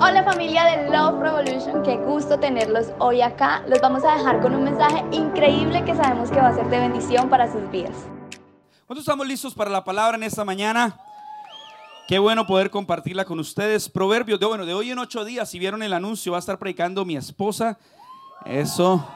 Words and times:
Hola 0.00 0.24
familia 0.24 0.64
de 0.64 0.90
Love 0.90 1.20
Revolution, 1.20 1.82
qué 1.84 1.96
gusto 1.96 2.38
tenerlos 2.40 2.88
hoy 2.98 3.22
acá. 3.22 3.62
Los 3.68 3.80
vamos 3.80 4.02
a 4.04 4.16
dejar 4.16 4.40
con 4.42 4.52
un 4.52 4.64
mensaje 4.64 5.04
increíble 5.12 5.84
que 5.84 5.94
sabemos 5.94 6.30
que 6.30 6.40
va 6.40 6.48
a 6.48 6.54
ser 6.54 6.68
de 6.68 6.80
bendición 6.80 7.30
para 7.30 7.50
sus 7.50 7.70
vidas. 7.70 7.94
¿Cuántos 8.86 9.04
estamos 9.04 9.26
listos 9.26 9.54
para 9.54 9.70
la 9.70 9.84
palabra 9.84 10.16
en 10.16 10.24
esta 10.24 10.44
mañana? 10.44 10.98
Qué 12.08 12.18
bueno 12.18 12.44
poder 12.44 12.70
compartirla 12.70 13.24
con 13.24 13.38
ustedes. 13.38 13.88
Proverbios 13.88 14.40
de, 14.40 14.46
bueno, 14.46 14.66
de 14.66 14.74
hoy 14.74 14.90
en 14.90 14.98
ocho 14.98 15.24
días, 15.24 15.48
si 15.48 15.60
vieron 15.60 15.82
el 15.82 15.92
anuncio, 15.92 16.32
va 16.32 16.38
a 16.38 16.40
estar 16.40 16.58
predicando 16.58 17.04
mi 17.04 17.16
esposa. 17.16 17.78
Eso, 18.44 19.08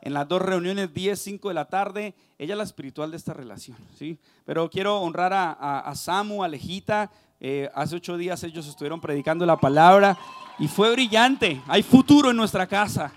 en 0.00 0.14
las 0.14 0.28
dos 0.28 0.40
reuniones, 0.40 0.94
10, 0.94 1.20
5 1.20 1.48
de 1.48 1.54
la 1.54 1.64
tarde. 1.64 2.14
Ella 2.38 2.54
es 2.54 2.58
la 2.58 2.64
espiritual 2.64 3.10
de 3.10 3.16
esta 3.16 3.34
relación, 3.34 3.76
¿sí? 3.96 4.16
Pero 4.44 4.70
quiero 4.70 5.00
honrar 5.00 5.32
a, 5.32 5.50
a, 5.52 5.80
a 5.80 5.94
Samu, 5.96 6.44
a 6.44 6.48
Lejita. 6.48 7.10
Eh, 7.40 7.70
hace 7.74 7.96
ocho 7.96 8.16
días 8.16 8.42
ellos 8.42 8.66
estuvieron 8.66 9.00
predicando 9.00 9.46
la 9.46 9.56
palabra 9.56 10.18
y 10.58 10.66
fue 10.66 10.90
brillante. 10.92 11.62
Hay 11.66 11.82
futuro 11.82 12.30
en 12.30 12.36
nuestra 12.36 12.66
casa. 12.66 13.12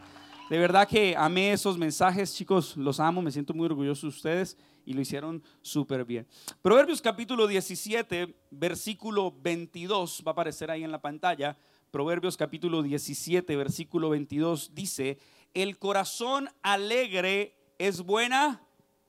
De 0.49 0.57
verdad 0.59 0.87
que 0.87 1.15
amé 1.15 1.53
esos 1.53 1.77
mensajes, 1.77 2.35
chicos, 2.35 2.75
los 2.75 2.99
amo, 2.99 3.21
me 3.21 3.31
siento 3.31 3.53
muy 3.53 3.65
orgulloso 3.65 4.07
de 4.07 4.09
ustedes 4.09 4.57
y 4.85 4.93
lo 4.93 5.01
hicieron 5.01 5.41
súper 5.61 6.03
bien. 6.03 6.27
Proverbios 6.61 7.01
capítulo 7.01 7.47
17, 7.47 8.35
versículo 8.51 9.33
22, 9.41 10.23
va 10.27 10.31
a 10.31 10.33
aparecer 10.33 10.69
ahí 10.69 10.83
en 10.83 10.91
la 10.91 11.01
pantalla. 11.01 11.57
Proverbios 11.89 12.37
capítulo 12.37 12.83
17, 12.83 13.55
versículo 13.55 14.09
22 14.09 14.75
dice, 14.75 15.17
el 15.53 15.77
corazón 15.77 16.49
alegre 16.61 17.55
es 17.77 18.01
buena 18.01 18.61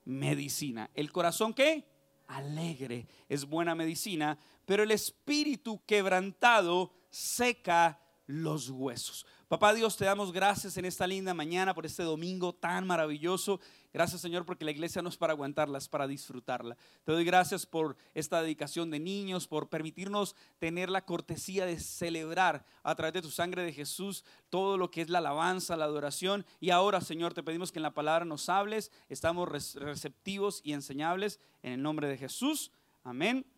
medicina. 0.05 0.91
¿El 0.94 1.12
corazón 1.12 1.55
qué? 1.55 1.86
Alegre 2.28 3.06
es 3.28 3.44
buena 3.44 3.74
medicina, 3.74 4.38
pero 4.64 4.82
el 4.82 4.90
espíritu 4.90 5.82
quebrantado 5.86 6.92
seca 7.10 8.00
los 8.26 8.70
huesos. 8.70 9.26
Papá 9.48 9.74
Dios, 9.74 9.98
te 9.98 10.06
damos 10.06 10.32
gracias 10.32 10.78
en 10.78 10.86
esta 10.86 11.06
linda 11.06 11.34
mañana 11.34 11.74
por 11.74 11.84
este 11.84 12.02
domingo 12.02 12.54
tan 12.54 12.86
maravilloso. 12.86 13.60
Gracias 13.92 14.22
Señor 14.22 14.46
porque 14.46 14.64
la 14.64 14.70
iglesia 14.70 15.02
no 15.02 15.10
es 15.10 15.19
para 15.19 15.34
aguantarla, 15.34 15.77
es 15.77 15.91
para 15.91 16.06
disfrutarla. 16.06 16.74
Te 17.04 17.12
doy 17.12 17.22
gracias 17.22 17.66
por 17.66 17.94
esta 18.14 18.41
dedicación 18.41 18.91
de 18.91 18.98
niños, 18.98 19.46
por 19.46 19.69
permitirnos 19.69 20.34
tener 20.58 20.88
la 20.88 21.04
cortesía 21.04 21.66
de 21.66 21.78
celebrar 21.78 22.64
a 22.82 22.94
través 22.94 23.12
de 23.12 23.20
tu 23.20 23.30
sangre 23.30 23.62
de 23.62 23.74
Jesús 23.74 24.24
todo 24.48 24.78
lo 24.78 24.91
que 24.91 25.02
es 25.02 25.10
la 25.10 25.19
alabanza, 25.19 25.76
la 25.76 25.84
adoración. 25.84 26.47
Y 26.58 26.70
ahora 26.70 27.02
Señor 27.02 27.34
te 27.34 27.42
pedimos 27.42 27.72
que 27.72 27.78
en 27.78 27.82
la 27.82 27.92
palabra 27.92 28.24
nos 28.24 28.48
hables, 28.48 28.91
estamos 29.10 29.50
receptivos 29.50 30.62
y 30.64 30.72
enseñables 30.72 31.41
en 31.62 31.72
el 31.72 31.82
nombre 31.82 32.08
de 32.08 32.16
Jesús. 32.16 32.72
Amén 33.04 33.52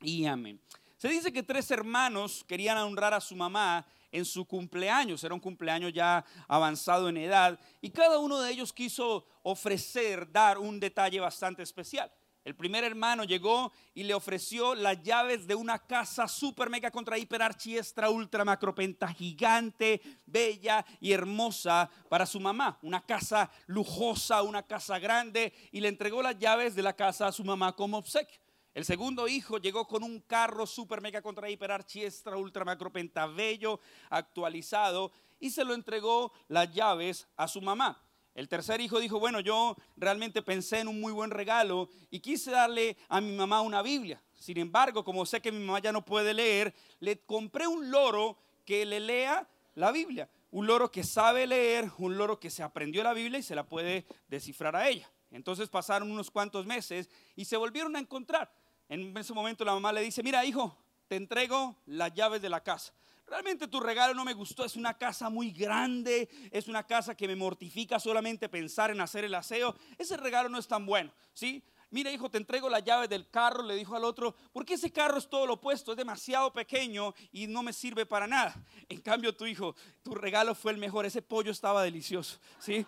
y 0.00 0.26
amén. 0.26 0.60
Se 0.96 1.08
dice 1.08 1.32
que 1.32 1.42
tres 1.42 1.70
hermanos 1.70 2.44
querían 2.48 2.78
honrar 2.78 3.12
a 3.12 3.20
su 3.20 3.36
mamá 3.36 3.86
en 4.10 4.24
su 4.24 4.44
cumpleaños, 4.44 5.24
era 5.24 5.34
un 5.34 5.40
cumpleaños 5.40 5.92
ya 5.92 6.24
avanzado 6.46 7.08
en 7.08 7.16
edad, 7.16 7.58
y 7.80 7.90
cada 7.90 8.18
uno 8.18 8.40
de 8.40 8.52
ellos 8.52 8.72
quiso 8.72 9.26
ofrecer, 9.42 10.30
dar 10.30 10.56
un 10.56 10.78
detalle 10.78 11.18
bastante 11.20 11.62
especial. 11.62 12.10
El 12.44 12.54
primer 12.54 12.84
hermano 12.84 13.24
llegó 13.24 13.72
y 13.94 14.02
le 14.02 14.12
ofreció 14.12 14.74
las 14.74 15.02
llaves 15.02 15.46
de 15.46 15.54
una 15.54 15.78
casa 15.78 16.28
super 16.28 16.68
mega 16.68 16.90
contra 16.90 17.16
hiper 17.16 17.40
extra 17.40 18.10
ultra 18.10 18.44
macropenta 18.44 19.08
gigante, 19.08 20.02
bella 20.26 20.84
y 21.00 21.12
hermosa 21.12 21.88
para 22.10 22.26
su 22.26 22.38
mamá. 22.38 22.78
Una 22.82 23.00
casa 23.00 23.50
lujosa, 23.66 24.42
una 24.42 24.62
casa 24.62 24.98
grande 24.98 25.54
y 25.72 25.80
le 25.80 25.88
entregó 25.88 26.20
las 26.20 26.38
llaves 26.38 26.74
de 26.74 26.82
la 26.82 26.94
casa 26.94 27.28
a 27.28 27.32
su 27.32 27.44
mamá 27.44 27.74
como 27.74 27.96
obsequio. 27.96 28.43
El 28.74 28.84
segundo 28.84 29.28
hijo 29.28 29.58
llegó 29.58 29.86
con 29.86 30.02
un 30.02 30.18
carro 30.18 30.66
super 30.66 31.00
mega 31.00 31.22
contra 31.22 31.48
hiper 31.48 31.70
archi 31.70 32.02
extra 32.02 32.36
ultra 32.36 32.64
macro 32.64 32.92
pentabello 32.92 33.78
actualizado 34.10 35.12
y 35.38 35.50
se 35.50 35.64
lo 35.64 35.74
entregó 35.74 36.32
las 36.48 36.74
llaves 36.74 37.28
a 37.36 37.46
su 37.46 37.62
mamá. 37.62 38.02
El 38.34 38.48
tercer 38.48 38.80
hijo 38.80 38.98
dijo, 38.98 39.20
bueno, 39.20 39.38
yo 39.38 39.76
realmente 39.96 40.42
pensé 40.42 40.80
en 40.80 40.88
un 40.88 41.00
muy 41.00 41.12
buen 41.12 41.30
regalo 41.30 41.88
y 42.10 42.18
quise 42.18 42.50
darle 42.50 42.96
a 43.08 43.20
mi 43.20 43.36
mamá 43.36 43.60
una 43.60 43.80
Biblia. 43.80 44.20
Sin 44.34 44.58
embargo, 44.58 45.04
como 45.04 45.24
sé 45.24 45.40
que 45.40 45.52
mi 45.52 45.64
mamá 45.64 45.78
ya 45.78 45.92
no 45.92 46.04
puede 46.04 46.34
leer, 46.34 46.74
le 46.98 47.20
compré 47.20 47.68
un 47.68 47.92
loro 47.92 48.36
que 48.64 48.84
le 48.84 48.98
lea 48.98 49.48
la 49.76 49.92
Biblia. 49.92 50.28
Un 50.50 50.66
loro 50.66 50.90
que 50.90 51.04
sabe 51.04 51.46
leer, 51.46 51.88
un 51.98 52.18
loro 52.18 52.40
que 52.40 52.50
se 52.50 52.64
aprendió 52.64 53.04
la 53.04 53.12
Biblia 53.12 53.38
y 53.38 53.44
se 53.44 53.54
la 53.54 53.66
puede 53.66 54.04
descifrar 54.26 54.74
a 54.74 54.88
ella. 54.88 55.08
Entonces 55.30 55.68
pasaron 55.68 56.10
unos 56.10 56.28
cuantos 56.30 56.66
meses 56.66 57.08
y 57.36 57.44
se 57.44 57.56
volvieron 57.56 57.94
a 57.94 58.00
encontrar. 58.00 58.52
En 58.88 59.16
ese 59.16 59.32
momento 59.32 59.64
la 59.64 59.72
mamá 59.72 59.92
le 59.92 60.02
dice, 60.02 60.22
mira 60.22 60.44
hijo, 60.44 60.76
te 61.08 61.16
entrego 61.16 61.76
las 61.86 62.12
llaves 62.14 62.42
de 62.42 62.48
la 62.48 62.62
casa. 62.62 62.92
Realmente 63.26 63.68
tu 63.68 63.80
regalo 63.80 64.12
no 64.12 64.24
me 64.24 64.34
gustó, 64.34 64.64
es 64.64 64.76
una 64.76 64.98
casa 64.98 65.30
muy 65.30 65.50
grande, 65.50 66.28
es 66.50 66.68
una 66.68 66.86
casa 66.86 67.14
que 67.14 67.26
me 67.26 67.34
mortifica 67.34 67.98
solamente 67.98 68.50
pensar 68.50 68.90
en 68.90 69.00
hacer 69.00 69.24
el 69.24 69.34
aseo. 69.34 69.74
Ese 69.96 70.16
regalo 70.16 70.48
no 70.50 70.58
es 70.58 70.68
tan 70.68 70.84
bueno, 70.84 71.12
¿sí? 71.32 71.62
Mira, 71.90 72.10
hijo, 72.10 72.28
te 72.28 72.38
entrego 72.38 72.68
las 72.68 72.84
llaves 72.84 73.08
del 73.08 73.30
carro, 73.30 73.62
le 73.62 73.76
dijo 73.76 73.94
al 73.94 74.04
otro, 74.04 74.34
porque 74.52 74.74
ese 74.74 74.90
carro 74.90 75.16
es 75.16 75.28
todo 75.28 75.46
lo 75.46 75.54
opuesto, 75.54 75.92
es 75.92 75.96
demasiado 75.96 76.52
pequeño 76.52 77.14
y 77.32 77.46
no 77.46 77.62
me 77.62 77.72
sirve 77.72 78.04
para 78.04 78.26
nada. 78.26 78.54
En 78.88 79.00
cambio, 79.00 79.34
tu 79.34 79.46
hijo, 79.46 79.74
tu 80.02 80.14
regalo 80.14 80.54
fue 80.54 80.72
el 80.72 80.78
mejor, 80.78 81.06
ese 81.06 81.22
pollo 81.22 81.52
estaba 81.52 81.82
delicioso, 81.82 82.38
¿sí? 82.58 82.84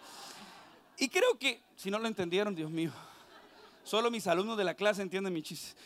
Y 0.98 1.08
creo 1.08 1.38
que, 1.38 1.62
si 1.76 1.90
no 1.90 1.98
lo 1.98 2.08
entendieron, 2.08 2.54
Dios 2.54 2.70
mío, 2.70 2.92
Solo 3.86 4.10
mis 4.10 4.26
alumnos 4.26 4.58
de 4.58 4.64
la 4.64 4.74
clase 4.74 5.00
entienden 5.00 5.32
mi 5.32 5.42
chiste. 5.42 5.80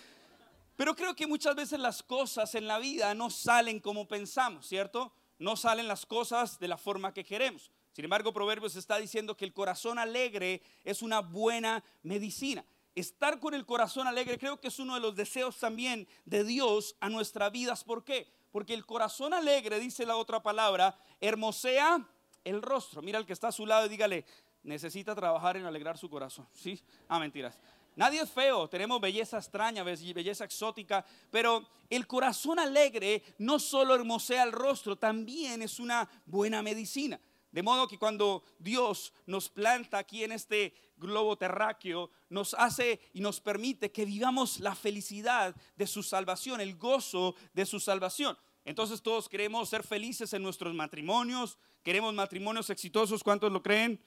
Pero 0.75 0.97
creo 0.97 1.15
que 1.15 1.27
muchas 1.27 1.55
veces 1.55 1.79
las 1.79 2.03
cosas 2.03 2.55
en 2.55 2.67
la 2.67 2.79
vida 2.79 3.15
no 3.15 3.29
salen 3.29 3.79
como 3.79 4.09
pensamos, 4.09 4.67
¿cierto? 4.67 5.13
No 5.39 5.55
salen 5.55 5.87
las 5.87 6.07
cosas 6.07 6.59
de 6.59 6.67
la 6.67 6.79
forma 6.79 7.13
que 7.13 7.25
queremos. 7.25 7.71
Sin 7.93 8.07
embargo, 8.07 8.33
Proverbios 8.33 8.75
está 8.77 8.97
diciendo 8.97 9.37
que 9.37 9.45
el 9.45 9.53
corazón 9.53 9.99
alegre 9.99 10.63
es 10.83 11.03
una 11.03 11.21
buena 11.21 11.85
medicina. 12.03 12.65
Estar 12.95 13.39
con 13.39 13.53
el 13.53 13.67
corazón 13.67 14.07
alegre 14.07 14.39
creo 14.39 14.59
que 14.59 14.69
es 14.69 14.79
uno 14.79 14.95
de 14.95 15.01
los 15.01 15.15
deseos 15.15 15.59
también 15.59 16.09
de 16.25 16.43
Dios 16.43 16.97
a 17.01 17.11
nuestras 17.11 17.53
vidas. 17.53 17.85
¿Por 17.85 18.03
qué? 18.03 18.33
Porque 18.51 18.73
el 18.73 18.87
corazón 18.87 19.35
alegre, 19.35 19.79
dice 19.79 20.07
la 20.07 20.17
otra 20.17 20.43
palabra, 20.43 20.97
hermosea 21.21 22.09
el 22.45 22.63
rostro. 22.63 23.03
Mira 23.03 23.19
al 23.19 23.27
que 23.27 23.35
está 23.35 23.49
a 23.49 23.53
su 23.53 23.67
lado 23.67 23.85
y 23.85 23.91
dígale, 23.91 24.25
necesita 24.63 25.15
trabajar 25.15 25.59
en 25.59 25.67
alegrar 25.67 25.99
su 25.99 26.09
corazón. 26.09 26.49
¿Sí? 26.55 26.81
Ah, 27.07 27.19
mentiras. 27.19 27.59
Nadie 28.01 28.23
es 28.23 28.31
feo, 28.31 28.67
tenemos 28.67 28.99
belleza 28.99 29.37
extraña, 29.37 29.83
belleza 29.83 30.45
exótica, 30.47 31.05
pero 31.31 31.69
el 31.91 32.07
corazón 32.07 32.59
alegre 32.59 33.23
no 33.37 33.59
solo 33.59 33.95
hermosea 33.95 34.43
el 34.43 34.53
rostro, 34.53 34.97
también 34.97 35.61
es 35.61 35.79
una 35.79 36.09
buena 36.25 36.63
medicina. 36.63 37.21
De 37.53 37.63
modo 37.63 37.87
que 37.87 37.99
cuando 37.99 38.43
Dios 38.59 39.13
nos 39.27 39.51
planta 39.51 39.99
aquí 39.99 40.25
en 40.25 40.33
este 40.33 40.73
globo 40.97 41.37
terráqueo, 41.37 42.11
nos 42.31 42.55
hace 42.55 43.03
y 43.13 43.21
nos 43.21 43.39
permite 43.39 43.93
que 43.93 44.07
vivamos 44.07 44.61
la 44.61 44.75
felicidad 44.75 45.55
de 45.77 45.87
su 45.87 46.03
salvación, 46.03 46.63
el 46.63 46.79
gozo 46.79 47.35
de 47.53 47.67
su 47.67 47.81
salvación. 47.81 48.35
Entonces 48.65 49.03
todos 49.03 49.29
queremos 49.29 49.69
ser 49.69 49.83
felices 49.83 50.33
en 50.33 50.43
nuestros 50.43 50.73
matrimonios, 50.73 51.59
queremos 51.83 52.15
matrimonios 52.15 52.71
exitosos, 52.71 53.23
¿cuántos 53.23 53.53
lo 53.53 53.63
creen? 53.63 54.03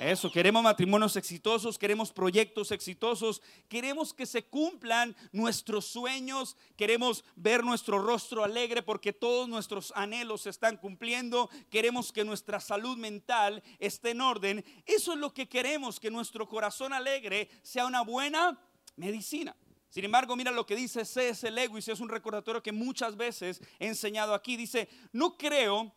Eso, 0.00 0.32
queremos 0.32 0.62
matrimonios 0.62 1.14
exitosos, 1.16 1.76
queremos 1.76 2.10
proyectos 2.10 2.70
exitosos, 2.70 3.42
queremos 3.68 4.14
que 4.14 4.24
se 4.24 4.46
cumplan 4.46 5.14
nuestros 5.30 5.84
sueños, 5.84 6.56
queremos 6.74 7.22
ver 7.36 7.62
nuestro 7.62 7.98
rostro 7.98 8.42
alegre 8.42 8.82
porque 8.82 9.12
todos 9.12 9.46
nuestros 9.46 9.92
anhelos 9.94 10.40
se 10.40 10.50
están 10.50 10.78
cumpliendo, 10.78 11.50
queremos 11.68 12.12
que 12.12 12.24
nuestra 12.24 12.60
salud 12.60 12.96
mental 12.96 13.62
esté 13.78 14.12
en 14.12 14.22
orden. 14.22 14.64
Eso 14.86 15.12
es 15.12 15.18
lo 15.18 15.34
que 15.34 15.50
queremos, 15.50 16.00
que 16.00 16.10
nuestro 16.10 16.48
corazón 16.48 16.94
alegre 16.94 17.50
sea 17.62 17.84
una 17.84 18.00
buena 18.00 18.58
medicina. 18.96 19.54
Sin 19.90 20.06
embargo, 20.06 20.34
mira 20.34 20.50
lo 20.50 20.64
que 20.64 20.76
dice 20.76 21.04
C.S. 21.04 21.50
Lewis, 21.50 21.88
es 21.88 22.00
un 22.00 22.08
recordatorio 22.08 22.62
que 22.62 22.72
muchas 22.72 23.18
veces 23.18 23.60
he 23.78 23.88
enseñado 23.88 24.32
aquí. 24.32 24.56
Dice, 24.56 24.88
no 25.12 25.36
creo 25.36 25.94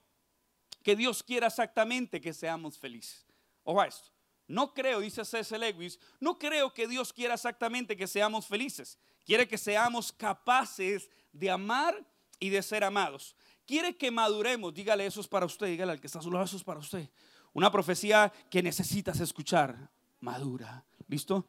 que 0.84 0.98
Dios 0.98 1.24
quiera 1.24 1.48
exactamente 1.48 2.20
que 2.20 2.34
seamos 2.34 2.78
felices. 2.78 3.33
Esto. 3.66 4.12
No 4.48 4.74
creo, 4.74 5.00
dice 5.00 5.24
C.S. 5.24 5.58
Lewis, 5.58 6.00
no 6.20 6.38
creo 6.38 6.74
que 6.74 6.88
Dios 6.88 7.14
quiera 7.14 7.36
exactamente 7.36 7.96
que 7.96 8.08
seamos 8.08 8.46
felices. 8.46 9.00
Quiere 9.26 9.48
que 9.48 9.58
seamos 9.58 10.12
capaces 10.12 11.10
de 11.32 11.50
amar 11.50 12.06
y 12.40 12.50
de 12.50 12.62
ser 12.62 12.84
amados. 12.84 13.36
Quiere 13.66 13.96
que 13.96 14.12
maduremos. 14.12 14.74
Dígale 14.74 15.06
eso 15.06 15.22
es 15.22 15.28
para 15.28 15.46
usted, 15.46 15.68
dígale 15.68 15.94
al 15.94 16.02
que 16.02 16.08
está 16.08 16.20
a 16.20 16.22
su 16.22 16.32
lado, 16.32 16.44
eso 16.46 16.58
es 16.58 16.64
para 16.64 16.80
usted. 16.80 17.10
Una 17.54 17.72
profecía 17.72 18.32
que 18.50 18.62
necesitas 18.62 19.20
escuchar. 19.20 19.90
Madura. 20.20 20.86
¿Listo? 21.08 21.48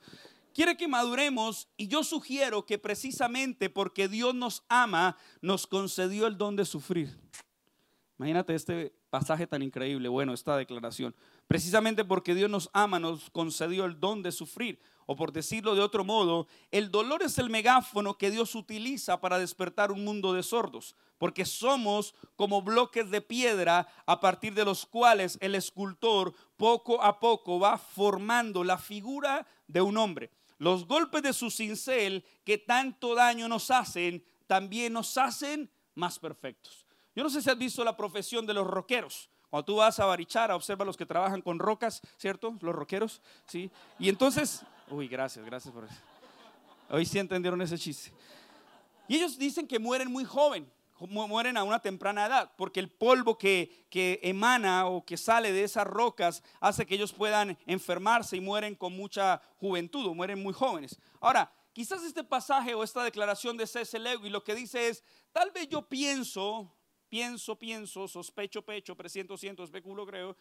Quiere 0.53 0.77
que 0.77 0.87
maduremos 0.87 1.69
y 1.77 1.89
yo 1.89 2.05
sugiero 2.05 2.65
que 2.65 2.79
precisamente 2.79 3.71
porque 3.71 4.07
Dios 4.07 4.35
nos 4.35 4.65
ama, 4.69 5.17
nos 5.41 5.67
concedió 5.67 6.29
el 6.29 6.39
don 6.39 6.55
de 6.55 6.65
sufrir. 6.65 7.19
Imagínate 8.19 8.55
este 8.55 8.95
pasaje 9.11 9.47
tan 9.49 9.63
increíble, 9.63 10.09
bueno, 10.09 10.33
esta 10.33 10.57
declaración. 10.57 11.15
Precisamente 11.47 12.05
porque 12.05 12.35
Dios 12.35 12.51
nos 12.51 12.71
ama, 12.73 12.99
nos 12.99 13.31
concedió 13.31 13.85
el 13.85 14.01
don 14.01 14.23
de 14.23 14.33
sufrir. 14.33 14.81
O 15.07 15.17
por 15.17 15.33
decirlo 15.33 15.75
de 15.75 15.83
otro 15.83 16.05
modo, 16.05 16.47
el 16.71 16.91
dolor 16.91 17.23
es 17.23 17.37
el 17.39 17.51
megáfono 17.51 18.17
que 18.17 18.31
Dios 18.31 18.55
utiliza 18.55 19.21
para 19.21 19.39
despertar 19.39 19.93
un 19.93 20.03
mundo 20.03 20.33
de 20.33 20.43
sordos, 20.43 20.97
porque 21.19 21.45
somos 21.45 22.15
como 22.37 22.63
bloques 22.63 23.11
de 23.11 23.21
piedra 23.21 23.87
a 24.07 24.21
partir 24.21 24.55
de 24.55 24.65
los 24.65 24.87
cuales 24.87 25.37
el 25.43 25.55
escultor 25.55 26.35
poco 26.57 27.03
a 27.03 27.21
poco 27.21 27.61
va 27.61 27.77
formando 27.77 28.65
la 28.65 28.79
figura 28.79 29.47
de 29.67 29.83
un 29.83 29.99
hombre. 29.99 30.31
Los 30.59 30.87
golpes 30.87 31.23
de 31.23 31.35
su 31.35 31.51
cincel 31.51 32.25
que 32.45 32.57
tanto 32.57 33.15
daño 33.15 33.49
nos 33.49 33.71
hacen, 33.71 34.25
también 34.47 34.95
nos 34.95 35.19
hacen 35.19 35.71
más 35.95 36.19
perfectos. 36.19 36.87
Yo 37.15 37.23
no 37.23 37.29
sé 37.29 37.43
si 37.43 37.51
has 37.51 37.59
visto 37.59 37.85
la 37.85 37.97
profesión 37.97 38.47
de 38.47 38.55
los 38.55 38.67
roqueros. 38.67 39.29
Cuando 39.51 39.65
tú 39.65 39.77
vas 39.77 39.99
a 40.01 40.07
Barichara, 40.07 40.57
observa 40.57 40.85
los 40.85 40.97
que 40.97 41.07
trabajan 41.07 41.41
con 41.41 41.59
rocas, 41.59 42.01
¿cierto? 42.17 42.57
Los 42.61 42.75
roqueros, 42.75 43.21
¿sí? 43.47 43.71
Y 43.99 44.09
entonces, 44.09 44.63
uy, 44.91 45.09
gracias, 45.09 45.45
gracias 45.45 45.73
por 45.73 45.85
eso. 45.85 45.97
Hoy 46.91 47.07
sí 47.07 47.19
entendieron 47.19 47.61
ese 47.63 47.79
chiste. 47.79 48.13
Y 49.09 49.17
ellos 49.17 49.39
dicen 49.39 49.67
que 49.67 49.79
mueren 49.79 50.11
muy 50.11 50.25
joven, 50.25 50.71
mueren 50.99 51.57
a 51.57 51.65
una 51.65 51.81
temprana 51.81 52.27
edad, 52.27 52.53
porque 52.57 52.81
el 52.81 52.91
polvo 52.91 53.37
que, 53.37 53.87
que 53.91 54.21
emana 54.23 54.87
o 54.87 55.05
que 55.05 55.17
sale 55.17 55.53
de 55.53 55.65
esas 55.65 55.87
rocas 55.87 56.43
hace 56.61 56.87
que 56.87 56.95
ellos 56.95 57.13
puedan 57.13 57.59
enfermarse 57.67 58.37
y 58.37 58.41
mueren 58.41 58.75
con 58.75 58.97
mucha 58.97 59.41
juventud 59.59 60.07
o 60.07 60.15
mueren 60.15 60.43
muy 60.43 60.55
jóvenes. 60.55 60.99
Ahora, 61.21 61.53
quizás 61.73 62.03
este 62.03 62.25
pasaje 62.25 62.75
o 62.75 62.83
esta 62.83 63.03
declaración 63.03 63.57
de 63.57 63.67
C.S. 63.67 63.99
Lewis 63.99 64.33
lo 64.33 64.45
que 64.45 64.55
dice 64.55 64.89
es, 64.89 65.03
tal 65.33 65.51
vez 65.51 65.69
yo 65.69 65.83
pienso 65.83 66.73
pienso, 67.15 67.57
pienso, 67.57 68.09
sospecho, 68.09 68.63
pecho, 68.63 68.97
presiento, 68.97 69.37
siento, 69.37 69.63
especulo, 69.63 70.05
creo, 70.05 70.37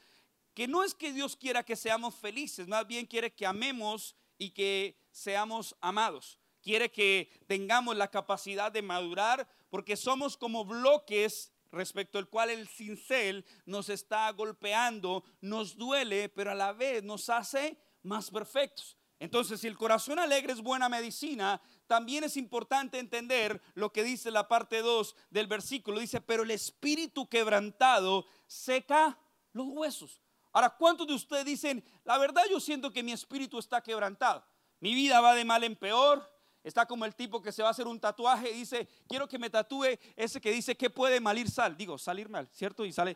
que 0.55 0.67
no 0.67 0.83
es 0.83 0.95
que 0.95 1.13
Dios 1.13 1.35
quiera 1.35 1.61
que 1.61 1.75
seamos 1.75 2.15
felices, 2.15 2.67
más 2.67 2.87
bien 2.87 3.05
quiere 3.05 3.31
que 3.31 3.45
amemos 3.45 4.15
y 4.39 4.49
que 4.49 4.97
seamos 5.11 5.75
amados. 5.81 6.39
Quiere 6.63 6.91
que 6.91 7.29
tengamos 7.45 7.95
la 7.95 8.09
capacidad 8.09 8.71
de 8.71 8.81
madurar 8.81 9.47
porque 9.69 9.95
somos 9.95 10.35
como 10.35 10.65
bloques 10.65 11.53
respecto 11.71 12.17
al 12.17 12.27
cual 12.27 12.49
el 12.49 12.67
cincel 12.67 13.45
nos 13.67 13.89
está 13.89 14.27
golpeando, 14.31 15.23
nos 15.41 15.77
duele, 15.77 16.27
pero 16.27 16.49
a 16.49 16.55
la 16.55 16.73
vez 16.73 17.03
nos 17.03 17.29
hace 17.29 17.77
más 18.01 18.31
perfectos. 18.31 18.97
Entonces, 19.23 19.61
si 19.61 19.67
el 19.67 19.77
corazón 19.77 20.19
alegre 20.19 20.51
es 20.51 20.59
buena 20.59 20.89
medicina, 20.89 21.61
también 21.87 22.25
es 22.25 22.35
importante 22.35 22.99
entender 22.99 23.61
lo 23.73 23.89
que 23.89 24.03
dice 24.03 24.31
la 24.31 24.49
parte 24.49 24.81
2 24.81 25.15
del 25.29 25.47
versículo. 25.47 26.01
Dice, 26.01 26.19
pero 26.19 26.43
el 26.43 26.51
espíritu 26.51 27.29
quebrantado 27.29 28.25
seca 28.47 29.17
los 29.53 29.67
huesos. 29.69 30.21
Ahora, 30.51 30.71
¿cuántos 30.71 31.07
de 31.07 31.13
ustedes 31.13 31.45
dicen, 31.45 31.85
la 32.03 32.17
verdad 32.17 32.43
yo 32.49 32.59
siento 32.59 32.91
que 32.91 33.01
mi 33.01 33.13
espíritu 33.13 33.59
está 33.59 33.79
quebrantado? 33.79 34.45
Mi 34.81 34.93
vida 34.93 35.21
va 35.21 35.33
de 35.35 35.45
mal 35.45 35.63
en 35.63 35.77
peor. 35.77 36.29
Está 36.61 36.85
como 36.85 37.05
el 37.05 37.15
tipo 37.15 37.41
que 37.41 37.53
se 37.53 37.61
va 37.61 37.69
a 37.69 37.71
hacer 37.71 37.87
un 37.87 38.01
tatuaje 38.01 38.51
y 38.51 38.55
dice, 38.55 38.89
quiero 39.07 39.29
que 39.29 39.39
me 39.39 39.49
tatúe 39.49 39.97
ese 40.17 40.41
que 40.41 40.51
dice 40.51 40.75
que 40.75 40.89
puede 40.89 41.21
malir 41.21 41.49
sal. 41.49 41.77
Digo, 41.77 41.97
salir 41.97 42.27
mal, 42.27 42.49
¿cierto? 42.51 42.83
Y 42.83 42.91
sale, 42.91 43.15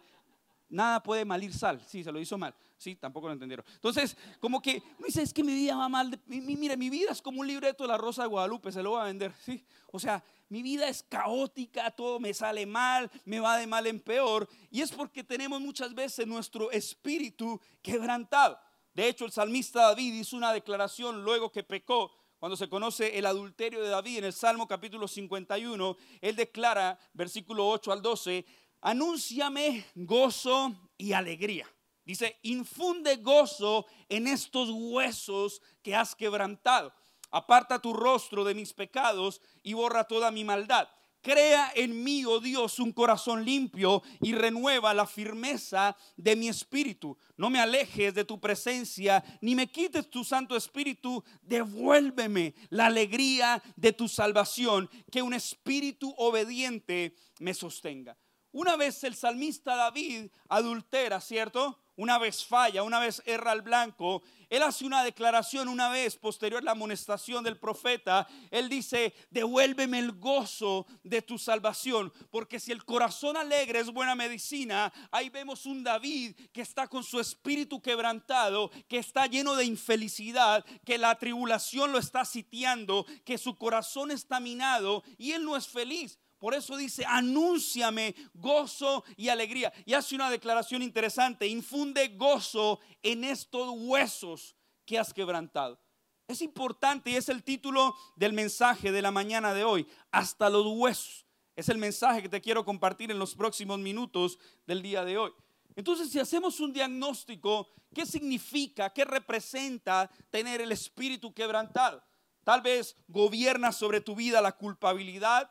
nada 0.70 1.02
puede 1.02 1.26
malir 1.26 1.54
sal. 1.54 1.82
Sí, 1.88 2.04
se 2.04 2.12
lo 2.12 2.20
hizo 2.20 2.38
mal. 2.38 2.54
Sí, 2.78 2.96
tampoco 2.96 3.28
lo 3.28 3.34
entendieron. 3.34 3.66
Entonces, 3.74 4.16
como 4.40 4.62
que 4.62 4.82
me 5.00 5.08
dice, 5.08 5.22
es 5.22 5.34
que 5.34 5.44
mi 5.44 5.54
vida 5.54 5.76
va 5.76 5.90
mal. 5.90 6.20
mire, 6.28 6.78
mi 6.78 6.90
vida 6.90 7.12
es 7.12 7.22
como 7.22 7.42
un 7.42 7.48
libreto 7.48 7.84
de 7.84 7.90
la 7.90 7.98
Rosa 7.98 8.24
de 8.24 8.30
Guadalupe, 8.30 8.72
se 8.72 8.84
lo 8.84 8.92
voy 8.92 9.02
a 9.02 9.06
vender. 9.06 9.34
Sí, 9.44 9.66
o 9.92 10.00
sea, 10.00 10.24
mi 10.50 10.62
vida 10.62 10.88
es 10.88 11.04
caótica, 11.04 11.92
todo 11.92 12.20
me 12.20 12.34
sale 12.34 12.66
mal, 12.66 13.10
me 13.26 13.40
va 13.40 13.58
de 13.58 13.68
mal 13.68 13.88
en 13.88 14.00
peor. 14.00 14.48
Y 14.70 14.82
es 14.82 14.92
porque 14.92 15.24
tenemos 15.24 15.60
muchas 15.60 15.94
veces 15.94 16.28
nuestro 16.28 16.72
espíritu 16.72 17.60
quebrantado. 17.82 18.60
De 18.94 19.08
hecho, 19.08 19.26
el 19.26 19.32
salmista 19.32 19.82
David 19.82 20.14
hizo 20.14 20.38
una 20.38 20.54
declaración 20.54 21.24
luego 21.24 21.52
que 21.52 21.64
pecó. 21.64 22.12
Cuando 22.40 22.56
se 22.56 22.70
conoce 22.70 23.18
el 23.18 23.26
adulterio 23.26 23.82
de 23.82 23.90
David 23.90 24.20
en 24.20 24.26
el 24.26 24.34
Salmo 24.34 24.68
capítulo 24.68 25.08
51, 25.08 25.98
él 26.22 26.36
declara, 26.36 27.00
versículo 27.14 27.68
8 27.68 27.92
al 27.92 28.02
12, 28.04 28.46
anúnciame 28.82 29.86
gozo 29.96 30.76
y 30.98 31.14
alegría 31.14 31.68
Dice, 32.08 32.40
infunde 32.44 33.18
gozo 33.18 33.86
en 34.08 34.28
estos 34.28 34.70
huesos 34.70 35.62
que 35.84 35.94
has 35.94 36.16
quebrantado. 36.16 36.94
Aparta 37.32 37.82
tu 37.82 37.92
rostro 37.92 38.46
de 38.46 38.56
mis 38.56 38.72
pecados 38.72 39.42
y 39.62 39.74
borra 39.74 40.06
toda 40.06 40.32
mi 40.32 40.46
maldad. 40.46 40.88
Crea 41.22 41.70
en 41.76 42.06
mí, 42.06 42.24
oh 42.24 42.40
Dios, 42.40 42.80
un 42.80 42.94
corazón 42.94 43.44
limpio 43.44 44.04
y 44.22 44.32
renueva 44.32 44.94
la 44.94 45.06
firmeza 45.06 45.98
de 46.16 46.38
mi 46.38 46.48
espíritu. 46.48 47.18
No 47.36 47.50
me 47.50 47.60
alejes 47.60 48.14
de 48.14 48.24
tu 48.24 48.40
presencia, 48.40 49.22
ni 49.42 49.54
me 49.54 49.68
quites 49.68 50.10
tu 50.10 50.24
Santo 50.24 50.56
Espíritu. 50.56 51.22
Devuélveme 51.42 52.56
la 52.70 52.86
alegría 52.86 53.62
de 53.76 53.92
tu 53.92 54.08
salvación, 54.08 54.90
que 55.12 55.22
un 55.22 55.34
espíritu 55.34 56.16
obediente 56.18 57.18
me 57.40 57.54
sostenga. 57.54 58.18
Una 58.58 58.76
vez 58.76 59.04
el 59.04 59.14
salmista 59.14 59.76
David 59.76 60.32
adultera, 60.50 61.22
¿cierto? 61.22 61.78
una 61.96 62.18
vez 62.18 62.44
falla, 62.44 62.84
una 62.84 63.00
vez 63.00 63.22
erra 63.26 63.52
al 63.52 63.64
blanco, 63.64 64.24
él 64.50 64.64
hace 64.64 64.86
una 64.86 65.04
declaración 65.04 65.68
una 65.68 65.90
vez 65.90 66.16
posterior 66.16 66.62
a 66.62 66.66
la 66.66 66.72
amonestación 66.72 67.44
del 67.44 67.60
profeta. 67.60 68.28
Él 68.50 68.70
dice, 68.70 69.14
devuélveme 69.30 70.00
el 70.00 70.14
gozo 70.14 70.86
de 71.04 71.22
tu 71.22 71.38
salvación, 71.38 72.14
porque 72.32 72.60
si 72.60 72.72
el 72.72 72.86
corazón 72.86 73.36
alegre 73.36 73.80
es 73.80 73.92
buena 73.92 74.16
medicina, 74.16 74.94
ahí 75.12 75.30
vemos 75.30 75.66
un 75.66 75.84
David 75.84 76.36
que 76.52 76.62
está 76.62 76.88
con 76.88 77.04
su 77.04 77.20
espíritu 77.20 77.82
quebrantado, 77.82 78.72
que 78.88 79.00
está 79.00 79.26
lleno 79.28 79.56
de 79.56 79.66
infelicidad, 79.66 80.66
que 80.86 80.98
la 80.98 81.16
tribulación 81.18 81.92
lo 81.92 81.98
está 81.98 82.26
sitiando, 82.26 83.06
que 83.24 83.38
su 83.38 83.56
corazón 83.56 84.10
está 84.10 84.40
minado 84.40 85.04
y 85.18 85.34
él 85.34 85.44
no 85.44 85.58
es 85.58 85.68
feliz. 85.68 86.20
Por 86.40 86.54
eso 86.54 86.78
dice, 86.78 87.04
anúnciame 87.06 88.16
gozo 88.34 89.04
y 89.16 89.30
alegría. 89.30 89.74
Y 89.86 89.94
hace 89.94 90.16
una 90.16 90.30
declaración 90.30 90.82
interesante, 90.82 91.48
infunde 91.48 92.10
gozo 92.10 92.80
en 93.02 93.24
estos 93.24 93.72
huesos 93.76 94.56
que 94.86 95.00
has 95.00 95.14
quebrantado. 95.14 95.80
Es 96.28 96.42
importante 96.42 97.10
y 97.10 97.16
es 97.16 97.30
el 97.30 97.44
título 97.44 97.96
del 98.16 98.34
mensaje 98.34 98.92
de 98.92 99.02
la 99.02 99.12
mañana 99.12 99.54
de 99.54 99.64
hoy, 99.64 99.88
hasta 100.12 100.50
los 100.50 100.66
huesos. 100.68 101.26
Es 101.56 101.70
el 101.70 101.78
mensaje 101.78 102.22
que 102.22 102.30
te 102.30 102.42
quiero 102.42 102.64
compartir 102.66 103.10
en 103.10 103.18
los 103.18 103.34
próximos 103.34 103.80
minutos 103.80 104.38
del 104.68 104.82
día 104.82 105.04
de 105.04 105.18
hoy. 105.18 105.32
Entonces, 105.76 106.12
si 106.12 106.20
hacemos 106.20 106.60
un 106.60 106.74
diagnóstico, 106.74 107.70
¿qué 107.94 108.06
significa, 108.06 108.92
qué 108.92 109.06
representa 109.06 110.10
tener 110.30 110.62
el 110.62 110.72
espíritu 110.72 111.34
quebrantado? 111.34 112.04
Tal 112.44 112.62
vez 112.62 112.96
gobierna 113.08 113.72
sobre 113.72 114.02
tu 114.02 114.16
vida 114.16 114.42
la 114.42 114.52
culpabilidad, 114.52 115.50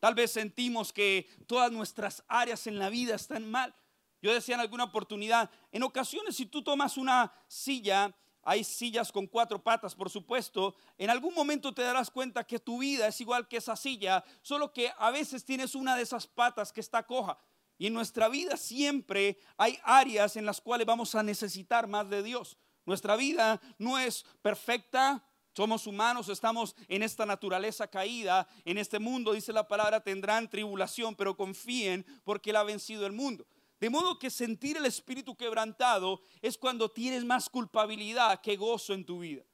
Tal 0.00 0.14
vez 0.14 0.30
sentimos 0.32 0.92
que 0.92 1.28
todas 1.46 1.72
nuestras 1.72 2.22
áreas 2.28 2.66
en 2.66 2.78
la 2.78 2.90
vida 2.90 3.14
están 3.14 3.50
mal. 3.50 3.74
Yo 4.22 4.32
decía 4.32 4.54
en 4.54 4.60
alguna 4.60 4.84
oportunidad, 4.84 5.50
en 5.72 5.82
ocasiones 5.82 6.36
si 6.36 6.46
tú 6.46 6.62
tomas 6.62 6.96
una 6.96 7.32
silla, 7.48 8.14
hay 8.42 8.62
sillas 8.62 9.10
con 9.10 9.26
cuatro 9.26 9.62
patas, 9.62 9.94
por 9.94 10.08
supuesto, 10.08 10.76
en 10.98 11.10
algún 11.10 11.34
momento 11.34 11.74
te 11.74 11.82
darás 11.82 12.10
cuenta 12.10 12.44
que 12.44 12.60
tu 12.60 12.78
vida 12.78 13.08
es 13.08 13.20
igual 13.20 13.48
que 13.48 13.56
esa 13.56 13.74
silla, 13.74 14.24
solo 14.40 14.72
que 14.72 14.92
a 14.98 15.10
veces 15.10 15.44
tienes 15.44 15.74
una 15.74 15.96
de 15.96 16.02
esas 16.02 16.26
patas 16.26 16.72
que 16.72 16.80
está 16.80 17.04
coja. 17.04 17.38
Y 17.78 17.88
en 17.88 17.92
nuestra 17.92 18.28
vida 18.28 18.56
siempre 18.56 19.38
hay 19.56 19.78
áreas 19.82 20.36
en 20.36 20.46
las 20.46 20.60
cuales 20.60 20.86
vamos 20.86 21.14
a 21.14 21.22
necesitar 21.22 21.88
más 21.88 22.08
de 22.08 22.22
Dios. 22.22 22.56
Nuestra 22.84 23.16
vida 23.16 23.60
no 23.78 23.98
es 23.98 24.24
perfecta, 24.42 25.24
somos 25.56 25.86
humanos, 25.86 26.28
estamos 26.28 26.76
en 26.86 27.02
esta 27.02 27.24
naturaleza 27.24 27.88
caída, 27.88 28.46
en 28.66 28.76
este 28.76 28.98
mundo, 28.98 29.32
dice 29.32 29.54
la 29.54 29.66
palabra, 29.66 30.00
tendrán 30.00 30.50
tribulación, 30.50 31.16
pero 31.16 31.34
confíen 31.34 32.04
porque 32.24 32.50
Él 32.50 32.56
ha 32.56 32.62
vencido 32.62 33.06
el 33.06 33.12
mundo. 33.12 33.46
De 33.80 33.88
modo 33.88 34.18
que 34.18 34.28
sentir 34.28 34.76
el 34.76 34.84
espíritu 34.84 35.34
quebrantado 35.34 36.20
es 36.42 36.58
cuando 36.58 36.90
tienes 36.90 37.24
más 37.24 37.48
culpabilidad 37.48 38.42
que 38.42 38.56
gozo 38.56 38.92
en 38.92 39.06
tu 39.06 39.20
vida. 39.20 39.44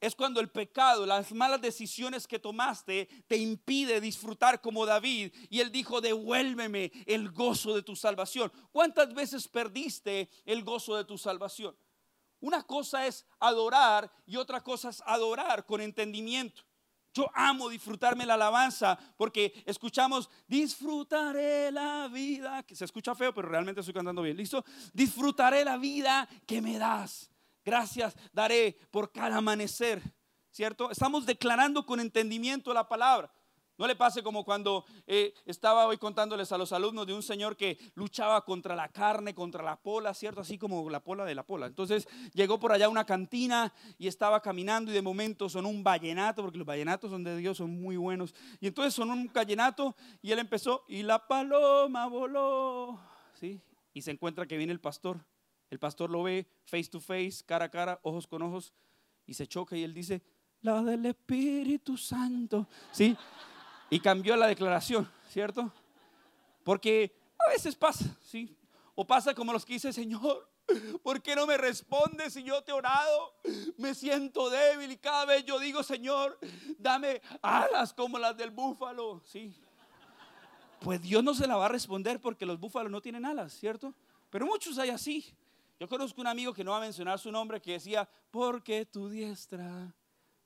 Es 0.00 0.14
cuando 0.14 0.40
el 0.40 0.48
pecado, 0.48 1.04
las 1.04 1.30
malas 1.30 1.60
decisiones 1.60 2.26
que 2.26 2.38
tomaste 2.38 3.06
te 3.26 3.36
impide 3.36 4.00
disfrutar 4.00 4.62
como 4.62 4.86
David. 4.86 5.30
Y 5.50 5.60
él 5.60 5.70
dijo, 5.70 6.00
devuélveme 6.00 6.90
el 7.04 7.30
gozo 7.30 7.74
de 7.74 7.82
tu 7.82 7.94
salvación. 7.94 8.50
¿Cuántas 8.72 9.12
veces 9.12 9.46
perdiste 9.46 10.30
el 10.46 10.64
gozo 10.64 10.96
de 10.96 11.04
tu 11.04 11.18
salvación? 11.18 11.76
Una 12.40 12.62
cosa 12.62 13.06
es 13.06 13.26
adorar 13.38 14.10
y 14.26 14.36
otra 14.36 14.62
cosa 14.62 14.88
es 14.88 15.02
adorar 15.06 15.66
con 15.66 15.80
entendimiento. 15.80 16.62
Yo 17.12 17.28
amo 17.34 17.68
disfrutarme 17.68 18.24
la 18.24 18.34
alabanza 18.34 18.98
porque 19.16 19.62
escuchamos, 19.66 20.30
disfrutaré 20.46 21.72
la 21.72 22.08
vida, 22.08 22.62
que 22.62 22.76
se 22.76 22.84
escucha 22.84 23.14
feo, 23.14 23.34
pero 23.34 23.48
realmente 23.48 23.80
estoy 23.80 23.94
cantando 23.94 24.22
bien, 24.22 24.36
¿listo? 24.36 24.64
Disfrutaré 24.92 25.64
la 25.64 25.76
vida 25.76 26.28
que 26.46 26.62
me 26.62 26.78
das. 26.78 27.30
Gracias 27.64 28.14
daré 28.32 28.78
por 28.90 29.12
cada 29.12 29.38
amanecer, 29.38 30.02
¿cierto? 30.50 30.90
Estamos 30.90 31.26
declarando 31.26 31.84
con 31.84 31.98
entendimiento 31.98 32.72
la 32.72 32.88
palabra. 32.88 33.30
No 33.80 33.86
le 33.86 33.96
pase 33.96 34.22
como 34.22 34.44
cuando 34.44 34.84
eh, 35.06 35.32
estaba 35.46 35.86
hoy 35.86 35.96
contándoles 35.96 36.52
a 36.52 36.58
los 36.58 36.70
alumnos 36.70 37.06
de 37.06 37.14
un 37.14 37.22
señor 37.22 37.56
que 37.56 37.78
luchaba 37.94 38.44
contra 38.44 38.76
la 38.76 38.88
carne, 38.88 39.34
contra 39.34 39.62
la 39.62 39.76
pola, 39.80 40.12
¿cierto? 40.12 40.42
Así 40.42 40.58
como 40.58 40.90
la 40.90 41.02
pola 41.02 41.24
de 41.24 41.34
la 41.34 41.46
pola. 41.46 41.64
Entonces 41.64 42.06
llegó 42.34 42.60
por 42.60 42.72
allá 42.72 42.90
una 42.90 43.06
cantina 43.06 43.72
y 43.96 44.06
estaba 44.06 44.42
caminando 44.42 44.90
y 44.90 44.94
de 44.94 45.00
momento 45.00 45.48
sonó 45.48 45.70
un 45.70 45.82
vallenato, 45.82 46.42
porque 46.42 46.58
los 46.58 46.66
vallenatos 46.66 47.10
son 47.10 47.24
de 47.24 47.34
Dios, 47.38 47.56
son 47.56 47.70
muy 47.70 47.96
buenos. 47.96 48.34
Y 48.60 48.66
entonces 48.66 48.92
sonó 48.92 49.14
un 49.14 49.32
vallenato 49.32 49.96
y 50.20 50.30
él 50.30 50.40
empezó, 50.40 50.84
y 50.86 51.02
la 51.02 51.26
paloma 51.26 52.06
voló, 52.06 53.00
¿sí? 53.32 53.62
Y 53.94 54.02
se 54.02 54.10
encuentra 54.10 54.46
que 54.46 54.58
viene 54.58 54.74
el 54.74 54.80
pastor. 54.80 55.24
El 55.70 55.78
pastor 55.78 56.10
lo 56.10 56.22
ve 56.24 56.46
face 56.64 56.90
to 56.90 57.00
face, 57.00 57.42
cara 57.46 57.64
a 57.64 57.70
cara, 57.70 57.98
ojos 58.02 58.26
con 58.26 58.42
ojos, 58.42 58.74
y 59.24 59.32
se 59.32 59.46
choca 59.46 59.74
y 59.74 59.84
él 59.84 59.94
dice, 59.94 60.20
la 60.60 60.82
del 60.82 61.06
Espíritu 61.06 61.96
Santo, 61.96 62.68
¿sí? 62.92 63.16
Y 63.90 64.00
cambió 64.00 64.36
la 64.36 64.46
declaración, 64.46 65.10
¿cierto? 65.28 65.70
Porque 66.64 67.12
a 67.38 67.50
veces 67.50 67.74
pasa, 67.74 68.04
¿sí? 68.22 68.56
O 68.94 69.06
pasa 69.06 69.34
como 69.34 69.52
los 69.52 69.66
que 69.66 69.74
dice, 69.74 69.92
Señor, 69.92 70.48
¿por 71.02 71.20
qué 71.20 71.34
no 71.34 71.46
me 71.46 71.56
respondes 71.56 72.34
si 72.34 72.44
yo 72.44 72.62
te 72.62 72.70
he 72.70 72.74
orado? 72.74 73.34
Me 73.76 73.94
siento 73.94 74.48
débil 74.48 74.92
y 74.92 74.96
cada 74.96 75.24
vez 75.24 75.44
yo 75.44 75.58
digo, 75.58 75.82
Señor, 75.82 76.38
dame 76.78 77.20
alas 77.42 77.92
como 77.92 78.18
las 78.18 78.36
del 78.36 78.50
búfalo, 78.50 79.20
¿sí? 79.24 79.54
Pues 80.80 81.02
Dios 81.02 81.22
no 81.22 81.34
se 81.34 81.46
la 81.46 81.56
va 81.56 81.66
a 81.66 81.70
responder 81.70 82.20
porque 82.20 82.46
los 82.46 82.58
búfalos 82.58 82.90
no 82.90 83.02
tienen 83.02 83.26
alas, 83.26 83.52
¿cierto? 83.52 83.92
Pero 84.30 84.46
muchos 84.46 84.78
hay 84.78 84.90
así. 84.90 85.34
Yo 85.78 85.88
conozco 85.88 86.20
un 86.20 86.26
amigo 86.26 86.54
que 86.54 86.62
no 86.62 86.72
va 86.72 86.76
a 86.76 86.80
mencionar 86.80 87.18
su 87.18 87.32
nombre 87.32 87.60
que 87.60 87.72
decía, 87.72 88.08
porque 88.30 88.86
tu 88.86 89.08
diestra, 89.08 89.92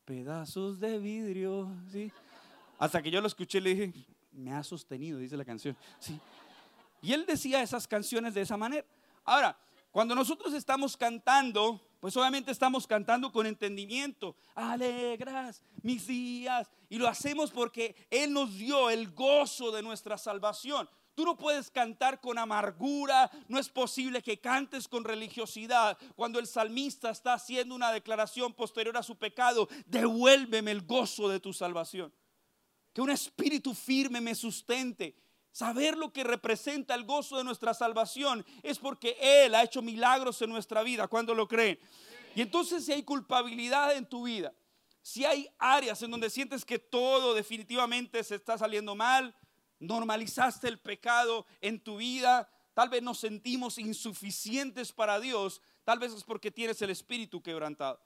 pedazos 0.05 0.81
de 0.81 0.99
vidrio, 0.99 1.71
¿sí? 1.91 2.11
Hasta 2.79 3.03
que 3.03 3.11
yo 3.11 3.21
lo 3.21 3.27
escuché 3.27 3.59
y 3.59 3.61
le 3.61 3.75
dije, 3.75 3.93
me 4.33 4.53
ha 4.53 4.63
sostenido, 4.63 5.19
dice 5.19 5.37
la 5.37 5.45
canción. 5.45 5.77
Sí. 5.99 6.19
Y 7.03 7.13
él 7.13 7.27
decía 7.27 7.63
esas 7.63 7.87
canciones 7.87 8.35
de 8.35 8.41
esa 8.41 8.57
manera. 8.57 8.85
Ahora, 9.25 9.57
cuando 9.91 10.15
nosotros 10.15 10.53
estamos 10.55 10.97
cantando, 10.97 11.81
pues 12.01 12.17
obviamente 12.17 12.51
estamos 12.51 12.87
cantando 12.87 13.31
con 13.31 13.47
entendimiento. 13.47 14.35
Alegras 14.55 15.63
mis 15.83 16.07
días. 16.07 16.69
Y 16.89 16.99
lo 16.99 17.07
hacemos 17.09 17.51
porque 17.51 17.95
Él 18.11 18.33
nos 18.33 18.55
dio 18.59 18.91
el 18.91 19.13
gozo 19.13 19.71
de 19.71 19.83
nuestra 19.83 20.19
salvación. 20.19 20.89
Tú 21.15 21.25
no 21.25 21.37
puedes 21.37 21.71
cantar 21.71 22.21
con 22.21 22.39
amargura, 22.39 23.31
no 23.47 23.61
es 23.61 23.69
posible 23.69 24.21
que 24.21 24.41
cantes 24.41 24.89
con 24.89 25.05
religiosidad 25.05 25.97
cuando 26.17 26.41
el 26.41 26.49
salmista 26.49 27.11
está 27.11 27.35
haciendo 27.35 27.75
una 27.75 27.93
declaración 27.93 28.53
posterior 28.53 28.97
a 28.97 29.03
su 29.05 29.17
pecado. 29.17 29.69
Devuélveme 29.87 30.73
el 30.73 30.83
gozo 30.83 31.29
de 31.29 31.39
tu 31.39 31.53
salvación 31.53 32.13
que 32.95 33.03
un 33.03 33.11
espíritu 33.11 33.75
firme 33.75 34.21
me 34.21 34.35
sustente. 34.35 35.17
Saber 35.51 35.97
lo 35.97 36.13
que 36.13 36.25
representa 36.25 36.95
el 36.95 37.05
gozo 37.05 37.37
de 37.37 37.45
nuestra 37.45 37.75
salvación 37.75 38.45
es 38.63 38.79
porque 38.79 39.17
Él 39.21 39.55
ha 39.55 39.63
hecho 39.63 39.83
milagros 39.83 40.41
en 40.43 40.51
nuestra 40.51 40.83
vida. 40.83 41.09
cuando 41.09 41.35
lo 41.35 41.47
creen? 41.47 41.79
Y 42.35 42.41
entonces 42.41 42.85
si 42.85 42.93
hay 42.93 43.03
culpabilidad 43.03 43.97
en 43.97 44.07
tu 44.07 44.25
vida, 44.25 44.53
si 45.03 45.25
hay 45.25 45.49
áreas 45.59 46.03
en 46.03 46.11
donde 46.11 46.31
sientes 46.31 46.65
que 46.65 46.79
todo 46.79 47.35
definitivamente 47.35 48.25
se 48.25 48.37
está 48.37 48.57
saliendo 48.57 48.95
mal, 48.95 49.35
normalizaste 49.79 50.67
el 50.69 50.79
pecado 50.79 51.47
en 51.61 51.79
tu 51.79 51.99
vida, 51.99 52.49
tal 52.75 52.89
vez 52.89 53.03
nos 53.03 53.19
sentimos 53.19 53.79
insuficientes 53.79 54.93
para 54.93 55.21
Dios, 55.21 55.61
tal 55.85 55.99
vez 55.99 56.13
es 56.13 56.25
porque 56.25 56.51
tienes 56.51 56.81
el 56.83 56.91
espíritu 56.91 57.43
quebrantado. 57.43 58.01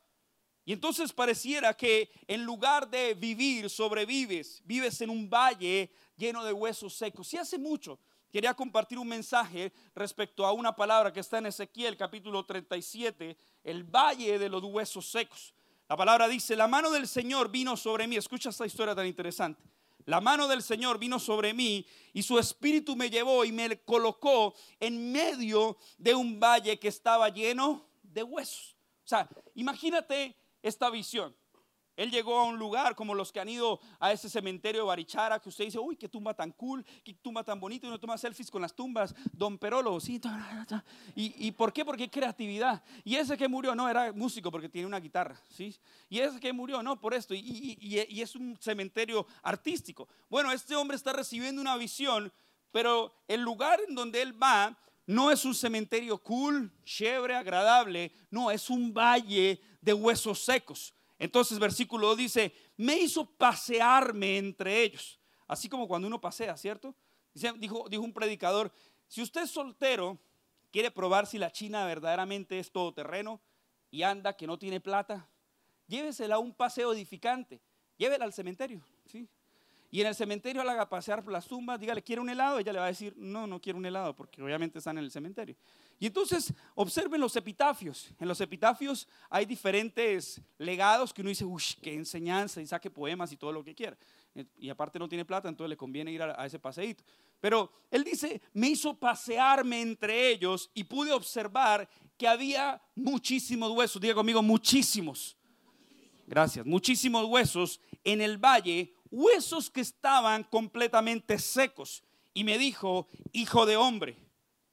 Y 0.69 0.75
entonces 0.75 1.15
pareciera 1.15 1.73
que 1.73 2.11
en 2.27 2.45
lugar 2.45 2.91
de 2.91 3.15
vivir, 3.15 3.71
sobrevives, 3.71 4.61
vives 4.67 5.01
en 5.01 5.09
un 5.09 5.27
valle 5.31 5.91
lleno 6.15 6.45
de 6.45 6.53
huesos 6.53 6.93
secos. 6.93 7.33
Y 7.33 7.39
hace 7.39 7.57
mucho 7.57 7.99
quería 8.31 8.53
compartir 8.53 8.99
un 8.99 9.09
mensaje 9.09 9.73
respecto 9.95 10.45
a 10.45 10.53
una 10.53 10.77
palabra 10.77 11.11
que 11.11 11.21
está 11.21 11.39
en 11.39 11.47
Ezequiel 11.47 11.97
capítulo 11.97 12.45
37, 12.45 13.35
el 13.65 13.83
valle 13.83 14.39
de 14.39 14.51
los 14.51 14.63
huesos 14.63 15.11
secos. 15.11 15.55
La 15.89 15.97
palabra 15.97 16.29
dice, 16.29 16.55
la 16.55 16.69
mano 16.69 16.91
del 16.91 17.09
Señor 17.09 17.51
vino 17.51 17.75
sobre 17.75 18.07
mí. 18.07 18.17
Escucha 18.17 18.51
esta 18.51 18.67
historia 18.67 18.95
tan 18.95 19.07
interesante. 19.07 19.63
La 20.05 20.21
mano 20.21 20.47
del 20.47 20.63
Señor 20.63 20.99
vino 20.99 21.19
sobre 21.19 21.55
mí 21.55 21.87
y 22.13 22.23
su 22.23 22.39
espíritu 22.39 22.95
me 22.95 23.09
llevó 23.09 23.43
y 23.47 23.53
me 23.53 23.81
colocó 23.85 24.55
en 24.79 25.13
medio 25.13 25.79
de 25.97 26.15
un 26.15 26.39
valle 26.39 26.79
que 26.79 26.89
estaba 26.89 27.31
lleno 27.31 27.89
de 28.03 28.23
huesos. 28.23 28.77
O 29.03 29.09
sea, 29.09 29.27
imagínate 29.55 30.37
esta 30.63 30.91
visión. 30.91 31.35
Él 31.99 32.13
llegó 32.13 32.39
a 32.39 32.45
un 32.45 32.57
lugar 32.57 32.95
como 32.95 33.13
los 33.13 33.33
que 33.33 33.41
han 33.41 33.49
ido 33.49 33.81
a 33.99 34.13
ese 34.13 34.31
cementerio 34.31 34.83
de 34.83 34.87
Barichara, 34.87 35.41
que 35.41 35.49
usted 35.49 35.65
dice, 35.65 35.81
uy, 35.81 35.97
qué 35.97 36.09
tumba 36.09 36.33
tan 36.33 36.53
cool, 36.53 36.85
qué 37.03 37.13
tumba 37.15 37.43
tan 37.43 37.59
bonita, 37.59 37.87
y 37.87 37.89
uno 37.89 37.99
toma 37.99 38.17
selfies 38.17 38.53
con 38.53 38.63
las 38.63 38.73
tumbas, 38.73 39.13
Don 39.33 39.59
Perolo, 39.59 39.99
sí, 39.99 40.21
¿Y, 41.17 41.49
¿Y 41.49 41.51
por 41.51 41.73
qué? 41.73 41.85
Porque 41.85 42.05
hay 42.05 42.09
creatividad. 42.09 42.85
Y 43.03 43.17
ese 43.17 43.37
que 43.37 43.49
murió, 43.49 43.75
no, 43.75 43.89
era 43.89 44.13
músico 44.13 44.49
porque 44.53 44.69
tiene 44.69 44.87
una 44.87 45.01
guitarra, 45.01 45.43
¿sí? 45.49 45.75
Y 46.09 46.21
ese 46.21 46.39
que 46.39 46.53
murió, 46.53 46.85
no, 46.85 47.01
por 47.01 47.15
esto, 47.15 47.35
y, 47.35 47.77
y 47.81 48.21
es 48.23 48.37
un 48.37 48.57
cementerio 48.61 49.27
artístico. 49.43 50.07
Bueno, 50.31 50.53
este 50.53 50.77
hombre 50.77 50.97
está 50.97 51.13
recibiendo 51.13 51.61
una 51.61 51.77
visión, 51.77 52.33
pero 52.71 53.13
el 53.27 53.41
lugar 53.41 53.81
en 53.89 53.97
donde 53.97 54.23
él 54.23 54.41
va 54.41 54.79
no 55.09 55.31
es 55.31 55.47
un 55.47 55.55
cementerio 55.55 56.19
cool, 56.19 56.71
chévere, 56.85 57.35
agradable, 57.35 58.13
no, 58.31 58.51
es 58.51 58.69
un 58.69 58.93
valle 58.93 59.59
de 59.81 59.93
huesos 59.93 60.41
secos. 60.41 60.95
Entonces 61.19 61.59
versículo 61.59 62.09
2 62.09 62.17
dice, 62.17 62.53
me 62.77 62.97
hizo 62.97 63.25
pasearme 63.25 64.39
entre 64.39 64.83
ellos. 64.83 65.19
Así 65.47 65.69
como 65.69 65.89
cuando 65.89 66.07
uno 66.07 66.21
pasea, 66.21 66.57
¿cierto? 66.57 66.95
Dijo, 67.33 67.89
dijo 67.89 68.03
un 68.03 68.13
predicador, 68.13 68.73
si 69.07 69.23
usted 69.23 69.43
es 69.43 69.51
soltero, 69.51 70.19
quiere 70.71 70.91
probar 70.91 71.27
si 71.27 71.39
la 71.39 71.51
China 71.51 71.85
verdaderamente 71.87 72.59
es 72.59 72.71
todoterreno 72.71 73.41
y 73.91 74.03
anda 74.03 74.37
que 74.37 74.47
no 74.47 74.59
tiene 74.59 74.81
plata, 74.81 75.29
llévesela 75.87 76.37
a 76.37 76.39
un 76.39 76.53
paseo 76.53 76.93
edificante, 76.93 77.61
llévela 77.97 78.25
al 78.25 78.33
cementerio. 78.33 78.83
Y 79.91 80.03
en 80.03 80.07
el 80.07 80.15
cementerio 80.15 80.63
la 80.65 80.73
haga 80.73 80.89
pasear 80.89 81.25
por 81.25 81.33
las 81.33 81.47
tumbas, 81.47 81.81
dígale, 81.81 82.03
¿quiere 82.03 82.21
un 82.21 82.29
helado? 82.29 82.59
Ella 82.59 82.73
le 82.73 82.79
va 82.79 82.85
a 82.85 82.89
decir, 82.89 83.15
no, 83.17 83.47
no 83.47 83.59
quiero 83.61 83.79
un 83.79 83.87
helado, 83.87 84.15
porque 84.15 84.43
obviamente 84.43 84.79
están 84.79 84.99
en 84.99 85.05
el 85.05 85.11
cementerio. 85.11 85.57
Y 85.99 86.07
entonces 86.07 86.53
observen 86.75 87.21
los 87.21 87.35
epitafios. 87.37 88.11
En 88.21 88.29
los 88.29 88.41
epitafios 88.43 89.09
hay 89.31 89.47
diferentes 89.47 90.43
legados 90.59 91.15
que 91.15 91.23
uno 91.23 91.31
dice, 91.31 91.47
uy, 91.47 91.63
qué 91.81 91.95
enseñanza, 91.95 92.61
y 92.61 92.67
saque 92.67 92.91
poemas 92.91 93.33
y 93.33 93.39
todo 93.39 93.51
lo 93.51 93.65
que 93.65 93.75
quiera. 93.75 93.97
Eh, 94.35 94.45
y 94.59 94.69
aparte 94.69 94.99
no 94.99 95.09
tiene 95.09 95.25
plata, 95.25 95.49
entonces 95.49 95.71
le 95.71 95.77
conviene 95.77 96.13
ir 96.13 96.23
a, 96.23 96.41
a 96.41 96.45
ese 96.45 96.59
paseíto. 96.59 97.03
Pero 97.41 97.73
él 97.91 98.05
dice, 98.05 98.43
me 98.53 98.69
hizo 98.69 98.95
pasearme 98.95 99.81
entre 99.81 100.31
ellos 100.31 100.71
y 100.75 100.85
pude 100.85 101.13
observar 101.13 101.89
que 102.19 102.29
había 102.29 102.83
muchísimos 102.95 103.71
huesos. 103.73 104.03
Diga 104.03 104.15
conmigo, 104.15 104.43
muchísimos. 104.43 105.35
Gracias. 106.27 106.67
Muchísimos 106.67 107.25
huesos 107.25 107.81
en 108.05 108.21
el 108.21 108.37
valle 108.37 108.93
huesos 109.11 109.71
que 109.71 109.81
estaban 109.81 110.45
completamente 110.45 111.39
secos. 111.39 112.03
Y 112.35 112.45
me 112.45 112.59
dijo, 112.59 113.07
hijo 113.33 113.67
de 113.67 113.77
hombre, 113.77 114.17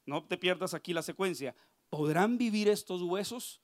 no 0.06 0.24
te 0.24 0.38
pierdas 0.38 0.74
aquí 0.74 0.94
la 0.94 1.01
secuencia, 1.01 1.56
¿podrán 1.89 2.38
vivir 2.38 2.68
estos 2.68 3.01
huesos? 3.01 3.62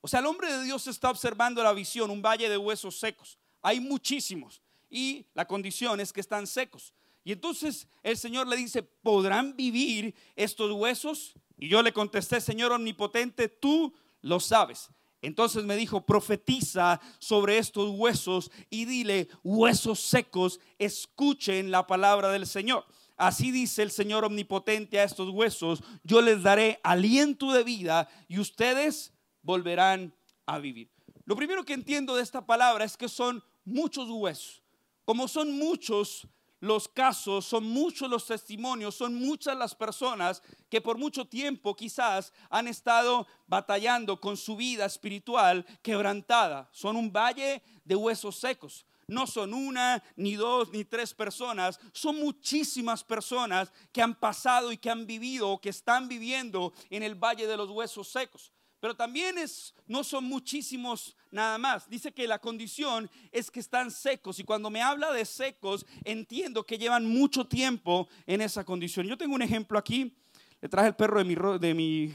O 0.00 0.08
sea, 0.08 0.20
el 0.20 0.26
hombre 0.26 0.52
de 0.52 0.64
Dios 0.64 0.86
está 0.86 1.10
observando 1.10 1.62
la 1.62 1.72
visión, 1.72 2.10
un 2.10 2.20
valle 2.20 2.48
de 2.48 2.58
huesos 2.58 2.98
secos. 2.98 3.38
Hay 3.62 3.80
muchísimos. 3.80 4.60
Y 4.90 5.26
la 5.34 5.46
condición 5.46 5.98
es 6.00 6.12
que 6.12 6.20
están 6.20 6.46
secos. 6.46 6.92
Y 7.24 7.32
entonces 7.32 7.88
el 8.02 8.18
Señor 8.18 8.46
le 8.46 8.56
dice, 8.56 8.82
¿podrán 8.82 9.56
vivir 9.56 10.14
estos 10.36 10.70
huesos? 10.72 11.34
Y 11.56 11.68
yo 11.68 11.82
le 11.82 11.92
contesté, 11.92 12.40
Señor 12.40 12.72
omnipotente, 12.72 13.48
tú 13.48 13.94
lo 14.20 14.40
sabes. 14.40 14.90
Entonces 15.24 15.64
me 15.64 15.76
dijo, 15.76 16.04
profetiza 16.04 17.00
sobre 17.18 17.58
estos 17.58 17.90
huesos 17.90 18.50
y 18.70 18.84
dile, 18.84 19.28
huesos 19.42 20.00
secos, 20.00 20.60
escuchen 20.78 21.70
la 21.70 21.86
palabra 21.86 22.30
del 22.30 22.46
Señor. 22.46 22.84
Así 23.16 23.50
dice 23.50 23.82
el 23.82 23.90
Señor 23.90 24.24
omnipotente 24.24 24.98
a 24.98 25.04
estos 25.04 25.30
huesos, 25.30 25.82
yo 26.02 26.20
les 26.20 26.42
daré 26.42 26.80
aliento 26.82 27.52
de 27.52 27.62
vida 27.62 28.08
y 28.28 28.38
ustedes 28.38 29.12
volverán 29.42 30.14
a 30.46 30.58
vivir. 30.58 30.90
Lo 31.24 31.36
primero 31.36 31.64
que 31.64 31.72
entiendo 31.72 32.16
de 32.16 32.22
esta 32.22 32.44
palabra 32.44 32.84
es 32.84 32.96
que 32.96 33.08
son 33.08 33.42
muchos 33.64 34.10
huesos. 34.10 34.62
Como 35.04 35.28
son 35.28 35.56
muchos, 35.56 36.26
los 36.64 36.88
casos, 36.88 37.44
son 37.44 37.64
muchos 37.64 38.08
los 38.08 38.26
testimonios, 38.26 38.94
son 38.94 39.14
muchas 39.14 39.54
las 39.54 39.74
personas 39.74 40.42
que 40.70 40.80
por 40.80 40.96
mucho 40.96 41.26
tiempo 41.26 41.76
quizás 41.76 42.32
han 42.48 42.68
estado 42.68 43.26
batallando 43.46 44.18
con 44.18 44.38
su 44.38 44.56
vida 44.56 44.86
espiritual 44.86 45.66
quebrantada. 45.82 46.66
Son 46.72 46.96
un 46.96 47.12
valle 47.12 47.62
de 47.84 47.94
huesos 47.94 48.36
secos. 48.36 48.86
No 49.06 49.26
son 49.26 49.52
una, 49.52 50.02
ni 50.16 50.36
dos, 50.36 50.70
ni 50.72 50.86
tres 50.86 51.12
personas, 51.12 51.78
son 51.92 52.18
muchísimas 52.18 53.04
personas 53.04 53.70
que 53.92 54.00
han 54.00 54.14
pasado 54.14 54.72
y 54.72 54.78
que 54.78 54.88
han 54.88 55.06
vivido 55.06 55.50
o 55.50 55.60
que 55.60 55.68
están 55.68 56.08
viviendo 56.08 56.72
en 56.88 57.02
el 57.02 57.14
valle 57.14 57.46
de 57.46 57.58
los 57.58 57.68
huesos 57.68 58.08
secos. 58.08 58.53
Pero 58.84 58.94
también 58.94 59.38
es, 59.38 59.74
no 59.86 60.04
son 60.04 60.24
muchísimos 60.24 61.16
nada 61.30 61.56
más. 61.56 61.88
Dice 61.88 62.12
que 62.12 62.28
la 62.28 62.38
condición 62.38 63.10
es 63.32 63.50
que 63.50 63.60
están 63.60 63.90
secos 63.90 64.38
y 64.40 64.44
cuando 64.44 64.68
me 64.68 64.82
habla 64.82 65.10
de 65.10 65.24
secos 65.24 65.86
entiendo 66.04 66.66
que 66.66 66.76
llevan 66.76 67.06
mucho 67.06 67.46
tiempo 67.46 68.08
en 68.26 68.42
esa 68.42 68.62
condición. 68.62 69.06
Yo 69.06 69.16
tengo 69.16 69.34
un 69.34 69.40
ejemplo 69.40 69.78
aquí. 69.78 70.14
Le 70.60 70.68
traje 70.68 70.88
el 70.88 70.96
perro 70.96 71.16
de 71.16 71.24
mi, 71.24 71.34
de 71.58 71.72
mi 71.72 72.14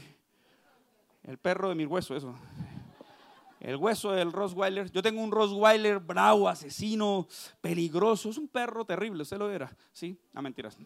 el 1.24 1.38
perro 1.38 1.70
de 1.70 1.74
mi 1.74 1.86
hueso, 1.86 2.14
eso. 2.14 2.38
El 3.58 3.74
hueso 3.74 4.12
del 4.12 4.30
Rottweiler. 4.30 4.92
Yo 4.92 5.02
tengo 5.02 5.20
un 5.22 5.32
Rottweiler 5.32 5.98
bravo, 5.98 6.48
asesino, 6.48 7.26
peligroso. 7.60 8.30
Es 8.30 8.38
un 8.38 8.46
perro 8.46 8.84
terrible, 8.84 9.24
usted 9.24 9.38
lo 9.38 9.50
era. 9.50 9.76
Sí, 9.92 10.16
no 10.32 10.40
mentiras. 10.40 10.78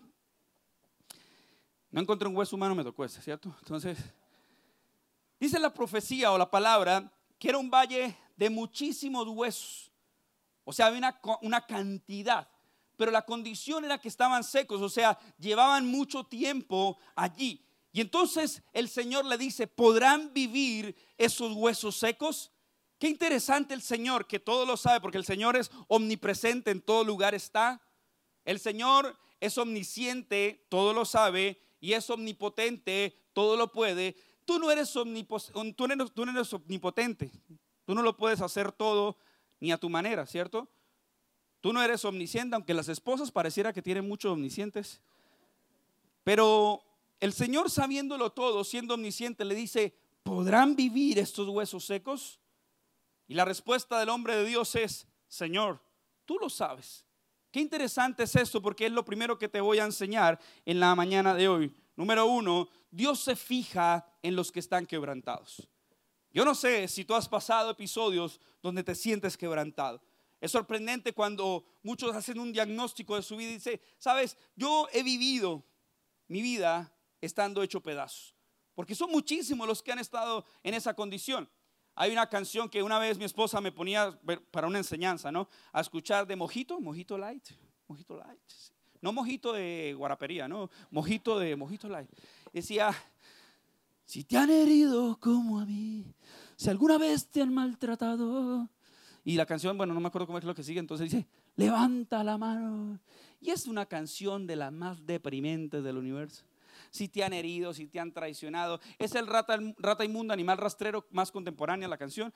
No 1.90 2.00
encontré 2.00 2.26
un 2.26 2.34
hueso 2.34 2.56
humano, 2.56 2.74
me 2.74 2.84
tocó 2.84 3.04
ese, 3.04 3.20
¿cierto? 3.20 3.54
Entonces, 3.60 3.98
Dice 5.38 5.58
la 5.58 5.72
profecía 5.72 6.32
o 6.32 6.38
la 6.38 6.50
palabra 6.50 7.12
que 7.38 7.48
era 7.48 7.58
un 7.58 7.70
valle 7.70 8.16
de 8.36 8.50
muchísimos 8.50 9.28
huesos. 9.28 9.92
O 10.64 10.72
sea, 10.72 10.86
había 10.86 11.14
una, 11.42 11.66
cantidad. 11.66 12.48
Pero 12.96 13.10
la 13.10 13.22
condición 13.22 13.84
era 13.84 13.98
que 13.98 14.08
estaban 14.08 14.44
secos, 14.44 14.80
o 14.80 14.88
sea, 14.88 15.18
llevaban 15.38 15.86
mucho 15.86 16.24
tiempo 16.24 16.98
allí. 17.14 17.62
Y 17.92 18.00
entonces 18.00 18.62
el 18.72 18.88
Señor 18.88 19.24
le 19.24 19.36
dice, 19.36 19.66
¿podrán 19.66 20.32
vivir 20.32 20.96
esos 21.18 21.52
huesos 21.52 21.96
secos? 21.96 22.50
Qué 22.98 23.08
interesante 23.08 23.74
el 23.74 23.82
Señor, 23.82 24.26
que 24.26 24.40
todo 24.40 24.64
lo 24.64 24.76
sabe, 24.76 25.00
porque 25.00 25.18
el 25.18 25.24
Señor 25.24 25.56
es 25.56 25.70
omnipresente, 25.88 26.70
en 26.70 26.80
todo 26.80 27.04
lugar 27.04 27.34
está. 27.34 27.82
El 28.44 28.58
Señor 28.58 29.18
es 29.40 29.58
omnisciente, 29.58 30.66
todo 30.70 30.92
lo 30.92 31.04
sabe, 31.04 31.60
y 31.80 31.92
es 31.92 32.08
omnipotente, 32.08 33.18
todo 33.32 33.56
lo 33.56 33.72
puede. 33.72 34.16
Tú 34.44 34.58
no, 34.58 34.70
eres 34.70 34.94
omnipotente. 34.96 37.30
Tú 37.84 37.94
no 37.94 38.02
lo 38.02 38.16
puedes 38.16 38.40
hacer 38.40 38.72
todo 38.72 39.16
ni 39.60 39.72
a 39.72 39.78
tu 39.78 39.88
manera, 39.88 40.26
¿cierto? 40.26 40.68
Tú 41.60 41.72
no 41.72 41.82
eres 41.82 42.04
omnisciente, 42.04 42.54
aunque 42.54 42.74
las 42.74 42.88
esposas 42.88 43.30
pareciera 43.30 43.72
que 43.72 43.80
tienen 43.80 44.06
muchos 44.06 44.32
omniscientes. 44.32 45.00
Pero 46.22 46.82
el 47.20 47.32
Señor 47.32 47.70
sabiéndolo 47.70 48.32
todo, 48.32 48.64
siendo 48.64 48.94
omnisciente, 48.94 49.44
le 49.44 49.54
dice, 49.54 49.96
¿podrán 50.22 50.76
vivir 50.76 51.18
estos 51.18 51.48
huesos 51.48 51.84
secos? 51.84 52.38
Y 53.26 53.34
la 53.34 53.44
respuesta 53.44 53.98
del 53.98 54.10
hombre 54.10 54.36
de 54.36 54.44
Dios 54.44 54.74
es, 54.74 55.06
Señor, 55.26 55.80
tú 56.26 56.38
lo 56.38 56.50
sabes. 56.50 57.06
Qué 57.50 57.60
interesante 57.60 58.24
es 58.24 58.36
esto 58.36 58.60
porque 58.60 58.86
es 58.86 58.92
lo 58.92 59.04
primero 59.04 59.38
que 59.38 59.48
te 59.48 59.60
voy 59.60 59.78
a 59.78 59.84
enseñar 59.84 60.38
en 60.66 60.80
la 60.80 60.94
mañana 60.94 61.34
de 61.34 61.48
hoy. 61.48 61.74
Número 61.96 62.26
uno, 62.26 62.68
Dios 62.90 63.20
se 63.20 63.36
fija 63.36 64.06
en 64.24 64.34
los 64.34 64.50
que 64.50 64.58
están 64.58 64.86
quebrantados. 64.86 65.68
Yo 66.32 66.46
no 66.46 66.54
sé 66.54 66.88
si 66.88 67.04
tú 67.04 67.14
has 67.14 67.28
pasado 67.28 67.70
episodios 67.70 68.40
donde 68.62 68.82
te 68.82 68.94
sientes 68.94 69.36
quebrantado. 69.36 70.02
Es 70.40 70.50
sorprendente 70.50 71.12
cuando 71.12 71.66
muchos 71.82 72.16
hacen 72.16 72.40
un 72.40 72.50
diagnóstico 72.50 73.16
de 73.16 73.22
su 73.22 73.36
vida 73.36 73.50
y 73.50 73.54
dicen, 73.54 73.80
sabes, 73.98 74.38
yo 74.56 74.88
he 74.92 75.02
vivido 75.02 75.62
mi 76.26 76.40
vida 76.40 76.90
estando 77.20 77.62
hecho 77.62 77.82
pedazos. 77.82 78.34
Porque 78.74 78.94
son 78.94 79.10
muchísimos 79.10 79.68
los 79.68 79.82
que 79.82 79.92
han 79.92 79.98
estado 79.98 80.46
en 80.62 80.72
esa 80.72 80.94
condición. 80.94 81.48
Hay 81.94 82.10
una 82.10 82.26
canción 82.26 82.70
que 82.70 82.82
una 82.82 82.98
vez 82.98 83.18
mi 83.18 83.26
esposa 83.26 83.60
me 83.60 83.72
ponía 83.72 84.18
para 84.50 84.66
una 84.66 84.78
enseñanza, 84.78 85.30
¿no? 85.30 85.50
A 85.70 85.82
escuchar 85.82 86.26
de 86.26 86.34
Mojito, 86.34 86.80
Mojito 86.80 87.18
Light, 87.18 87.50
Mojito 87.86 88.16
Light. 88.16 88.40
No 89.04 89.12
mojito 89.12 89.52
de 89.52 89.94
guarapería, 89.98 90.48
no, 90.48 90.70
mojito 90.90 91.38
de 91.38 91.56
mojito 91.56 91.90
light. 91.90 92.08
Decía, 92.54 92.90
si 94.04 94.24
te 94.24 94.36
han 94.36 94.50
herido 94.50 95.18
como 95.18 95.60
a 95.60 95.66
mí, 95.66 96.04
si 96.56 96.70
alguna 96.70 96.98
vez 96.98 97.28
te 97.28 97.42
han 97.42 97.52
maltratado. 97.52 98.68
Y 99.24 99.36
la 99.36 99.46
canción, 99.46 99.78
bueno, 99.78 99.94
no 99.94 100.00
me 100.00 100.08
acuerdo 100.08 100.26
cómo 100.26 100.38
es 100.38 100.44
lo 100.44 100.54
que 100.54 100.62
sigue, 100.62 100.80
entonces 100.80 101.10
dice, 101.10 101.26
levanta 101.56 102.22
la 102.22 102.36
mano. 102.36 103.00
Y 103.40 103.50
es 103.50 103.66
una 103.66 103.86
canción 103.86 104.46
de 104.46 104.56
las 104.56 104.72
más 104.72 105.06
deprimentes 105.06 105.82
del 105.82 105.96
universo. 105.96 106.44
Si 106.90 107.08
te 107.08 107.24
han 107.24 107.32
herido, 107.32 107.72
si 107.72 107.86
te 107.86 108.00
han 108.00 108.12
traicionado. 108.12 108.80
Es 108.98 109.14
el 109.14 109.26
rata, 109.26 109.58
rata 109.78 110.04
inmunda, 110.04 110.34
animal 110.34 110.58
rastrero 110.58 111.06
más 111.10 111.32
contemporáneo 111.32 111.88
la 111.88 111.96
canción. 111.96 112.32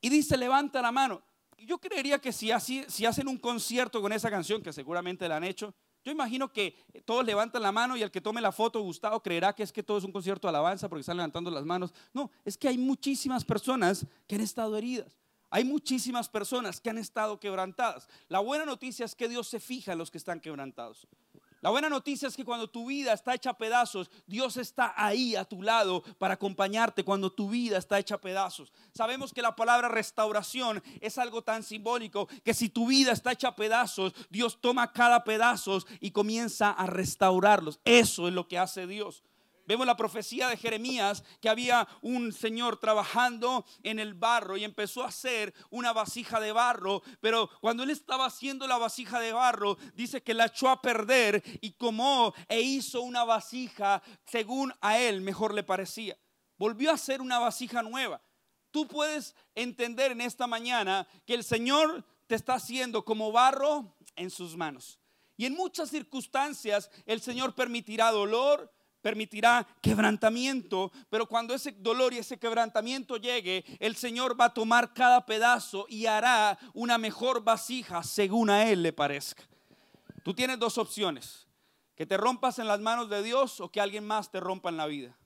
Y 0.00 0.08
dice, 0.08 0.36
levanta 0.36 0.80
la 0.80 0.92
mano 0.92 1.22
yo 1.64 1.78
creería 1.78 2.18
que 2.18 2.32
si, 2.32 2.50
así, 2.50 2.84
si 2.88 3.06
hacen 3.06 3.28
un 3.28 3.38
concierto 3.38 4.02
con 4.02 4.12
esa 4.12 4.30
canción, 4.30 4.62
que 4.62 4.72
seguramente 4.72 5.28
la 5.28 5.36
han 5.36 5.44
hecho, 5.44 5.74
yo 6.06 6.12
imagino 6.12 6.52
que 6.52 6.76
todos 7.04 7.26
levantan 7.26 7.60
la 7.60 7.72
mano 7.72 7.96
y 7.96 8.02
el 8.02 8.12
que 8.12 8.20
tome 8.20 8.40
la 8.40 8.52
foto, 8.52 8.80
Gustavo, 8.80 9.20
creerá 9.20 9.52
que 9.52 9.64
es 9.64 9.72
que 9.72 9.82
todo 9.82 9.98
es 9.98 10.04
un 10.04 10.12
concierto 10.12 10.46
de 10.46 10.50
alabanza 10.50 10.88
porque 10.88 11.00
están 11.00 11.16
levantando 11.16 11.50
las 11.50 11.64
manos. 11.64 11.92
No, 12.14 12.30
es 12.44 12.56
que 12.56 12.68
hay 12.68 12.78
muchísimas 12.78 13.44
personas 13.44 14.06
que 14.28 14.36
han 14.36 14.40
estado 14.40 14.76
heridas. 14.76 15.18
Hay 15.50 15.64
muchísimas 15.64 16.28
personas 16.28 16.80
que 16.80 16.90
han 16.90 16.98
estado 16.98 17.40
quebrantadas. 17.40 18.08
La 18.28 18.38
buena 18.38 18.64
noticia 18.64 19.04
es 19.04 19.16
que 19.16 19.28
Dios 19.28 19.48
se 19.48 19.58
fija 19.58 19.94
en 19.94 19.98
los 19.98 20.12
que 20.12 20.18
están 20.18 20.38
quebrantados. 20.38 21.08
La 21.62 21.70
buena 21.70 21.88
noticia 21.88 22.28
es 22.28 22.36
que 22.36 22.44
cuando 22.44 22.68
tu 22.68 22.86
vida 22.86 23.12
está 23.12 23.34
hecha 23.34 23.54
pedazos, 23.54 24.10
Dios 24.26 24.56
está 24.56 24.92
ahí 24.96 25.36
a 25.36 25.44
tu 25.44 25.62
lado 25.62 26.02
para 26.18 26.34
acompañarte 26.34 27.04
cuando 27.04 27.32
tu 27.32 27.48
vida 27.48 27.78
está 27.78 27.98
hecha 27.98 28.20
pedazos. 28.20 28.72
Sabemos 28.92 29.32
que 29.32 29.42
la 29.42 29.56
palabra 29.56 29.88
restauración 29.88 30.82
es 31.00 31.18
algo 31.18 31.42
tan 31.42 31.62
simbólico 31.62 32.28
que 32.44 32.54
si 32.54 32.68
tu 32.68 32.86
vida 32.86 33.12
está 33.12 33.32
hecha 33.32 33.48
a 33.48 33.56
pedazos, 33.56 34.12
Dios 34.30 34.58
toma 34.60 34.92
cada 34.92 35.24
pedazo 35.24 35.66
y 36.00 36.10
comienza 36.10 36.70
a 36.70 36.86
restaurarlos. 36.86 37.80
Eso 37.84 38.28
es 38.28 38.34
lo 38.34 38.46
que 38.46 38.58
hace 38.58 38.86
Dios. 38.86 39.22
Vemos 39.66 39.86
la 39.86 39.96
profecía 39.96 40.48
de 40.48 40.56
Jeremías 40.56 41.24
que 41.40 41.48
había 41.48 41.88
un 42.00 42.32
señor 42.32 42.78
trabajando 42.78 43.66
en 43.82 43.98
el 43.98 44.14
barro 44.14 44.56
y 44.56 44.62
empezó 44.64 45.02
a 45.02 45.08
hacer 45.08 45.52
una 45.70 45.92
vasija 45.92 46.38
de 46.38 46.52
barro, 46.52 47.02
pero 47.20 47.50
cuando 47.60 47.82
él 47.82 47.90
estaba 47.90 48.26
haciendo 48.26 48.66
la 48.68 48.78
vasija 48.78 49.18
de 49.18 49.32
barro, 49.32 49.76
dice 49.94 50.22
que 50.22 50.34
la 50.34 50.46
echó 50.46 50.68
a 50.68 50.80
perder 50.80 51.42
y 51.60 51.72
comó 51.72 52.32
e 52.48 52.60
hizo 52.60 53.00
una 53.00 53.24
vasija 53.24 54.02
según 54.24 54.72
a 54.80 54.98
él 54.98 55.20
mejor 55.20 55.52
le 55.52 55.64
parecía. 55.64 56.16
Volvió 56.58 56.90
a 56.90 56.94
hacer 56.94 57.20
una 57.20 57.40
vasija 57.40 57.82
nueva. 57.82 58.22
Tú 58.70 58.86
puedes 58.86 59.34
entender 59.54 60.12
en 60.12 60.20
esta 60.20 60.46
mañana 60.46 61.08
que 61.26 61.34
el 61.34 61.42
Señor 61.42 62.04
te 62.26 62.34
está 62.34 62.54
haciendo 62.54 63.04
como 63.04 63.32
barro 63.32 63.96
en 64.14 64.30
sus 64.30 64.56
manos. 64.56 65.00
Y 65.36 65.44
en 65.44 65.54
muchas 65.54 65.90
circunstancias 65.90 66.90
el 67.04 67.20
Señor 67.20 67.54
permitirá 67.54 68.10
dolor, 68.10 68.72
permitirá 69.06 69.64
quebrantamiento, 69.80 70.90
pero 71.08 71.28
cuando 71.28 71.54
ese 71.54 71.70
dolor 71.70 72.12
y 72.12 72.18
ese 72.18 72.40
quebrantamiento 72.40 73.18
llegue, 73.18 73.64
el 73.78 73.94
Señor 73.94 74.36
va 74.36 74.46
a 74.46 74.52
tomar 74.52 74.94
cada 74.94 75.24
pedazo 75.24 75.86
y 75.88 76.06
hará 76.06 76.58
una 76.74 76.98
mejor 76.98 77.44
vasija 77.44 78.02
según 78.02 78.50
a 78.50 78.68
Él 78.68 78.82
le 78.82 78.92
parezca. 78.92 79.44
Tú 80.24 80.34
tienes 80.34 80.58
dos 80.58 80.76
opciones, 80.76 81.46
que 81.94 82.04
te 82.04 82.16
rompas 82.16 82.58
en 82.58 82.66
las 82.66 82.80
manos 82.80 83.08
de 83.08 83.22
Dios 83.22 83.60
o 83.60 83.70
que 83.70 83.80
alguien 83.80 84.04
más 84.04 84.32
te 84.32 84.40
rompa 84.40 84.70
en 84.70 84.76
la 84.76 84.86
vida. 84.86 85.16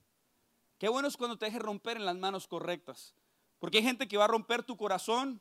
Qué 0.76 0.90
bueno 0.90 1.08
es 1.08 1.16
cuando 1.16 1.38
te 1.38 1.46
dejes 1.46 1.62
romper 1.62 1.96
en 1.96 2.04
las 2.04 2.16
manos 2.16 2.46
correctas, 2.46 3.14
porque 3.60 3.78
hay 3.78 3.84
gente 3.84 4.08
que 4.08 4.18
va 4.18 4.26
a 4.26 4.28
romper 4.28 4.62
tu 4.62 4.76
corazón 4.76 5.40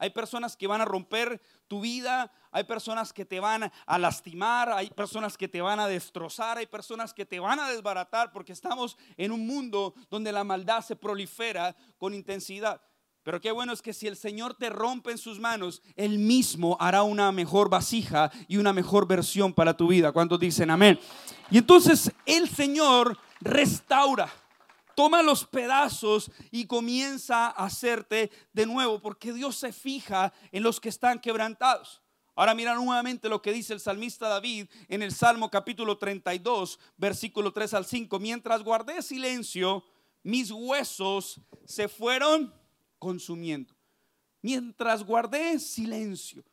hay 0.00 0.10
personas 0.10 0.56
que 0.56 0.66
van 0.66 0.80
a 0.80 0.86
romper 0.86 1.40
tu 1.68 1.80
vida, 1.82 2.32
hay 2.50 2.64
personas 2.64 3.12
que 3.12 3.26
te 3.26 3.38
van 3.38 3.70
a 3.86 3.98
lastimar, 3.98 4.72
hay 4.72 4.88
personas 4.90 5.36
que 5.36 5.46
te 5.46 5.60
van 5.60 5.78
a 5.78 5.86
destrozar, 5.86 6.56
hay 6.56 6.66
personas 6.66 7.12
que 7.12 7.26
te 7.26 7.38
van 7.38 7.60
a 7.60 7.68
desbaratar 7.68 8.32
porque 8.32 8.52
estamos 8.52 8.96
en 9.18 9.30
un 9.30 9.46
mundo 9.46 9.94
donde 10.10 10.32
la 10.32 10.42
maldad 10.42 10.80
se 10.80 10.96
prolifera 10.96 11.76
con 11.98 12.14
intensidad. 12.14 12.80
Pero 13.22 13.42
qué 13.42 13.52
bueno 13.52 13.74
es 13.74 13.82
que 13.82 13.92
si 13.92 14.06
el 14.06 14.16
Señor 14.16 14.54
te 14.54 14.70
rompe 14.70 15.10
en 15.10 15.18
sus 15.18 15.38
manos, 15.38 15.82
Él 15.94 16.18
mismo 16.18 16.78
hará 16.80 17.02
una 17.02 17.30
mejor 17.30 17.68
vasija 17.68 18.30
y 18.48 18.56
una 18.56 18.72
mejor 18.72 19.06
versión 19.06 19.52
para 19.52 19.76
tu 19.76 19.88
vida. 19.88 20.12
¿Cuántos 20.12 20.40
dicen 20.40 20.70
amén? 20.70 20.98
Y 21.50 21.58
entonces 21.58 22.10
el 22.24 22.48
Señor 22.48 23.18
restaura 23.40 24.32
toma 25.00 25.22
los 25.22 25.46
pedazos 25.46 26.30
y 26.50 26.66
comienza 26.66 27.46
a 27.46 27.64
hacerte 27.64 28.30
de 28.52 28.66
nuevo, 28.66 29.00
porque 29.00 29.32
Dios 29.32 29.56
se 29.56 29.72
fija 29.72 30.30
en 30.52 30.62
los 30.62 30.78
que 30.78 30.90
están 30.90 31.18
quebrantados. 31.18 32.02
Ahora 32.34 32.54
mira 32.54 32.74
nuevamente 32.74 33.30
lo 33.30 33.40
que 33.40 33.50
dice 33.50 33.72
el 33.72 33.80
salmista 33.80 34.28
David 34.28 34.66
en 34.88 35.00
el 35.00 35.12
Salmo 35.12 35.50
capítulo 35.50 35.96
32, 35.96 36.78
versículo 36.98 37.50
3 37.50 37.72
al 37.72 37.86
5. 37.86 38.18
Mientras 38.18 38.62
guardé 38.62 39.00
silencio, 39.00 39.82
mis 40.22 40.50
huesos 40.50 41.40
se 41.64 41.88
fueron 41.88 42.52
consumiendo. 42.98 43.74
Mientras 44.42 45.02
guardé 45.02 45.58
silencio. 45.60 46.44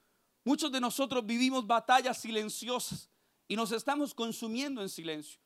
Muchos 0.45 0.71
de 0.71 0.79
nosotros 0.79 1.25
vivimos 1.25 1.67
batallas 1.67 2.17
silenciosas 2.21 3.09
y 3.45 3.57
nos 3.57 3.73
estamos 3.73 4.13
consumiendo 4.13 4.81
en 4.81 4.87
silencio. 4.87 5.37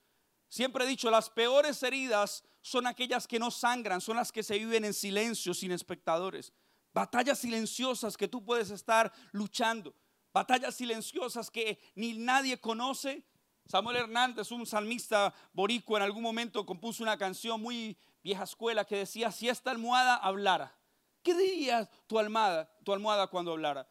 Siempre 0.48 0.86
he 0.86 0.88
dicho, 0.88 1.10
las 1.10 1.32
peores 1.32 1.82
heridas 1.82 2.44
son 2.62 2.88
aquellas 2.88 3.28
que 3.28 3.40
no 3.40 3.52
sangran, 3.52 4.02
son 4.02 4.18
las 4.18 4.32
que 4.32 4.44
se 4.44 4.58
viven 4.58 4.86
en 4.86 4.94
silencio, 4.94 5.54
sin 5.54 5.72
espectadores. 5.72 6.54
Batallas 6.94 7.40
silenciosas 7.40 8.18
que 8.18 8.28
tú 8.28 8.44
puedes 8.44 8.70
estar 8.70 9.12
luchando. 9.32 9.96
Batallas 10.34 10.76
silenciosas 10.76 11.50
que 11.50 11.80
ni 11.96 12.14
nadie 12.14 12.60
conoce. 12.60 13.26
Samuel 13.66 13.98
Hernández, 13.98 14.52
un 14.52 14.66
salmista 14.66 15.34
boricua, 15.54 16.00
en 16.00 16.04
algún 16.04 16.24
momento 16.24 16.66
compuso 16.66 17.04
una 17.04 17.18
canción 17.18 17.62
muy 17.62 17.98
vieja 18.24 18.44
escuela 18.44 18.86
que 18.86 18.98
decía, 18.98 19.32
si 19.32 19.50
esta 19.50 19.72
almohada 19.72 20.16
hablara, 20.16 20.78
¿qué 21.24 21.34
diría 21.34 21.90
tu 22.08 22.20
almohada, 22.20 22.72
tu 22.84 22.92
almohada 22.94 23.28
cuando 23.28 23.52
hablara? 23.52 23.90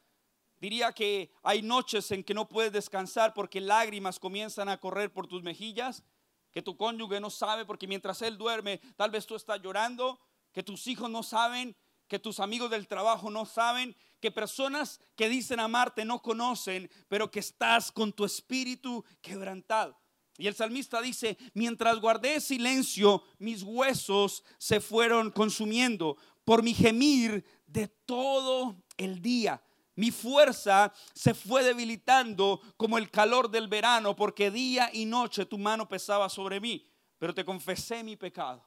Diría 0.60 0.92
que 0.92 1.32
hay 1.42 1.62
noches 1.62 2.10
en 2.10 2.22
que 2.22 2.34
no 2.34 2.46
puedes 2.46 2.72
descansar 2.72 3.32
porque 3.32 3.60
lágrimas 3.60 4.18
comienzan 4.18 4.68
a 4.68 4.78
correr 4.78 5.10
por 5.10 5.26
tus 5.26 5.42
mejillas, 5.42 6.04
que 6.52 6.62
tu 6.62 6.76
cónyuge 6.76 7.20
no 7.20 7.30
sabe 7.30 7.64
porque 7.64 7.86
mientras 7.86 8.22
él 8.22 8.36
duerme, 8.38 8.80
tal 8.96 9.10
vez 9.10 9.26
tú 9.26 9.36
estás 9.36 9.60
llorando, 9.60 10.18
que 10.52 10.62
tus 10.62 10.86
hijos 10.86 11.10
no 11.10 11.22
saben, 11.22 11.76
que 12.08 12.18
tus 12.18 12.40
amigos 12.40 12.70
del 12.70 12.88
trabajo 12.88 13.30
no 13.30 13.46
saben, 13.46 13.96
que 14.20 14.30
personas 14.30 15.00
que 15.16 15.28
dicen 15.28 15.60
amarte 15.60 16.04
no 16.04 16.20
conocen, 16.20 16.90
pero 17.08 17.30
que 17.30 17.40
estás 17.40 17.92
con 17.92 18.12
tu 18.12 18.24
espíritu 18.24 19.04
quebrantado. 19.22 19.96
Y 20.36 20.46
el 20.46 20.54
salmista 20.54 21.00
dice, 21.00 21.36
mientras 21.54 22.00
guardé 22.00 22.40
silencio, 22.40 23.22
mis 23.38 23.62
huesos 23.62 24.42
se 24.58 24.80
fueron 24.80 25.30
consumiendo 25.30 26.16
por 26.44 26.62
mi 26.62 26.74
gemir 26.74 27.44
de 27.66 27.88
todo 27.88 28.82
el 28.96 29.20
día. 29.20 29.62
Mi 30.00 30.10
fuerza 30.10 30.92
se 31.14 31.34
fue 31.34 31.62
debilitando 31.62 32.60
como 32.76 32.96
el 32.96 33.10
calor 33.10 33.50
del 33.50 33.68
verano, 33.68 34.16
porque 34.16 34.50
día 34.50 34.88
y 34.92 35.04
noche 35.04 35.44
tu 35.44 35.58
mano 35.58 35.86
pesaba 35.86 36.28
sobre 36.28 36.58
mí. 36.58 36.86
Pero 37.18 37.34
te 37.34 37.44
confesé 37.44 38.02
mi 38.02 38.16
pecado 38.16 38.64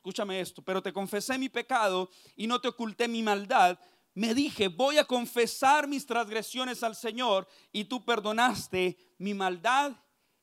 escúchame 0.00 0.40
esto, 0.40 0.62
pero 0.62 0.82
te 0.82 0.94
confesé 0.94 1.36
mi 1.36 1.50
pecado 1.50 2.08
y 2.34 2.46
no 2.46 2.58
te 2.58 2.68
oculté 2.68 3.06
mi 3.06 3.22
maldad. 3.22 3.78
Me 4.14 4.32
dije, 4.32 4.68
voy 4.68 4.96
a 4.96 5.04
confesar 5.04 5.86
mis 5.86 6.06
transgresiones 6.06 6.82
al 6.82 6.96
Señor 6.96 7.46
y 7.70 7.84
tú 7.84 8.02
perdonaste 8.02 8.96
mi 9.18 9.34
maldad 9.34 9.92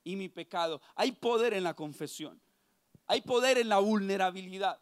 y 0.04 0.16
mi 0.16 0.30
pecado. 0.30 0.80
Hay 0.96 1.12
poder 1.14 1.56
en 1.56 1.64
la 1.64 1.74
confesión. 1.74 2.40
Hay 3.08 3.22
poder 3.22 3.58
en 3.58 3.70
la 3.70 3.80
vulnerabilidad. 3.80 4.80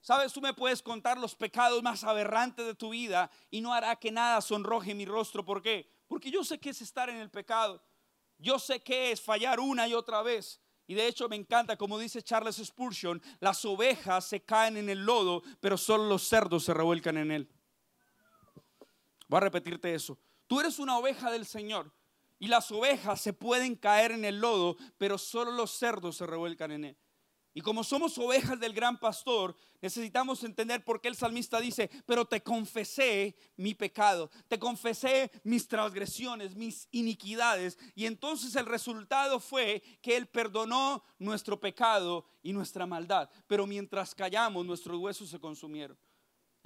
Sabes, 0.00 0.32
tú 0.32 0.40
me 0.40 0.54
puedes 0.54 0.82
contar 0.82 1.18
los 1.18 1.34
pecados 1.34 1.82
más 1.82 2.04
aberrantes 2.04 2.64
de 2.64 2.74
tu 2.74 2.90
vida 2.90 3.30
y 3.50 3.60
no 3.60 3.74
hará 3.74 3.96
que 3.96 4.12
nada 4.12 4.40
sonroje 4.40 4.94
mi 4.94 5.04
rostro. 5.04 5.44
¿Por 5.44 5.60
qué? 5.60 5.90
Porque 6.06 6.30
yo 6.30 6.44
sé 6.44 6.58
que 6.58 6.70
es 6.70 6.80
estar 6.80 7.10
en 7.10 7.16
el 7.16 7.30
pecado. 7.30 7.82
Yo 8.38 8.58
sé 8.58 8.80
que 8.82 9.10
es 9.10 9.20
fallar 9.20 9.58
una 9.60 9.88
y 9.88 9.94
otra 9.94 10.22
vez. 10.22 10.60
Y 10.86 10.94
de 10.94 11.08
hecho 11.08 11.28
me 11.28 11.36
encanta, 11.36 11.76
como 11.76 11.98
dice 11.98 12.22
Charles 12.22 12.56
Spurgeon, 12.56 13.20
las 13.40 13.64
ovejas 13.64 14.24
se 14.24 14.44
caen 14.44 14.76
en 14.76 14.88
el 14.88 15.04
lodo, 15.04 15.42
pero 15.60 15.76
solo 15.76 16.04
los 16.06 16.22
cerdos 16.22 16.64
se 16.64 16.74
revuelcan 16.74 17.16
en 17.16 17.32
él. 17.32 17.50
Voy 19.28 19.38
a 19.38 19.40
repetirte 19.40 19.92
eso. 19.92 20.18
Tú 20.46 20.60
eres 20.60 20.78
una 20.78 20.96
oveja 20.96 21.30
del 21.32 21.44
Señor 21.44 21.92
y 22.38 22.46
las 22.46 22.70
ovejas 22.70 23.20
se 23.20 23.32
pueden 23.32 23.74
caer 23.74 24.12
en 24.12 24.24
el 24.24 24.40
lodo, 24.40 24.76
pero 24.98 25.18
solo 25.18 25.50
los 25.50 25.72
cerdos 25.72 26.16
se 26.16 26.26
revuelcan 26.26 26.70
en 26.70 26.84
él. 26.84 26.98
Y 27.56 27.62
como 27.62 27.82
somos 27.84 28.18
ovejas 28.18 28.60
del 28.60 28.74
gran 28.74 29.00
pastor, 29.00 29.56
necesitamos 29.80 30.44
entender 30.44 30.84
por 30.84 31.00
qué 31.00 31.08
el 31.08 31.16
salmista 31.16 31.58
dice, 31.58 31.88
pero 32.04 32.26
te 32.26 32.42
confesé 32.42 33.34
mi 33.56 33.72
pecado, 33.72 34.30
te 34.46 34.58
confesé 34.58 35.30
mis 35.42 35.66
transgresiones, 35.66 36.54
mis 36.54 36.86
iniquidades. 36.90 37.78
Y 37.94 38.04
entonces 38.04 38.56
el 38.56 38.66
resultado 38.66 39.40
fue 39.40 39.82
que 40.02 40.18
Él 40.18 40.26
perdonó 40.26 41.02
nuestro 41.18 41.58
pecado 41.58 42.26
y 42.42 42.52
nuestra 42.52 42.84
maldad. 42.84 43.30
Pero 43.46 43.66
mientras 43.66 44.14
callamos, 44.14 44.66
nuestros 44.66 44.98
huesos 44.98 45.30
se 45.30 45.40
consumieron. 45.40 45.96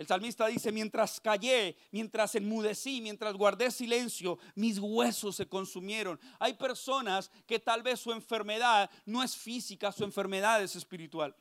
El 0.01 0.07
salmista 0.07 0.47
dice, 0.47 0.73
mientras 0.73 1.21
callé, 1.21 1.77
mientras 1.91 2.35
enmudecí, 2.35 3.03
mientras 3.03 3.35
guardé 3.35 3.71
silencio, 3.71 4.39
mis 4.55 4.79
huesos 4.79 5.37
se 5.37 5.47
consumieron. 5.47 6.19
Hay 6.39 6.55
personas 6.55 7.31
que 7.47 7.59
tal 7.59 7.83
vez 7.83 8.01
su 8.01 8.11
enfermedad 8.11 8.91
no 9.05 9.23
es 9.23 9.37
física, 9.37 9.93
su 9.93 10.03
enfermedad 10.03 10.63
es 10.63 10.75
espiritual. 10.75 11.37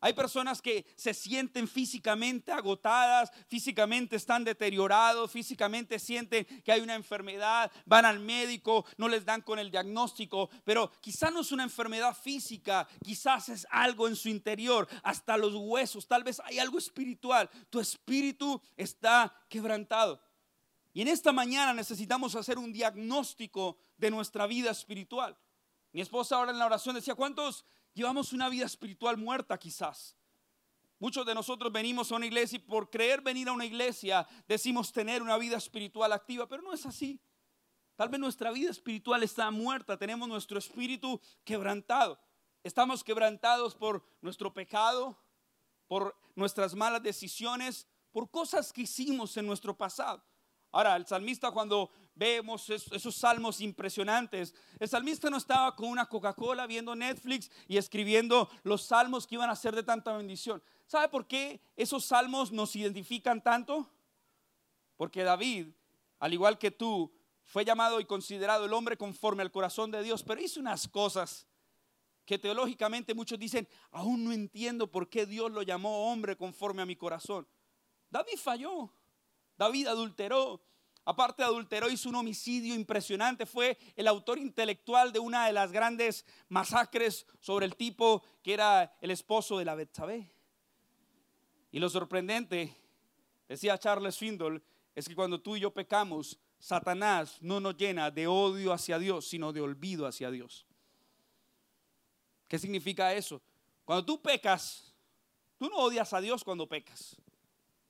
Hay 0.00 0.12
personas 0.12 0.60
que 0.60 0.84
se 0.94 1.14
sienten 1.14 1.66
físicamente 1.66 2.52
agotadas, 2.52 3.30
físicamente 3.48 4.16
están 4.16 4.44
deteriorados, 4.44 5.30
físicamente 5.30 5.98
sienten 5.98 6.44
que 6.62 6.70
hay 6.70 6.80
una 6.80 6.94
enfermedad, 6.94 7.72
van 7.86 8.04
al 8.04 8.20
médico, 8.20 8.84
no 8.98 9.08
les 9.08 9.24
dan 9.24 9.40
con 9.40 9.58
el 9.58 9.70
diagnóstico, 9.70 10.50
pero 10.64 10.92
quizás 11.00 11.32
no 11.32 11.40
es 11.40 11.50
una 11.50 11.62
enfermedad 11.62 12.14
física, 12.14 12.86
quizás 13.02 13.48
es 13.48 13.66
algo 13.70 14.06
en 14.06 14.16
su 14.16 14.28
interior, 14.28 14.86
hasta 15.02 15.38
los 15.38 15.54
huesos, 15.54 16.06
tal 16.06 16.24
vez 16.24 16.40
hay 16.44 16.58
algo 16.58 16.76
espiritual, 16.76 17.48
tu 17.70 17.80
espíritu 17.80 18.60
está 18.76 19.34
quebrantado. 19.48 20.20
Y 20.92 21.02
en 21.02 21.08
esta 21.08 21.32
mañana 21.32 21.72
necesitamos 21.72 22.34
hacer 22.34 22.58
un 22.58 22.72
diagnóstico 22.72 23.78
de 23.96 24.10
nuestra 24.10 24.46
vida 24.46 24.70
espiritual. 24.70 25.38
Mi 25.92 26.02
esposa 26.02 26.36
ahora 26.36 26.52
en 26.52 26.58
la 26.58 26.66
oración 26.66 26.94
decía, 26.94 27.14
¿cuántos 27.14 27.64
llevamos 27.96 28.34
una 28.34 28.50
vida 28.50 28.66
espiritual 28.66 29.16
muerta 29.16 29.58
quizás. 29.58 30.14
Muchos 30.98 31.24
de 31.24 31.34
nosotros 31.34 31.72
venimos 31.72 32.12
a 32.12 32.16
una 32.16 32.26
iglesia 32.26 32.56
y 32.56 32.60
por 32.60 32.90
creer 32.90 33.22
venir 33.22 33.48
a 33.48 33.52
una 33.52 33.64
iglesia 33.64 34.26
decimos 34.46 34.92
tener 34.92 35.22
una 35.22 35.38
vida 35.38 35.56
espiritual 35.56 36.12
activa, 36.12 36.46
pero 36.46 36.62
no 36.62 36.74
es 36.74 36.84
así. 36.84 37.18
Tal 37.96 38.10
vez 38.10 38.20
nuestra 38.20 38.50
vida 38.50 38.70
espiritual 38.70 39.22
está 39.22 39.50
muerta, 39.50 39.96
tenemos 39.96 40.28
nuestro 40.28 40.58
espíritu 40.58 41.18
quebrantado. 41.42 42.20
Estamos 42.62 43.02
quebrantados 43.02 43.74
por 43.74 44.04
nuestro 44.20 44.52
pecado, 44.52 45.16
por 45.86 46.14
nuestras 46.34 46.74
malas 46.74 47.02
decisiones, 47.02 47.86
por 48.12 48.30
cosas 48.30 48.72
que 48.72 48.82
hicimos 48.82 49.36
en 49.38 49.46
nuestro 49.46 49.74
pasado. 49.74 50.22
Ahora, 50.70 50.96
el 50.96 51.06
salmista 51.06 51.50
cuando 51.50 51.90
vemos 52.16 52.68
esos 52.70 53.14
salmos 53.14 53.60
impresionantes, 53.60 54.54
el 54.80 54.88
salmista 54.88 55.30
no 55.30 55.36
estaba 55.36 55.76
con 55.76 55.88
una 55.88 56.06
Coca-Cola 56.06 56.66
viendo 56.66 56.96
Netflix 56.96 57.50
y 57.68 57.76
escribiendo 57.76 58.50
los 58.64 58.82
salmos 58.82 59.26
que 59.26 59.36
iban 59.36 59.50
a 59.50 59.54
ser 59.54 59.76
de 59.76 59.82
tanta 59.82 60.16
bendición. 60.16 60.62
¿Sabe 60.86 61.08
por 61.08 61.26
qué 61.26 61.60
esos 61.76 62.04
salmos 62.06 62.50
nos 62.50 62.74
identifican 62.74 63.42
tanto? 63.42 63.88
Porque 64.96 65.22
David, 65.22 65.68
al 66.18 66.32
igual 66.32 66.58
que 66.58 66.70
tú, 66.70 67.12
fue 67.44 67.64
llamado 67.64 68.00
y 68.00 68.06
considerado 68.06 68.64
el 68.64 68.72
hombre 68.72 68.96
conforme 68.96 69.42
al 69.42 69.52
corazón 69.52 69.90
de 69.90 70.02
Dios, 70.02 70.24
pero 70.24 70.40
hizo 70.40 70.58
unas 70.58 70.88
cosas 70.88 71.46
que 72.24 72.38
teológicamente 72.38 73.14
muchos 73.14 73.38
dicen, 73.38 73.68
aún 73.92 74.24
no 74.24 74.32
entiendo 74.32 74.90
por 74.90 75.08
qué 75.08 75.26
Dios 75.26 75.52
lo 75.52 75.62
llamó 75.62 76.10
hombre 76.10 76.36
conforme 76.36 76.82
a 76.82 76.86
mi 76.86 76.96
corazón. 76.96 77.46
David 78.10 78.38
falló. 78.38 78.90
David 79.56 79.86
adulteró. 79.86 80.60
Aparte 81.08 81.44
adulteró, 81.44 81.88
hizo 81.88 82.08
un 82.08 82.16
homicidio 82.16 82.74
impresionante. 82.74 83.46
Fue 83.46 83.78
el 83.94 84.08
autor 84.08 84.38
intelectual 84.38 85.12
de 85.12 85.20
una 85.20 85.46
de 85.46 85.52
las 85.52 85.70
grandes 85.70 86.26
masacres 86.48 87.26
sobre 87.40 87.64
el 87.64 87.76
tipo 87.76 88.24
que 88.42 88.52
era 88.52 88.92
el 89.00 89.12
esposo 89.12 89.56
de 89.56 89.64
la 89.64 89.76
Betsabé. 89.76 90.28
Y 91.70 91.78
lo 91.78 91.88
sorprendente, 91.88 92.76
decía 93.48 93.78
Charles 93.78 94.18
Findle, 94.18 94.60
es 94.96 95.06
que 95.06 95.14
cuando 95.14 95.40
tú 95.40 95.54
y 95.54 95.60
yo 95.60 95.72
pecamos, 95.72 96.40
Satanás 96.58 97.38
no 97.40 97.60
nos 97.60 97.76
llena 97.76 98.10
de 98.10 98.26
odio 98.26 98.72
hacia 98.72 98.98
Dios, 98.98 99.28
sino 99.28 99.52
de 99.52 99.60
olvido 99.60 100.08
hacia 100.08 100.32
Dios. 100.32 100.66
¿Qué 102.48 102.58
significa 102.58 103.14
eso? 103.14 103.40
Cuando 103.84 104.04
tú 104.04 104.20
pecas, 104.20 104.92
tú 105.56 105.68
no 105.68 105.76
odias 105.76 106.12
a 106.12 106.20
Dios 106.20 106.42
cuando 106.42 106.68
pecas. 106.68 107.14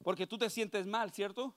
Porque 0.02 0.26
tú 0.26 0.36
te 0.36 0.50
sientes 0.50 0.86
mal, 0.86 1.12
¿cierto? 1.14 1.56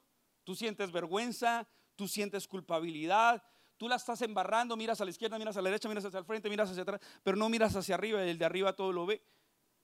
Tú 0.49 0.55
sientes 0.55 0.91
vergüenza, 0.91 1.67
tú 1.95 2.07
sientes 2.07 2.47
culpabilidad, 2.47 3.43
tú 3.77 3.87
la 3.87 3.97
estás 3.97 4.19
embarrando, 4.23 4.75
miras 4.75 4.99
a 4.99 5.05
la 5.05 5.11
izquierda, 5.11 5.37
miras 5.37 5.55
a 5.57 5.61
la 5.61 5.69
derecha, 5.69 5.87
miras 5.87 6.05
hacia 6.05 6.17
el 6.17 6.25
frente, 6.25 6.49
miras 6.49 6.71
hacia 6.71 6.81
atrás, 6.81 6.99
pero 7.21 7.37
no 7.37 7.49
miras 7.49 7.75
hacia 7.75 7.93
arriba 7.93 8.25
y 8.25 8.31
el 8.31 8.39
de 8.39 8.45
arriba 8.45 8.75
todo 8.75 8.91
lo 8.91 9.05
ve. 9.05 9.23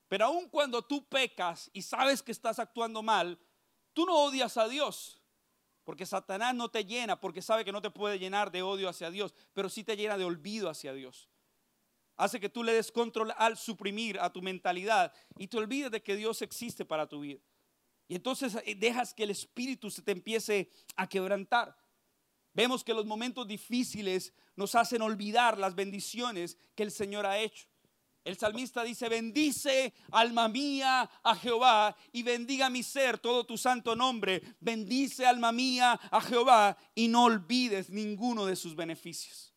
Pero 0.08 0.24
aun 0.24 0.48
cuando 0.48 0.82
tú 0.82 1.06
pecas 1.06 1.70
y 1.72 1.82
sabes 1.82 2.20
que 2.20 2.32
estás 2.32 2.58
actuando 2.58 3.00
mal, 3.00 3.38
tú 3.92 4.06
no 4.06 4.16
odias 4.24 4.56
a 4.56 4.66
Dios, 4.66 5.22
porque 5.84 6.04
Satanás 6.04 6.52
no 6.52 6.68
te 6.68 6.84
llena, 6.84 7.20
porque 7.20 7.42
sabe 7.42 7.64
que 7.64 7.70
no 7.70 7.80
te 7.80 7.90
puede 7.90 8.18
llenar 8.18 8.50
de 8.50 8.62
odio 8.62 8.88
hacia 8.88 9.08
Dios, 9.12 9.36
pero 9.52 9.68
sí 9.68 9.84
te 9.84 9.96
llena 9.96 10.18
de 10.18 10.24
olvido 10.24 10.68
hacia 10.68 10.94
Dios. 10.94 11.28
Hace 12.16 12.40
que 12.40 12.48
tú 12.48 12.64
le 12.64 12.72
des 12.72 12.90
control 12.90 13.32
al 13.38 13.56
suprimir 13.56 14.18
a 14.18 14.32
tu 14.32 14.42
mentalidad 14.42 15.14
y 15.38 15.46
te 15.46 15.58
olvides 15.58 15.92
de 15.92 16.02
que 16.02 16.16
Dios 16.16 16.42
existe 16.42 16.84
para 16.84 17.06
tu 17.06 17.20
vida. 17.20 17.38
Y 18.08 18.14
entonces 18.14 18.56
eh, 18.64 18.74
dejas 18.74 19.12
que 19.12 19.24
el 19.24 19.30
espíritu 19.30 19.90
se 19.90 20.02
te 20.02 20.12
empiece 20.12 20.70
a 20.94 21.08
quebrantar. 21.08 21.76
Vemos 22.54 22.82
que 22.82 22.94
los 22.94 23.04
momentos 23.04 23.46
difíciles 23.46 24.32
nos 24.54 24.74
hacen 24.74 25.02
olvidar 25.02 25.58
las 25.58 25.74
bendiciones 25.74 26.56
que 26.74 26.84
el 26.84 26.90
Señor 26.90 27.26
ha 27.26 27.38
hecho. 27.38 27.66
El 28.24 28.36
salmista 28.36 28.82
dice, 28.82 29.08
bendice 29.08 29.94
alma 30.10 30.48
mía 30.48 31.08
a 31.22 31.36
Jehová 31.36 31.96
y 32.10 32.24
bendiga 32.24 32.68
mi 32.68 32.82
ser 32.82 33.18
todo 33.18 33.44
tu 33.44 33.56
santo 33.56 33.94
nombre. 33.94 34.42
Bendice 34.58 35.24
alma 35.24 35.52
mía 35.52 35.92
a 36.10 36.20
Jehová 36.20 36.76
y 36.94 37.06
no 37.06 37.24
olvides 37.24 37.88
ninguno 37.90 38.46
de 38.46 38.56
sus 38.56 38.74
beneficios. 38.74 39.54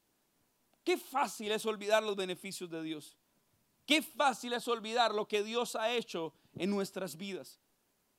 Qué 0.84 0.98
fácil 0.98 1.52
es 1.52 1.66
olvidar 1.66 2.04
los 2.04 2.16
beneficios 2.16 2.70
de 2.70 2.84
Dios. 2.84 3.18
Qué 3.88 4.04
fácil 4.04 4.54
es 4.54 4.68
olvidar 4.68 5.16
lo 5.16 5.28
que 5.28 5.44
Dios 5.44 5.76
ha 5.76 5.92
hecho 5.92 6.34
en 6.54 6.70
nuestras 6.70 7.18
vidas. 7.18 7.60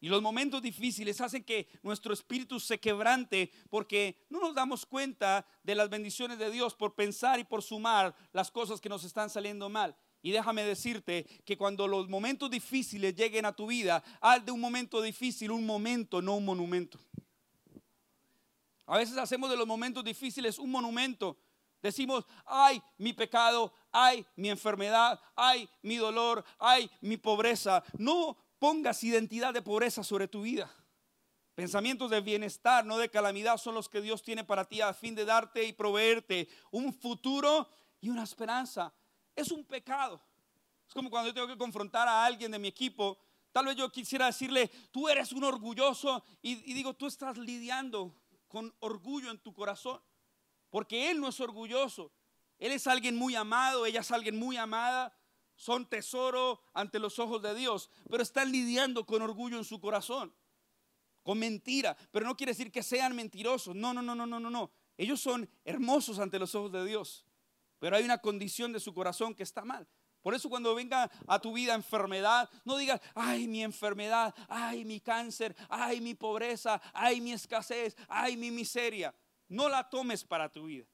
Y 0.01 0.09
los 0.09 0.23
momentos 0.23 0.63
difíciles 0.63 1.21
hacen 1.21 1.45
que 1.45 1.69
nuestro 1.83 2.15
espíritu 2.15 2.59
se 2.59 2.81
quebrante 2.81 3.53
porque 3.69 4.27
no 4.31 4.41
nos 4.41 4.55
damos 4.55 4.87
cuenta 4.87 5.47
de 5.63 5.75
las 5.75 5.91
bendiciones 5.91 6.39
de 6.39 6.51
Dios 6.51 6.75
por 6.75 6.95
pensar 6.95 7.39
y 7.39 7.45
por 7.45 7.63
sumar 7.63 8.15
las 8.33 8.51
cosas 8.51 8.81
que 8.81 8.89
nos 8.89 9.05
están 9.05 9.29
saliendo 9.29 9.69
mal. 9.69 9.95
Y 10.23 10.31
déjame 10.31 10.65
decirte 10.65 11.25
que 11.45 11.57
cuando 11.57 11.87
los 11.87 12.09
momentos 12.09 12.51
difíciles 12.51 13.15
lleguen 13.15 13.45
a 13.45 13.55
tu 13.55 13.67
vida, 13.67 14.03
haz 14.23 14.45
de 14.45 14.53
un 14.53 14.61
momento 14.61 15.03
difícil 15.03 15.51
un 15.51 15.67
momento, 15.67 16.23
no 16.23 16.37
un 16.37 16.47
monumento. 16.47 16.99
A 18.87 18.97
veces 18.97 19.19
hacemos 19.19 19.51
de 19.51 19.57
los 19.57 19.67
momentos 19.67 20.03
difíciles 20.03 20.59
un 20.59 20.71
monumento. 20.71 21.39
Decimos, 21.83 22.27
ay, 22.45 22.83
mi 22.99 23.13
pecado, 23.13 23.73
ay, 23.93 24.27
mi 24.37 24.51
enfermedad, 24.51 25.21
ay, 25.37 25.69
mi 25.83 25.97
dolor, 25.97 26.45
ay, 26.59 26.91
mi 27.01 27.17
pobreza. 27.17 27.83
No 27.97 28.37
pongas 28.61 29.03
identidad 29.03 29.53
de 29.53 29.63
pobreza 29.63 30.05
sobre 30.05 30.29
tu 30.29 30.43
vida. 30.43 30.71
Pensamientos 31.55 32.11
de 32.11 32.21
bienestar, 32.21 32.85
no 32.85 32.99
de 32.99 33.11
calamidad, 33.11 33.57
son 33.57 33.75
los 33.75 33.89
que 33.89 34.01
Dios 34.01 34.23
tiene 34.23 34.45
para 34.45 34.65
ti 34.65 34.81
a 34.81 34.95
fin 34.95 35.15
de 35.15 35.25
darte 35.25 35.65
y 35.65 35.73
proveerte 35.73 36.49
un 36.71 36.95
futuro 36.95 37.69
y 38.01 38.11
una 38.11 38.23
esperanza. 38.23 38.95
Es 39.35 39.51
un 39.51 39.65
pecado. 39.65 40.21
Es 40.87 40.95
como 40.95 41.11
cuando 41.11 41.31
yo 41.31 41.35
tengo 41.35 41.49
que 41.49 41.59
confrontar 41.59 42.07
a 42.07 42.25
alguien 42.25 42.53
de 42.53 42.59
mi 42.59 42.69
equipo. 42.69 43.19
Tal 43.51 43.67
vez 43.67 43.77
yo 43.77 43.91
quisiera 43.91 44.27
decirle, 44.27 44.69
tú 44.91 45.09
eres 45.09 45.33
un 45.33 45.43
orgulloso 45.43 46.23
y, 46.43 46.55
digo, 46.73 46.95
tú 46.95 47.07
estás 47.07 47.39
lidiando 47.39 48.15
con 48.47 48.75
orgullo 48.81 49.31
en 49.31 49.39
tu 49.39 49.55
corazón. 49.55 50.01
Porque 50.69 51.11
Él 51.11 51.21
no 51.21 51.29
es 51.29 51.41
orgulloso. 51.41 52.13
Él 52.59 52.73
es 52.73 52.87
alguien 52.87 53.17
muy 53.17 53.35
amado, 53.35 53.87
ella 53.87 54.01
es 54.01 54.11
alguien 54.11 54.39
muy 54.39 54.57
amada. 54.59 55.13
Son 55.61 55.85
tesoro 55.85 56.63
ante 56.73 56.99
los 56.99 57.19
ojos 57.19 57.43
de 57.43 57.55
Dios, 57.55 57.91
pero 58.09 58.23
están 58.23 58.51
lidiando 58.51 59.05
con 59.05 59.21
orgullo 59.21 59.59
en 59.59 59.65
su 59.65 59.79
corazón, 59.79 60.35
con 61.23 61.39
mentira. 61.39 61.95
Pero 62.11 62.25
no 62.25 62.35
quiere 62.35 62.53
decir 62.53 62.73
que 62.73 62.83
sean 62.83 63.15
mentirosos. 63.15 63.77
No, 63.77 63.93
no, 63.93 64.01
no, 64.01 64.15
no, 64.15 64.25
no, 64.25 64.41
no, 64.41 64.49
no. 64.49 64.71
Ellos 64.97 65.21
son 65.21 65.47
hermosos 65.67 66.19
ante 66.19 66.39
los 66.39 66.55
ojos 66.55 66.73
de 66.73 66.83
Dios, 66.87 67.27
pero 67.79 67.95
hay 67.95 68.05
una 68.05 68.17
condición 68.17 68.73
de 68.73 68.81
su 68.81 68.95
corazón 68.95 69.35
que 69.35 69.43
está 69.43 69.63
mal. 69.63 69.87
Por 70.23 70.33
eso 70.33 70.49
cuando 70.49 70.75
venga 70.75 71.11
a 71.27 71.39
tu 71.39 71.53
vida 71.53 71.75
enfermedad, 71.75 72.49
no 72.65 72.79
digas, 72.79 72.99
ay 73.15 73.47
mi 73.47 73.63
enfermedad, 73.63 74.35
ay 74.49 74.87
mi 74.87 74.99
cáncer, 74.99 75.55
ay 75.69 76.01
mi 76.01 76.15
pobreza, 76.15 76.81
ay 76.95 77.21
mi 77.21 77.33
escasez, 77.33 77.99
ay 78.09 78.39
mi 78.39 78.51
miseria. 78.51 79.15
No 79.47 79.69
la 79.69 79.91
tomes 79.91 80.25
para 80.25 80.51
tu 80.51 80.65
vida. 80.65 80.87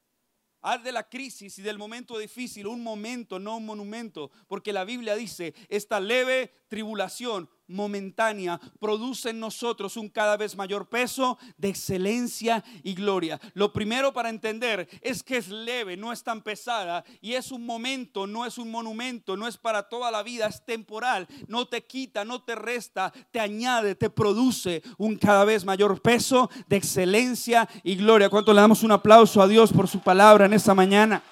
Haz 0.68 0.82
de 0.82 0.90
la 0.90 1.08
crisis 1.08 1.60
y 1.60 1.62
del 1.62 1.78
momento 1.78 2.18
difícil 2.18 2.66
un 2.66 2.82
momento, 2.82 3.38
no 3.38 3.58
un 3.58 3.66
monumento, 3.66 4.32
porque 4.48 4.72
la 4.72 4.82
Biblia 4.82 5.14
dice, 5.14 5.54
esta 5.68 6.00
leve 6.00 6.52
tribulación 6.66 7.48
momentánea 7.68 8.60
produce 8.78 9.30
en 9.30 9.40
nosotros 9.40 9.96
un 9.96 10.08
cada 10.08 10.36
vez 10.36 10.56
mayor 10.56 10.88
peso 10.88 11.38
de 11.56 11.68
excelencia 11.68 12.64
y 12.82 12.94
gloria. 12.94 13.40
Lo 13.54 13.72
primero 13.72 14.12
para 14.12 14.28
entender 14.28 14.88
es 15.00 15.22
que 15.22 15.36
es 15.36 15.48
leve, 15.48 15.96
no 15.96 16.12
es 16.12 16.22
tan 16.22 16.42
pesada 16.42 17.04
y 17.20 17.34
es 17.34 17.50
un 17.50 17.64
momento, 17.64 18.26
no 18.26 18.46
es 18.46 18.58
un 18.58 18.70
monumento, 18.70 19.36
no 19.36 19.48
es 19.48 19.56
para 19.56 19.88
toda 19.88 20.10
la 20.10 20.22
vida, 20.22 20.46
es 20.46 20.64
temporal, 20.64 21.26
no 21.48 21.66
te 21.66 21.84
quita, 21.84 22.24
no 22.24 22.42
te 22.42 22.54
resta, 22.54 23.12
te 23.30 23.40
añade, 23.40 23.94
te 23.94 24.10
produce 24.10 24.82
un 24.98 25.16
cada 25.16 25.44
vez 25.44 25.64
mayor 25.64 26.00
peso 26.00 26.50
de 26.68 26.76
excelencia 26.76 27.68
y 27.82 27.96
gloria. 27.96 28.30
¿Cuánto 28.30 28.52
le 28.52 28.60
damos 28.60 28.82
un 28.82 28.92
aplauso 28.92 29.42
a 29.42 29.48
Dios 29.48 29.72
por 29.72 29.88
su 29.88 30.00
palabra 30.00 30.46
en 30.46 30.52
esta 30.52 30.74
mañana? 30.74 31.22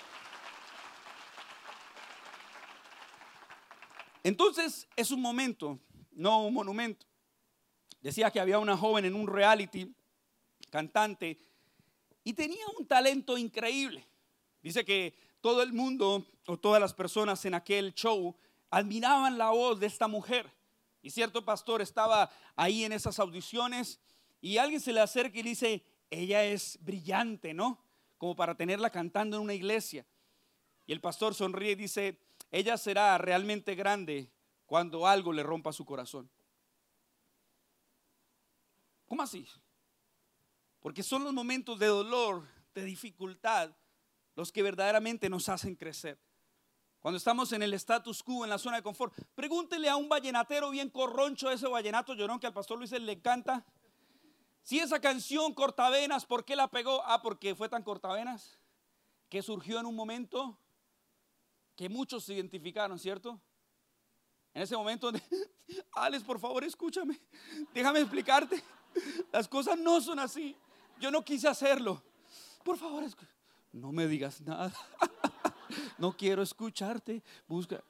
Entonces 4.22 4.88
es 4.96 5.10
un 5.10 5.20
momento 5.20 5.78
no 6.14 6.44
un 6.44 6.54
monumento. 6.54 7.06
Decía 8.00 8.30
que 8.30 8.40
había 8.40 8.58
una 8.58 8.76
joven 8.76 9.04
en 9.04 9.14
un 9.14 9.26
reality, 9.26 9.94
cantante, 10.70 11.38
y 12.22 12.32
tenía 12.32 12.64
un 12.78 12.86
talento 12.86 13.38
increíble. 13.38 14.06
Dice 14.62 14.84
que 14.84 15.14
todo 15.40 15.62
el 15.62 15.72
mundo 15.72 16.24
o 16.46 16.58
todas 16.58 16.80
las 16.80 16.94
personas 16.94 17.44
en 17.44 17.54
aquel 17.54 17.94
show 17.94 18.34
admiraban 18.70 19.38
la 19.38 19.50
voz 19.50 19.78
de 19.78 19.86
esta 19.86 20.08
mujer. 20.08 20.50
Y 21.02 21.10
cierto 21.10 21.44
pastor 21.44 21.82
estaba 21.82 22.30
ahí 22.56 22.84
en 22.84 22.92
esas 22.92 23.18
audiciones 23.18 24.00
y 24.40 24.56
alguien 24.56 24.80
se 24.80 24.92
le 24.92 25.00
acerca 25.00 25.38
y 25.38 25.42
dice, 25.42 25.84
ella 26.10 26.44
es 26.44 26.78
brillante, 26.80 27.54
¿no? 27.54 27.84
Como 28.18 28.34
para 28.34 28.54
tenerla 28.54 28.90
cantando 28.90 29.36
en 29.36 29.42
una 29.42 29.54
iglesia. 29.54 30.06
Y 30.86 30.92
el 30.92 31.00
pastor 31.00 31.34
sonríe 31.34 31.72
y 31.72 31.76
dice, 31.76 32.18
ella 32.50 32.76
será 32.76 33.16
realmente 33.18 33.74
grande 33.74 34.30
cuando 34.74 35.06
algo 35.06 35.32
le 35.32 35.44
rompa 35.44 35.72
su 35.72 35.84
corazón. 35.84 36.28
¿Cómo 39.06 39.22
así? 39.22 39.46
Porque 40.80 41.04
son 41.04 41.22
los 41.22 41.32
momentos 41.32 41.78
de 41.78 41.86
dolor, 41.86 42.48
de 42.74 42.84
dificultad, 42.84 43.70
los 44.34 44.50
que 44.50 44.64
verdaderamente 44.64 45.30
nos 45.30 45.48
hacen 45.48 45.76
crecer. 45.76 46.20
Cuando 46.98 47.18
estamos 47.18 47.52
en 47.52 47.62
el 47.62 47.72
status 47.74 48.20
quo, 48.24 48.42
en 48.42 48.50
la 48.50 48.58
zona 48.58 48.78
de 48.78 48.82
confort, 48.82 49.14
pregúntele 49.36 49.88
a 49.88 49.94
un 49.94 50.08
vallenatero 50.08 50.70
bien 50.70 50.90
corroncho 50.90 51.52
ese 51.52 51.68
vallenato 51.68 52.12
llorón 52.14 52.40
que 52.40 52.48
al 52.48 52.52
pastor 52.52 52.76
Luis 52.76 52.90
le 52.90 53.12
encanta. 53.12 53.64
Si 54.64 54.80
esa 54.80 55.00
canción 55.00 55.54
cortavenas, 55.54 56.26
¿por 56.26 56.44
qué 56.44 56.56
la 56.56 56.66
pegó? 56.66 57.00
Ah, 57.04 57.22
porque 57.22 57.54
fue 57.54 57.68
tan 57.68 57.84
cortavenas 57.84 58.58
que 59.28 59.40
surgió 59.40 59.78
en 59.78 59.86
un 59.86 59.94
momento 59.94 60.58
que 61.76 61.88
muchos 61.88 62.24
se 62.24 62.34
identificaron, 62.34 62.98
¿cierto? 62.98 63.40
En 64.54 64.62
ese 64.62 64.76
momento, 64.76 65.10
Alex, 65.92 66.22
por 66.22 66.38
favor, 66.38 66.62
escúchame. 66.62 67.20
Déjame 67.74 68.00
explicarte. 68.00 68.62
Las 69.32 69.48
cosas 69.48 69.76
no 69.78 70.00
son 70.00 70.20
así. 70.20 70.56
Yo 71.00 71.10
no 71.10 71.24
quise 71.24 71.48
hacerlo. 71.48 72.00
Por 72.62 72.78
favor, 72.78 73.04
no 73.72 73.92
me 73.92 74.06
digas 74.06 74.40
nada. 74.40 74.72
No 75.98 76.16
quiero 76.16 76.42
escucharte. 76.42 77.22
Busca. 77.48 77.82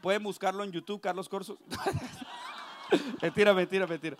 Pueden 0.00 0.22
buscarlo 0.22 0.62
en 0.62 0.70
YouTube, 0.70 1.00
Carlos 1.00 1.28
Corso. 1.28 1.58
Mentira, 3.22 3.52
mentira, 3.52 3.86
mentira. 3.86 4.16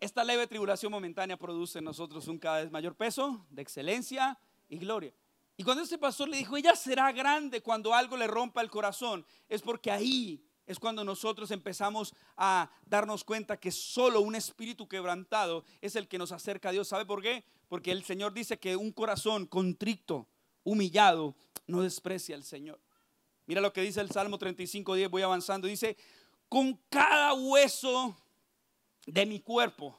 Esta 0.00 0.24
leve 0.24 0.46
tribulación 0.46 0.90
momentánea 0.90 1.36
produce 1.36 1.78
en 1.78 1.84
nosotros 1.84 2.26
un 2.26 2.38
cada 2.38 2.62
vez 2.62 2.70
mayor 2.70 2.96
peso 2.96 3.46
de 3.50 3.62
excelencia 3.62 4.38
y 4.68 4.78
gloria. 4.78 5.12
Y 5.56 5.62
cuando 5.62 5.82
este 5.82 5.98
pastor 5.98 6.28
le 6.28 6.38
dijo, 6.38 6.56
ella 6.56 6.74
será 6.74 7.12
grande 7.12 7.60
cuando 7.60 7.94
algo 7.94 8.16
le 8.16 8.26
rompa 8.26 8.60
el 8.60 8.70
corazón, 8.70 9.24
es 9.48 9.60
porque 9.60 9.90
ahí 9.90 10.47
es 10.68 10.78
cuando 10.78 11.02
nosotros 11.02 11.50
empezamos 11.50 12.14
a 12.36 12.70
darnos 12.84 13.24
cuenta 13.24 13.58
que 13.58 13.72
solo 13.72 14.20
un 14.20 14.34
espíritu 14.34 14.86
quebrantado 14.86 15.64
es 15.80 15.96
el 15.96 16.06
que 16.06 16.18
nos 16.18 16.30
acerca 16.30 16.68
a 16.68 16.72
Dios. 16.72 16.88
¿Sabe 16.88 17.06
por 17.06 17.22
qué? 17.22 17.42
Porque 17.68 17.90
el 17.90 18.04
Señor 18.04 18.34
dice 18.34 18.58
que 18.58 18.76
un 18.76 18.92
corazón 18.92 19.46
contrito, 19.46 20.28
humillado, 20.64 21.34
no 21.66 21.80
desprecia 21.80 22.36
al 22.36 22.44
Señor. 22.44 22.78
Mira 23.46 23.62
lo 23.62 23.72
que 23.72 23.80
dice 23.80 24.02
el 24.02 24.10
Salmo 24.10 24.36
35, 24.36 24.94
10, 24.94 25.10
voy 25.10 25.22
avanzando. 25.22 25.66
Dice, 25.66 25.96
con 26.50 26.78
cada 26.90 27.32
hueso 27.32 28.14
de 29.06 29.24
mi 29.24 29.40
cuerpo 29.40 29.98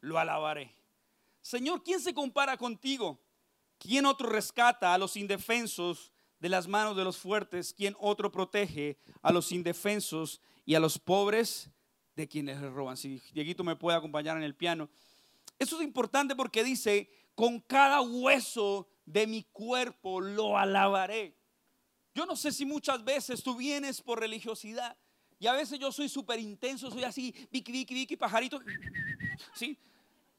lo 0.00 0.16
alabaré. 0.16 0.72
Señor, 1.42 1.82
¿quién 1.82 1.98
se 1.98 2.14
compara 2.14 2.56
contigo? 2.56 3.18
¿Quién 3.78 4.06
otro 4.06 4.28
rescata 4.28 4.94
a 4.94 4.98
los 4.98 5.16
indefensos 5.16 6.12
de 6.44 6.50
las 6.50 6.68
manos 6.68 6.94
de 6.94 7.04
los 7.04 7.16
fuertes, 7.16 7.72
quien 7.72 7.96
otro 7.98 8.30
protege 8.30 8.98
a 9.22 9.32
los 9.32 9.50
indefensos 9.50 10.42
y 10.66 10.74
a 10.74 10.78
los 10.78 10.98
pobres 10.98 11.70
de 12.16 12.28
quienes 12.28 12.60
roban. 12.60 12.98
Si 12.98 13.22
Dieguito 13.32 13.64
me 13.64 13.76
puede 13.76 13.96
acompañar 13.96 14.36
en 14.36 14.42
el 14.42 14.54
piano. 14.54 14.90
Eso 15.58 15.80
es 15.80 15.86
importante 15.86 16.36
porque 16.36 16.62
dice, 16.62 17.08
con 17.34 17.60
cada 17.60 18.02
hueso 18.02 18.86
de 19.06 19.26
mi 19.26 19.44
cuerpo 19.44 20.20
lo 20.20 20.58
alabaré. 20.58 21.34
Yo 22.14 22.26
no 22.26 22.36
sé 22.36 22.52
si 22.52 22.66
muchas 22.66 23.02
veces 23.02 23.42
tú 23.42 23.56
vienes 23.56 24.02
por 24.02 24.20
religiosidad 24.20 24.98
y 25.38 25.46
a 25.46 25.54
veces 25.54 25.78
yo 25.78 25.90
soy 25.92 26.10
súper 26.10 26.40
intenso, 26.40 26.90
soy 26.90 27.04
así, 27.04 27.34
Vicky, 27.50 27.72
Vicky, 27.72 27.94
Vicky, 27.94 28.16
pajarito, 28.18 28.60
¿sí? 29.54 29.78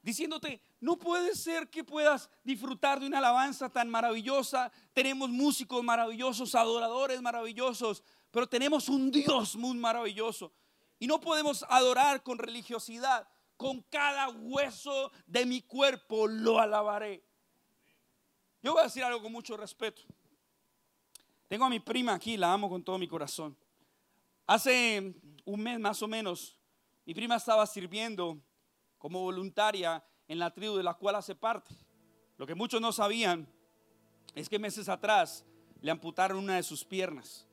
Diciéndote, 0.05 0.61
no 0.79 0.99
puede 0.99 1.33
ser 1.35 1.67
que 1.67 1.83
puedas 1.83 2.29
disfrutar 2.43 2.99
de 2.99 3.07
una 3.07 3.17
alabanza 3.17 3.69
tan 3.69 3.89
maravillosa. 3.89 4.71
Tenemos 4.93 5.31
músicos 5.31 5.83
maravillosos, 5.83 6.53
adoradores 6.53 7.19
maravillosos, 7.23 8.03
pero 8.29 8.47
tenemos 8.47 8.87
un 8.87 9.09
Dios 9.09 9.55
muy 9.55 9.75
maravilloso. 9.75 10.53
Y 10.99 11.07
no 11.07 11.19
podemos 11.19 11.65
adorar 11.69 12.21
con 12.21 12.37
religiosidad. 12.37 13.27
Con 13.57 13.81
cada 13.81 14.29
hueso 14.29 15.11
de 15.25 15.43
mi 15.47 15.63
cuerpo 15.63 16.27
lo 16.27 16.59
alabaré. 16.59 17.23
Yo 18.61 18.73
voy 18.73 18.81
a 18.81 18.85
decir 18.85 19.03
algo 19.03 19.23
con 19.23 19.31
mucho 19.31 19.57
respeto. 19.57 20.03
Tengo 21.47 21.65
a 21.65 21.69
mi 21.69 21.79
prima 21.79 22.13
aquí, 22.13 22.37
la 22.37 22.53
amo 22.53 22.69
con 22.69 22.83
todo 22.83 22.99
mi 22.99 23.07
corazón. 23.07 23.57
Hace 24.45 25.15
un 25.45 25.61
mes 25.61 25.79
más 25.79 25.99
o 26.03 26.07
menos, 26.07 26.55
mi 27.05 27.15
prima 27.15 27.37
estaba 27.37 27.65
sirviendo 27.65 28.39
como 29.05 29.21
voluntaria 29.21 30.03
en 30.27 30.39
la 30.39 30.51
tribu 30.51 30.77
de 30.77 30.81
la 30.81 30.95
cual 30.95 31.13
hace 31.13 31.35
parte. 31.35 31.77
Lo 32.37 32.47
que 32.47 32.55
muchos 32.55 32.81
no 32.81 32.91
sabían 32.91 33.47
es 34.33 34.49
que 34.49 34.57
meses 34.57 34.89
atrás 34.89 35.45
le 35.79 35.91
amputaron 35.91 36.39
una 36.39 36.55
de 36.55 36.63
sus 36.63 36.83
piernas. 36.83 37.47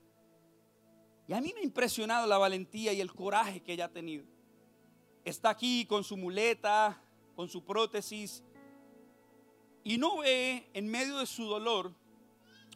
Y 1.29 1.35
a 1.35 1.43
mí 1.43 1.53
me 1.53 1.61
ha 1.61 1.65
impresionado 1.65 2.27
la 2.27 2.39
valentía 2.39 2.95
y 2.95 3.03
el 3.03 3.13
coraje 3.13 3.63
que 3.63 3.75
ella 3.75 3.85
ha 3.85 3.93
tenido. 3.93 4.25
Está 5.27 5.51
aquí 5.51 5.85
con 5.85 6.05
su 6.05 6.17
muleta, 6.17 6.99
con 7.37 7.51
su 7.51 7.63
prótesis, 7.63 8.43
y 9.85 9.99
no 9.99 10.21
ve 10.21 10.71
en 10.73 10.91
medio 10.91 11.19
de 11.19 11.27
su 11.27 11.45
dolor 11.45 11.93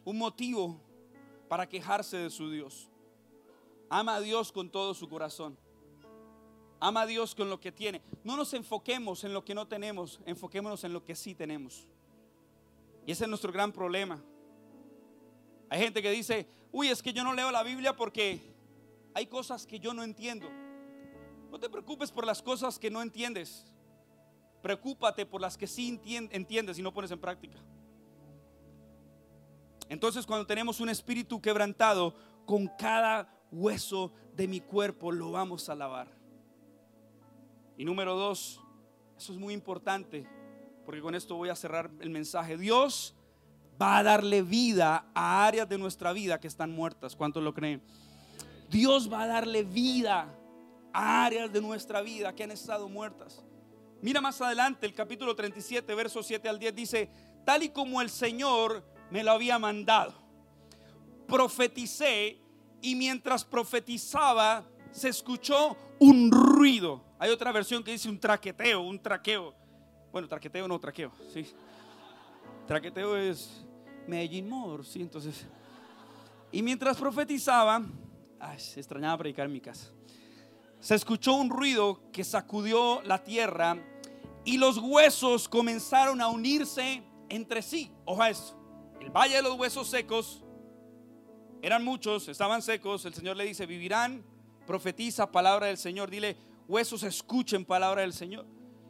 un 0.05 0.19
motivo 0.19 0.79
para 1.49 1.67
quejarse 1.67 2.17
de 2.17 2.29
su 2.29 2.51
Dios. 2.51 2.91
Ama 3.89 4.17
a 4.17 4.21
Dios 4.21 4.51
con 4.51 4.69
todo 4.69 4.93
su 4.93 5.09
corazón. 5.09 5.57
Ama 6.79 7.01
a 7.01 7.05
Dios 7.05 7.33
con 7.33 7.49
lo 7.49 7.59
que 7.59 7.71
tiene. 7.71 8.01
No 8.23 8.37
nos 8.37 8.53
enfoquemos 8.53 9.23
en 9.23 9.33
lo 9.33 9.43
que 9.43 9.55
no 9.55 9.67
tenemos, 9.67 10.19
enfoquémonos 10.25 10.83
en 10.83 10.93
lo 10.93 11.03
que 11.03 11.15
sí 11.15 11.33
tenemos. 11.33 11.87
Y 13.05 13.11
ese 13.11 13.23
es 13.23 13.29
nuestro 13.29 13.51
gran 13.51 13.71
problema. 13.71 14.21
Hay 15.69 15.79
gente 15.79 16.01
que 16.01 16.11
dice, 16.11 16.47
uy, 16.71 16.89
es 16.89 17.01
que 17.01 17.13
yo 17.13 17.23
no 17.23 17.33
leo 17.33 17.51
la 17.51 17.63
Biblia 17.63 17.95
porque 17.95 18.41
hay 19.13 19.25
cosas 19.25 19.65
que 19.65 19.79
yo 19.79 19.93
no 19.93 20.03
entiendo. 20.03 20.47
No 21.49 21.59
te 21.59 21.69
preocupes 21.69 22.11
por 22.11 22.25
las 22.25 22.41
cosas 22.41 22.77
que 22.77 22.91
no 22.91 23.01
entiendes. 23.01 23.65
Preocúpate 24.61 25.25
por 25.25 25.41
las 25.41 25.57
que 25.57 25.67
sí 25.67 25.87
entiendes 26.31 26.77
y 26.77 26.81
no 26.81 26.93
pones 26.93 27.11
en 27.11 27.19
práctica. 27.19 27.57
Entonces 29.89 30.25
cuando 30.25 30.45
tenemos 30.45 30.79
un 30.79 30.89
espíritu 30.89 31.41
quebrantado, 31.41 32.13
con 32.45 32.67
cada 32.67 33.33
hueso 33.51 34.11
de 34.33 34.47
mi 34.47 34.59
cuerpo 34.59 35.11
lo 35.11 35.31
vamos 35.31 35.69
a 35.69 35.75
lavar. 35.75 36.16
Y 37.77 37.85
número 37.85 38.15
dos, 38.15 38.59
eso 39.17 39.33
es 39.33 39.39
muy 39.39 39.53
importante, 39.53 40.27
porque 40.83 40.99
con 40.99 41.13
esto 41.13 41.35
voy 41.35 41.49
a 41.49 41.55
cerrar 41.55 41.91
el 41.99 42.09
mensaje. 42.09 42.57
Dios 42.57 43.15
va 43.79 43.99
a 43.99 44.03
darle 44.03 44.41
vida 44.41 45.05
a 45.13 45.45
áreas 45.45 45.69
de 45.69 45.77
nuestra 45.77 46.11
vida 46.11 46.39
que 46.39 46.47
están 46.47 46.71
muertas. 46.71 47.15
¿Cuántos 47.15 47.43
lo 47.43 47.53
creen? 47.53 47.81
Dios 48.69 49.11
va 49.11 49.23
a 49.23 49.27
darle 49.27 49.63
vida 49.63 50.27
a 50.91 51.25
áreas 51.25 51.53
de 51.53 51.61
nuestra 51.61 52.01
vida 52.01 52.33
que 52.33 52.43
han 52.43 52.51
estado 52.51 52.89
muertas. 52.89 53.43
Mira 54.01 54.21
más 54.21 54.41
adelante 54.41 54.85
el 54.85 54.93
capítulo 54.93 55.35
37, 55.35 55.93
versos 55.93 56.25
7 56.25 56.49
al 56.49 56.59
10 56.59 56.75
dice, 56.75 57.09
tal 57.45 57.63
y 57.63 57.69
como 57.69 58.01
el 58.01 58.09
Señor 58.09 58.83
me 59.09 59.23
lo 59.23 59.31
había 59.31 59.57
mandado, 59.59 60.13
profeticé 61.27 62.39
y 62.81 62.95
mientras 62.95 63.43
profetizaba 63.43 64.65
se 64.91 65.09
escuchó 65.09 65.75
un 65.99 66.31
ruido. 66.31 67.03
Hay 67.19 67.31
otra 67.31 67.51
versión 67.51 67.83
que 67.83 67.91
dice 67.91 68.09
un 68.09 68.19
traqueteo, 68.19 68.81
un 68.81 68.99
traqueo. 68.99 69.53
Bueno, 70.11 70.27
traqueteo 70.27 70.67
no, 70.67 70.79
traqueo, 70.79 71.11
sí. 71.33 71.47
Traqueteo 72.65 73.15
es 73.15 73.65
Medellín 74.07 74.49
More, 74.49 74.83
sí, 74.83 75.01
entonces. 75.01 75.45
Y 76.51 76.61
mientras 76.61 76.97
profetizaba, 76.97 77.81
ay, 78.39 78.59
se 78.59 78.79
extrañaba 78.79 79.17
predicar 79.17 79.45
en 79.45 79.53
mi 79.53 79.61
casa. 79.61 79.91
Se 80.79 80.95
escuchó 80.95 81.33
un 81.33 81.49
ruido 81.49 82.01
que 82.11 82.23
sacudió 82.23 83.01
la 83.03 83.23
tierra 83.23 83.77
y 84.45 84.57
los 84.57 84.77
huesos 84.77 85.49
comenzaron 85.49 86.21
a 86.21 86.29
unirse 86.29 87.03
entre 87.29 87.61
sí. 87.61 87.91
Oja 88.05 88.29
eso. 88.29 88.57
El 89.01 89.09
valle 89.09 89.35
de 89.35 89.41
los 89.41 89.57
huesos 89.57 89.87
secos 89.87 90.43
eran 91.61 91.83
muchos, 91.83 92.27
estaban 92.27 92.61
secos. 92.61 93.05
El 93.05 93.13
Señor 93.13 93.37
le 93.37 93.45
dice, 93.45 93.65
vivirán, 93.65 94.23
profetiza 94.67 95.31
palabra 95.31 95.65
del 95.65 95.77
Señor. 95.77 96.11
Dile, 96.11 96.37
huesos 96.67 97.01
escuchen 97.01 97.65
palabra 97.65 98.01
del 98.01 98.13
Señor. 98.13 98.45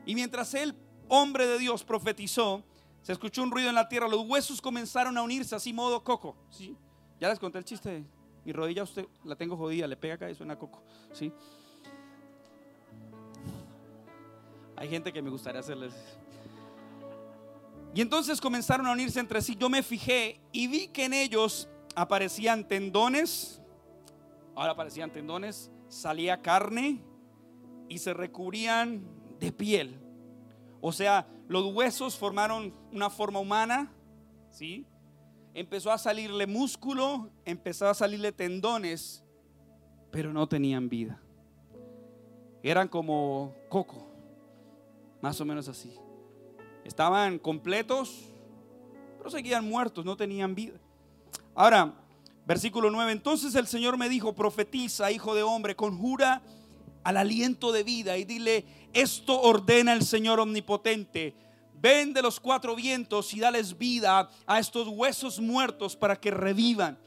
Y 0.06 0.16
mientras 0.16 0.54
el 0.54 0.76
hombre 1.08 1.48
de 1.48 1.58
Dios 1.60 1.86
profetizó, 1.86 2.63
se 3.02 3.13
escuchó 3.13 3.42
un 3.44 3.52
ruido 3.52 3.70
en 3.70 3.76
la 3.76 3.88
tierra, 3.88 4.10
los 4.10 4.28
huesos 4.28 4.60
comenzaron 4.60 5.18
a 5.18 5.22
unirse 5.22 5.56
así 5.56 5.72
modo 5.72 6.04
coco. 6.04 6.36
¿sí? 6.50 6.76
Ya 7.22 7.30
les 7.30 7.40
conté 7.40 7.60
el 7.60 7.63
chiste, 7.63 8.04
mi 8.44 8.52
rodilla 8.52 8.84
usted 8.84 9.08
la 9.24 9.36
tengo 9.38 9.56
jodida, 9.56 9.88
le 9.88 9.96
pega 9.96 10.16
acá 10.16 10.30
y 10.30 10.36
suena 10.36 10.58
coco. 10.58 10.84
¿sí? 11.13 11.32
Hay 14.76 14.90
gente 14.90 15.13
que 15.13 15.22
me 15.22 15.30
gustaría 15.30 15.62
hacerles. 15.62 15.94
Y 17.96 18.02
entonces 18.02 18.40
comenzaron 18.40 18.86
a 18.88 18.92
unirse 18.92 19.20
entre 19.20 19.42
sí. 19.42 19.56
Yo 19.56 19.70
me 19.70 19.82
fijé 19.82 20.40
y 20.52 20.68
vi 20.68 20.88
que 20.90 21.06
en 21.06 21.13
ellos 21.13 21.68
aparecían 21.96 22.68
tendones. 22.68 23.60
Ahora 24.58 24.72
aparecían 24.72 25.12
tendones, 25.12 25.72
salía 25.88 26.41
carne 26.41 27.04
y 27.88 28.00
se 28.00 28.12
recubrían 28.12 29.08
de 29.39 29.52
piel. 29.52 30.00
O 30.82 30.91
sea, 30.91 31.28
los 31.48 31.72
huesos 31.76 32.17
formaron 32.17 32.74
una 32.91 33.12
forma 33.12 33.39
humana, 33.39 33.93
¿sí? 34.50 34.88
Empezó 35.54 35.91
a 35.91 36.00
salirle 36.00 36.48
músculo, 36.48 37.30
empezó 37.46 37.88
a 37.88 37.93
salirle 37.93 38.32
tendones, 38.32 39.24
pero 40.10 40.34
no 40.34 40.48
tenían 40.48 40.89
vida. 40.89 41.22
Eran 42.63 42.88
como 42.88 43.54
coco, 43.70 44.08
más 45.22 45.39
o 45.39 45.46
menos 45.46 45.67
así. 45.67 45.93
Estaban 46.84 47.38
completos, 47.38 48.28
pero 49.20 49.30
seguían 49.30 49.70
muertos, 49.70 50.04
no 50.04 50.17
tenían 50.17 50.56
vida. 50.56 50.80
Ahora, 51.54 51.93
versículo 52.48 52.90
9, 52.90 53.12
entonces 53.12 53.54
el 53.56 53.68
Señor 53.68 53.98
me 53.98 54.08
dijo, 54.08 54.34
profetiza, 54.34 55.12
hijo 55.12 55.36
de 55.36 55.44
hombre, 55.44 55.76
conjura 55.76 56.42
al 57.04 57.18
aliento 57.18 57.72
de 57.74 57.84
vida 57.84 58.18
y 58.18 58.24
dile, 58.24 58.66
esto 58.94 59.40
ordena 59.40 59.94
el 59.94 60.04
Señor 60.04 60.40
omnipotente. 60.40 61.36
Ven 61.80 62.14
de 62.14 62.22
los 62.22 62.40
cuatro 62.40 62.76
vientos 62.76 63.34
y 63.34 63.42
dales 63.42 63.78
vida 63.78 64.30
a 64.48 64.60
estos 64.60 64.88
huesos 64.88 65.40
muertos 65.40 65.96
para 65.96 66.16
que 66.16 66.32
revivan. 66.32 66.98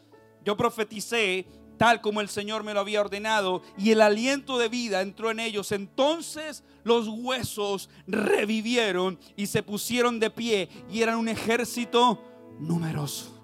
Yo 0.45 0.57
profeticé 0.57 1.47
tal 1.81 2.03
como 2.03 2.21
el 2.21 2.29
Señor 2.29 2.63
me 2.63 2.75
lo 2.75 2.81
había 2.81 3.01
ordenado, 3.01 3.63
y 3.79 3.93
el 3.93 4.03
aliento 4.03 4.59
de 4.59 4.69
vida 4.69 5.01
entró 5.01 5.31
en 5.31 5.41
ellos. 5.41 5.73
Entonces 5.73 6.63
los 6.85 7.09
huesos 7.09 7.89
revivieron 8.07 9.19
y 9.35 9.47
se 9.47 9.63
pusieron 9.63 10.21
de 10.21 10.29
pie 10.29 10.69
y 10.91 11.01
eran 11.01 11.17
un 11.17 11.29
ejército 11.29 12.23
numeroso. 12.59 13.40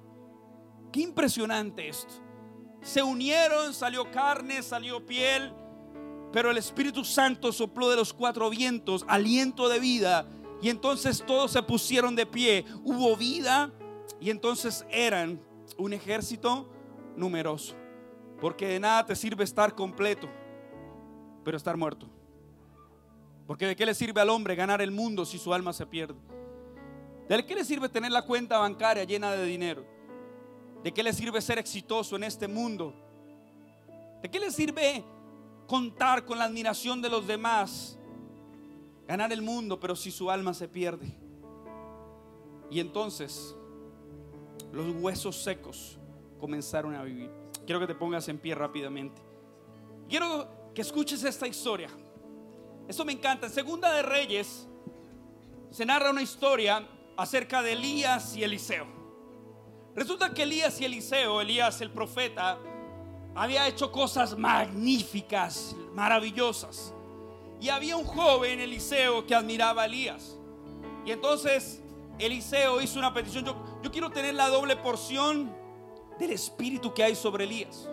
Impresionante 0.97 1.89
esto. 1.89 2.15
Se 2.83 3.03
unieron, 3.03 3.75
salió 3.75 4.11
carne, 4.11 4.63
salió 4.63 5.05
piel 5.05 5.53
pero 6.37 6.51
el 6.51 6.59
Espíritu 6.59 7.03
Santo 7.03 7.51
sopló 7.51 7.89
de 7.89 7.97
los 7.97 8.13
cuatro 8.13 8.51
vientos 8.51 9.07
aliento 9.09 9.71
de 9.71 9.81
vida 9.81 10.29
y 10.61 10.69
entonces 10.69 11.25
todos 11.27 11.51
se 11.51 11.63
pusieron 11.63 12.15
de 12.15 12.27
pie. 12.27 12.65
Hubo 12.85 13.17
vida 13.17 13.73
y 14.21 14.29
entonces 14.29 14.85
eran 14.91 15.41
un 15.79 15.95
ejército 15.95 16.69
numeroso. 17.17 17.75
Porque 18.39 18.67
de 18.67 18.81
nada 18.81 19.07
te 19.07 19.17
sirve 19.17 19.45
estar 19.45 19.75
completo, 19.75 20.29
pero 21.43 21.57
estar 21.57 21.75
muerto. 21.79 22.07
Porque 23.47 23.67
de 23.67 23.75
qué 23.75 23.87
le 23.87 23.95
sirve 23.95 24.21
al 24.21 24.29
hombre 24.29 24.55
ganar 24.57 24.83
el 24.83 24.91
mundo 24.91 25.25
si 25.25 25.39
su 25.39 25.55
alma 25.55 25.73
se 25.73 25.87
pierde. 25.87 26.21
¿De 27.31 27.47
qué 27.47 27.55
le 27.55 27.65
sirve 27.65 27.89
tener 27.89 28.13
la 28.13 28.21
cuenta 28.21 28.59
bancaria 28.59 29.05
llena 29.05 29.33
de 29.33 29.47
dinero? 29.47 29.96
¿De 30.83 30.93
qué 30.93 31.03
le 31.03 31.13
sirve 31.13 31.41
ser 31.41 31.59
exitoso 31.59 32.17
en 32.17 32.25
este 32.25 32.47
mundo? 32.49 32.95
¿De 34.23 34.31
qué 34.31 34.39
le 34.39 34.51
sirve 34.51 35.05
contar 35.67 36.25
con 36.25 36.39
la 36.39 36.45
admiración 36.45 37.03
de 37.03 37.09
los 37.09 37.27
demás, 37.27 37.99
ganar 39.07 39.33
el 39.33 39.43
mundo, 39.43 39.79
pero 39.79 39.95
si 39.97 40.11
su 40.11 40.31
alma 40.31 40.55
se 40.55 40.69
pierde. 40.69 41.07
Y 42.71 42.81
entonces 42.81 43.55
los 44.73 44.95
huesos 44.97 45.37
secos 45.43 45.99
comenzaron 46.41 46.95
a 46.95 47.03
vivir. 47.03 47.31
Quiero 47.65 47.81
que 47.81 47.87
te 47.87 47.95
pongas 47.95 48.29
en 48.29 48.39
pie 48.39 48.55
rápidamente. 48.55 49.21
Quiero 50.09 50.49
que 50.75 50.83
escuches 50.83 51.23
esta 51.25 51.47
historia. 51.47 51.91
Esto 52.89 53.05
me 53.05 53.13
encanta. 53.13 53.47
En 53.47 53.53
Segunda 53.53 53.93
de 53.93 54.03
Reyes 54.03 54.69
se 55.71 55.85
narra 55.85 56.11
una 56.11 56.23
historia 56.23 56.87
acerca 57.17 57.63
de 57.63 57.73
Elías 57.73 58.37
y 58.37 58.45
Eliseo. 58.45 58.96
Resulta 59.97 60.35
que 60.35 60.43
Elías 60.43 60.79
y 60.79 60.85
Eliseo, 60.85 61.41
Elías 61.41 61.81
el 61.81 61.91
profeta, 61.91 62.59
había 63.35 63.67
hecho 63.67 63.91
cosas 63.91 64.37
magníficas, 64.37 65.75
maravillosas. 65.95 66.93
Y 67.63 67.71
había 67.71 67.97
un 67.97 68.05
joven, 68.05 68.61
Eliseo, 68.61 69.27
que 69.27 69.35
admiraba 69.35 69.83
a 69.83 69.87
Elías. 69.87 70.37
Y 71.07 71.13
entonces 71.13 71.83
Eliseo 72.19 72.83
hizo 72.83 72.99
una 72.99 73.15
petición. 73.15 73.47
Yo, 73.47 73.91
quiero 73.91 74.11
tener 74.11 74.35
la 74.35 74.49
doble 74.49 74.77
porción 74.77 75.51
del 76.19 76.33
espíritu 76.33 76.93
que 76.93 77.03
hay 77.03 77.15
sobre 77.15 77.45
Elías. 77.45 77.89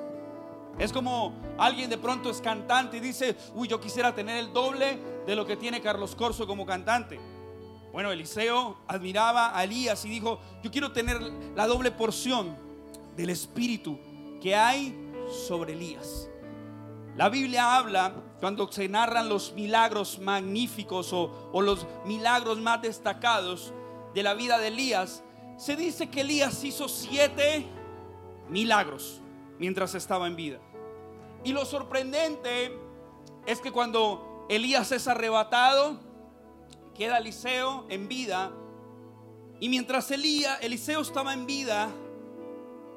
Es 0.78 0.92
como 0.92 1.34
alguien 1.58 1.89
de 1.89 1.98
pronto 1.98 2.30
es 2.30 2.42
cantante 2.42 2.98
y 2.98 3.00
dice, 3.00 3.38
uy, 3.56 3.70
yo 3.70 3.80
quisiera 3.80 4.13
tener 4.13 4.38
el 4.38 4.52
doble 4.52 5.00
de 5.26 5.36
lo 5.38 5.46
que 5.46 5.56
tiene 5.56 5.82
Carlos 5.82 6.16
Corso 6.18 6.46
como 6.46 6.66
cantante. 6.66 7.18
Bueno, 7.93 8.12
Eliseo 8.12 8.79
admiraba 8.88 9.56
a 9.56 9.63
Elías 9.63 10.03
y 10.03 10.10
dijo, 10.10 10.39
yo 10.63 10.71
quiero 10.71 10.91
tener 10.91 11.21
la 11.56 11.67
doble 11.67 11.91
porción 11.91 12.58
del 13.15 13.29
espíritu 13.29 13.99
que 14.41 14.56
hay 14.56 14.97
sobre 15.47 15.73
Elías. 15.73 16.27
La 17.15 17.29
Biblia 17.29 17.77
habla 17.77 18.15
cuando 18.39 18.71
se 18.71 18.89
narran 18.89 19.29
los 19.29 19.53
milagros 19.53 20.17
magníficos 20.17 21.13
o, 21.13 21.51
o, 21.53 21.62
los 21.62 21.86
milagros 22.03 22.60
más 22.60 22.82
destacados 22.82 23.72
de 24.15 24.24
la 24.24 24.34
vida 24.34 24.57
de 24.57 24.70
Elías, 24.70 25.24
se 25.55 25.76
dice 25.76 26.09
que 26.09 26.22
Elías 26.22 26.63
hizo 26.63 26.89
siete 26.89 27.68
milagros 28.49 29.22
mientras 29.59 29.93
estaba 29.93 30.26
en 30.26 30.36
vida. 30.36 30.57
Y 31.43 31.51
lo 31.51 31.63
sorprendente 31.63 32.76
es 33.45 33.61
que 33.61 33.72
cuando 33.72 34.47
Elías 34.49 34.91
es 34.91 35.07
arrebatado, 35.07 35.99
queda 36.96 37.18
Eliseo 37.18 37.86
en 37.89 38.08
vida. 38.08 38.52
Y 39.60 39.70
mientras 39.70 40.12
Elías, 40.12 40.60
Eliseo 40.62 41.02
estaba 41.02 41.34
en 41.34 41.46
vida, 41.46 41.89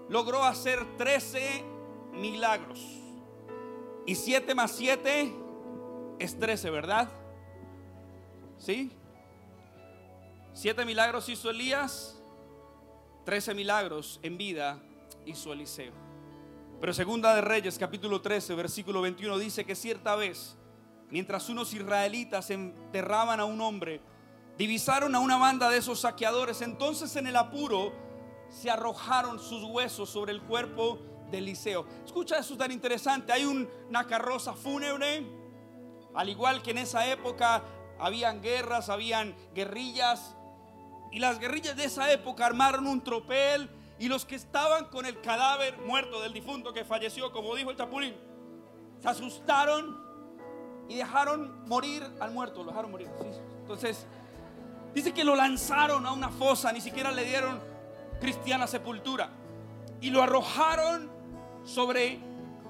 logró 0.09 0.45
hacer 0.45 0.97
13 0.97 1.65
milagros. 2.13 2.81
Y 4.07 4.15
7 4.15 4.55
más 4.55 4.73
7 4.73 5.33
es 6.19 6.39
13, 6.39 6.71
¿verdad? 6.71 7.09
¿Sí? 8.59 8.91
Siete 10.53 10.87
milagros 10.87 11.29
hizo 11.29 11.51
Elías, 11.51 12.17
13 13.27 13.55
milagros 13.55 14.19
en 14.23 14.39
vida 14.39 14.83
hizo 15.27 15.53
Eliseo. 15.53 15.93
Pero 16.81 16.95
segunda 16.95 17.35
de 17.35 17.43
Reyes, 17.43 17.79
capítulo 17.79 18.23
13, 18.23 18.55
versículo 18.55 19.03
21, 19.03 19.39
dice 19.39 19.65
que 19.67 19.75
cierta 19.75 20.17
vez, 20.17 20.57
mientras 21.11 21.49
unos 21.49 21.73
israelitas 21.73 22.51
enterraban 22.51 23.41
a 23.41 23.45
un 23.45 23.61
hombre, 23.61 24.01
divisaron 24.59 25.15
a 25.15 25.21
una 25.21 25.37
banda 25.37 25.69
de 25.69 25.79
esos 25.79 26.01
saqueadores. 26.01 26.63
Entonces 26.63 27.15
en 27.17 27.27
el 27.27 27.37
apuro 27.37 27.93
se 28.49 28.71
arrojaron 28.71 29.39
sus 29.39 29.63
huesos 29.65 30.11
sobre 30.11 30.33
el 30.33 30.43
cuerpo 30.43 30.99
de 31.31 31.39
Eliseo. 31.39 31.87
Escucha 32.05 32.39
eso 32.39 32.57
tan 32.57 32.73
interesante. 32.73 33.33
Hay 33.33 33.45
una 33.45 34.07
carroza 34.07 34.55
fúnebre, 34.55 35.27
al 36.15 36.29
igual 36.29 36.63
que 36.63 36.71
en 36.71 36.79
esa 36.79 37.07
época 37.07 37.63
habían 37.99 38.43
guerras, 38.43 38.89
habían 38.89 39.35
guerrillas. 39.55 40.35
Y 41.13 41.19
las 41.19 41.39
guerrillas 41.39 41.77
de 41.77 41.85
esa 41.85 42.11
época 42.13 42.47
armaron 42.47 42.87
un 42.87 43.03
tropel 43.03 43.71
y 43.99 44.09
los 44.09 44.25
que 44.27 44.35
estaban 44.35 44.87
con 44.87 45.07
el 45.07 45.21
cadáver 45.21 45.79
muerto 45.79 46.21
del 46.21 46.33
difunto 46.33 46.73
que 46.73 46.85
falleció, 46.85 47.33
como 47.33 47.55
dijo 47.55 47.71
el 47.71 47.77
chapulín, 47.77 48.15
se 49.01 49.09
asustaron 49.09 50.06
y 50.89 50.97
dejaron 50.97 51.66
morir 51.66 52.03
al 52.20 52.30
muerto, 52.30 52.62
lo 52.62 52.70
dejaron 52.70 52.91
morir. 52.91 53.09
Entonces, 53.61 54.07
dice 54.95 55.12
que 55.12 55.24
lo 55.24 55.34
lanzaron 55.34 56.07
a 56.07 56.12
una 56.12 56.28
fosa, 56.30 56.72
ni 56.72 56.80
siquiera 56.80 57.11
le 57.11 57.24
dieron 57.24 57.61
cristiana 58.20 58.66
sepultura. 58.66 59.30
Y 60.01 60.11
lo 60.11 60.22
arrojaron 60.22 61.11
sobre 61.64 62.20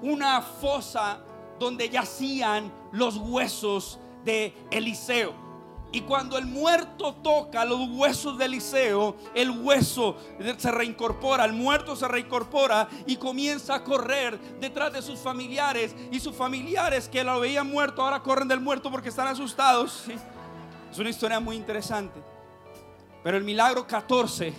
una 0.01 0.41
fosa 0.41 1.19
donde 1.59 1.89
yacían 1.89 2.71
los 2.91 3.17
huesos 3.17 3.99
de 4.23 4.53
Eliseo. 4.71 5.46
Y 5.91 6.01
cuando 6.01 6.37
el 6.37 6.45
muerto 6.45 7.15
toca 7.15 7.63
los 7.63 7.89
huesos 7.89 8.37
de 8.37 8.45
Eliseo, 8.45 9.15
el 9.33 9.51
hueso 9.51 10.17
se 10.57 10.71
reincorpora, 10.71 11.45
el 11.45 11.53
muerto 11.53 11.95
se 11.95 12.07
reincorpora 12.07 12.89
y 13.05 13.15
comienza 13.15 13.75
a 13.75 13.83
correr 13.83 14.37
detrás 14.59 14.91
de 14.91 15.01
sus 15.01 15.19
familiares. 15.19 15.95
Y 16.11 16.19
sus 16.19 16.35
familiares 16.35 17.07
que 17.07 17.23
lo 17.23 17.39
veían 17.39 17.67
muerto 17.67 18.01
ahora 18.01 18.21
corren 18.21 18.47
del 18.47 18.59
muerto 18.59 18.91
porque 18.91 19.09
están 19.09 19.27
asustados. 19.27 20.05
Es 20.91 20.97
una 20.99 21.09
historia 21.09 21.39
muy 21.41 21.57
interesante. 21.57 22.19
Pero 23.21 23.37
el 23.37 23.43
milagro 23.43 23.85
14 23.85 24.53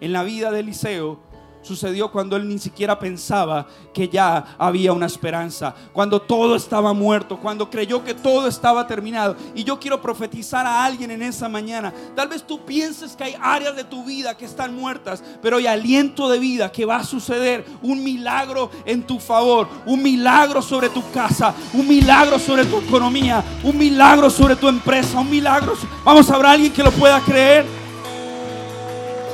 en 0.00 0.12
la 0.12 0.22
vida 0.22 0.50
de 0.50 0.60
Eliseo 0.60 1.18
sucedió 1.66 2.10
cuando 2.10 2.36
él 2.36 2.48
ni 2.48 2.58
siquiera 2.58 2.98
pensaba 2.98 3.66
que 3.92 4.08
ya 4.08 4.56
había 4.58 4.92
una 4.92 5.06
esperanza, 5.06 5.74
cuando 5.92 6.20
todo 6.20 6.56
estaba 6.56 6.92
muerto, 6.92 7.38
cuando 7.38 7.68
creyó 7.68 8.04
que 8.04 8.14
todo 8.14 8.46
estaba 8.46 8.86
terminado. 8.86 9.36
Y 9.54 9.64
yo 9.64 9.78
quiero 9.78 10.00
profetizar 10.00 10.64
a 10.66 10.84
alguien 10.84 11.10
en 11.10 11.22
esa 11.22 11.48
mañana. 11.48 11.92
Tal 12.14 12.28
vez 12.28 12.46
tú 12.46 12.64
pienses 12.64 13.16
que 13.16 13.24
hay 13.24 13.36
áreas 13.40 13.74
de 13.74 13.84
tu 13.84 14.04
vida 14.04 14.36
que 14.36 14.44
están 14.44 14.74
muertas, 14.74 15.22
pero 15.42 15.56
hay 15.56 15.66
aliento 15.66 16.28
de 16.28 16.38
vida 16.38 16.70
que 16.70 16.84
va 16.84 16.96
a 16.96 17.04
suceder, 17.04 17.64
un 17.82 18.02
milagro 18.02 18.70
en 18.84 19.02
tu 19.02 19.18
favor, 19.18 19.68
un 19.84 20.02
milagro 20.02 20.62
sobre 20.62 20.88
tu 20.88 21.02
casa, 21.10 21.54
un 21.72 21.86
milagro 21.88 22.38
sobre 22.38 22.64
tu 22.64 22.78
economía, 22.78 23.42
un 23.62 23.76
milagro 23.76 24.30
sobre 24.30 24.56
tu 24.56 24.68
empresa, 24.68 25.18
un 25.18 25.30
milagro. 25.30 25.74
Vamos 26.04 26.30
a 26.30 26.36
ver 26.36 26.46
a 26.46 26.50
alguien 26.52 26.72
que 26.72 26.82
lo 26.82 26.92
pueda 26.92 27.20
creer. 27.20 27.66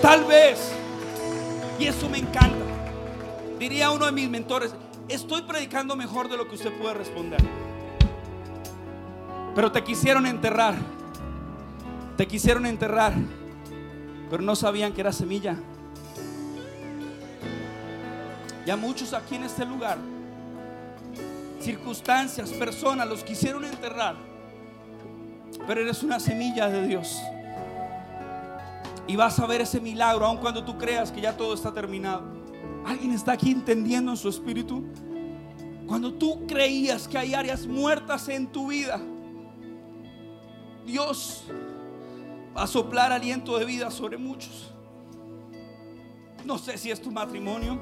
Tal 0.01 0.25
vez 0.25 0.72
eso 1.87 2.09
me 2.09 2.19
encanta. 2.19 2.65
Diría 3.59 3.91
uno 3.91 4.07
de 4.07 4.13
mis 4.13 4.29
mentores, 4.29 4.75
estoy 5.09 5.43
predicando 5.43 5.97
mejor 5.97 6.29
de 6.29 6.37
lo 6.37 6.49
que 6.49 6.57
usted 6.57 6.73
puede 6.73 6.95
responder. 6.95 7.41
Pero 9.55 9.71
te 9.71 9.85
quisieron 9.85 10.27
enterrar. 10.27 10.75
Te 12.17 12.27
quisieron 12.27 12.67
enterrar. 12.67 13.13
Pero 14.31 14.43
no 14.43 14.57
sabían 14.57 14.93
que 14.93 15.01
era 15.01 15.13
semilla. 15.13 15.57
Ya 18.65 18.77
muchos 18.77 19.13
aquí 19.13 19.35
en 19.35 19.43
este 19.43 19.65
lugar, 19.65 19.99
circunstancias, 21.61 22.51
personas, 22.51 23.09
los 23.09 23.25
quisieron 23.25 23.65
enterrar. 23.65 24.15
Pero 25.67 25.81
eres 25.81 26.03
una 26.03 26.21
semilla 26.21 26.69
de 26.69 26.87
Dios. 26.87 27.21
Y 29.07 29.17
vas 29.17 29.39
a 29.39 29.47
ver 29.47 29.61
ese 29.61 29.81
milagro, 29.81 30.27
aun 30.27 30.39
cuando 30.39 30.65
tú 30.65 30.79
creas 30.79 31.11
que 31.11 31.21
ya 31.21 31.37
todo 31.37 31.55
está 31.55 31.73
terminado. 31.73 32.23
¿Alguien 32.85 33.13
está 33.13 33.33
aquí 33.33 33.51
entendiendo 33.51 34.13
en 34.13 34.17
su 34.17 34.29
espíritu? 34.29 34.85
Cuando 35.87 36.15
tú 36.15 36.47
creías 36.47 37.09
que 37.09 37.19
hay 37.19 37.35
áreas 37.35 37.67
muertas 37.67 38.29
en 38.29 38.47
tu 38.47 38.69
vida, 38.69 39.01
Dios 40.87 41.45
va 42.57 42.63
a 42.63 42.67
soplar 42.67 43.13
aliento 43.13 43.59
de 43.59 43.65
vida 43.65 43.91
sobre 43.91 44.17
muchos. 44.17 44.73
No 46.45 46.59
sé 46.59 46.79
si 46.79 46.91
es 46.91 47.01
tu 47.01 47.11
matrimonio. 47.11 47.81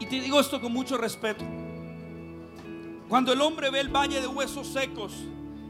Y 0.00 0.06
te 0.06 0.20
digo 0.20 0.38
esto 0.38 0.60
con 0.60 0.72
mucho 0.72 0.96
respeto. 0.96 1.44
Cuando 3.08 3.32
el 3.32 3.40
hombre 3.40 3.70
ve 3.70 3.80
el 3.80 3.88
valle 3.88 4.20
de 4.20 4.26
huesos 4.26 4.68
secos, 4.68 5.12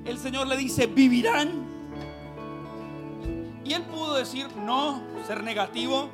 el 0.05 0.18
Señor 0.18 0.46
le 0.49 0.57
dice, 0.57 0.86
vivirán 0.86 1.78
y 3.65 3.73
él 3.73 3.83
pudo 3.83 4.15
decir 4.15 4.47
no, 4.57 5.03
ser 5.27 5.43
negativo. 5.43 6.09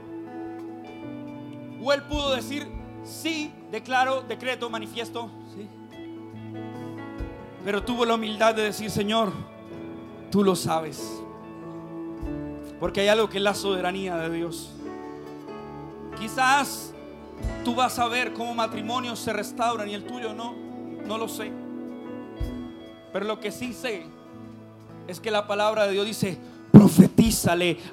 O 1.83 1.93
él 1.93 2.03
pudo 2.03 2.35
decir 2.35 2.67
sí, 3.05 3.53
declaro, 3.71 4.23
decreto, 4.23 4.71
manifiesto. 4.71 5.31
Sí. 5.55 5.69
Pero 7.65 7.83
tuvo 7.83 8.05
la 8.05 8.15
humildad 8.15 8.55
de 8.55 8.63
decir, 8.63 8.91
Señor, 8.91 9.33
tú 10.31 10.43
lo 10.43 10.57
sabes. 10.57 11.23
Porque 12.81 13.03
hay 13.03 13.09
algo 13.09 13.29
que 13.29 13.39
es 13.39 13.43
la 13.43 13.55
soberanía 13.55 14.17
de 14.17 14.31
Dios. 14.31 14.71
Quizás 16.19 16.93
tú 17.65 17.75
vas 17.75 17.99
a 17.99 18.09
ver 18.09 18.33
cómo 18.33 18.55
matrimonios 18.55 19.19
se 19.19 19.33
restauran 19.33 19.89
y 19.89 19.95
el 19.95 20.05
tuyo 20.05 20.35
no. 20.35 20.55
No 21.07 21.19
lo 21.19 21.29
sé. 21.29 21.53
Pero 23.13 23.27
lo 23.27 23.41
que 23.41 23.53
sí 23.53 23.73
sé 23.73 24.07
es 25.07 25.21
que 25.21 25.31
la 25.31 25.47
palabra 25.47 25.87
de 25.87 25.93
Dios 25.93 26.07
dice, 26.07 26.39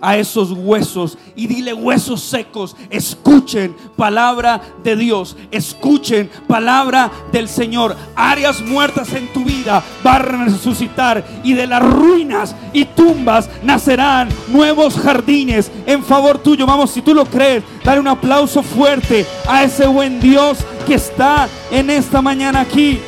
a 0.01 0.17
esos 0.17 0.51
huesos 0.51 1.17
y 1.35 1.47
dile 1.47 1.73
huesos 1.73 2.21
secos, 2.21 2.75
escuchen 2.89 3.75
palabra 3.95 4.61
de 4.83 4.95
Dios, 4.95 5.35
escuchen 5.51 6.29
palabra 6.47 7.11
del 7.31 7.47
Señor. 7.47 7.95
Áreas 8.15 8.61
muertas 8.61 9.13
en 9.13 9.31
tu 9.33 9.43
vida 9.43 9.83
van 10.03 10.21
a 10.21 10.45
resucitar 10.45 11.23
y 11.43 11.53
de 11.53 11.67
las 11.67 11.81
ruinas 11.83 12.55
y 12.73 12.85
tumbas 12.85 13.49
nacerán 13.63 14.29
nuevos 14.49 14.95
jardines 14.95 15.71
en 15.85 16.03
favor 16.03 16.39
tuyo. 16.39 16.65
Vamos, 16.65 16.91
si 16.91 17.01
tú 17.01 17.13
lo 17.13 17.25
crees, 17.25 17.63
dale 17.83 17.99
un 17.99 18.07
aplauso 18.07 18.63
fuerte 18.63 19.25
a 19.47 19.63
ese 19.63 19.87
buen 19.87 20.19
Dios 20.19 20.59
que 20.87 20.95
está 20.95 21.47
en 21.71 21.89
esta 21.89 22.21
mañana 22.21 22.61
aquí. 22.61 22.99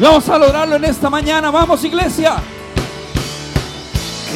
Vamos 0.00 0.28
a 0.28 0.38
lograrlo 0.38 0.76
en 0.76 0.84
esta 0.84 1.08
mañana. 1.08 1.50
Vamos, 1.50 1.84
iglesia. 1.84 2.36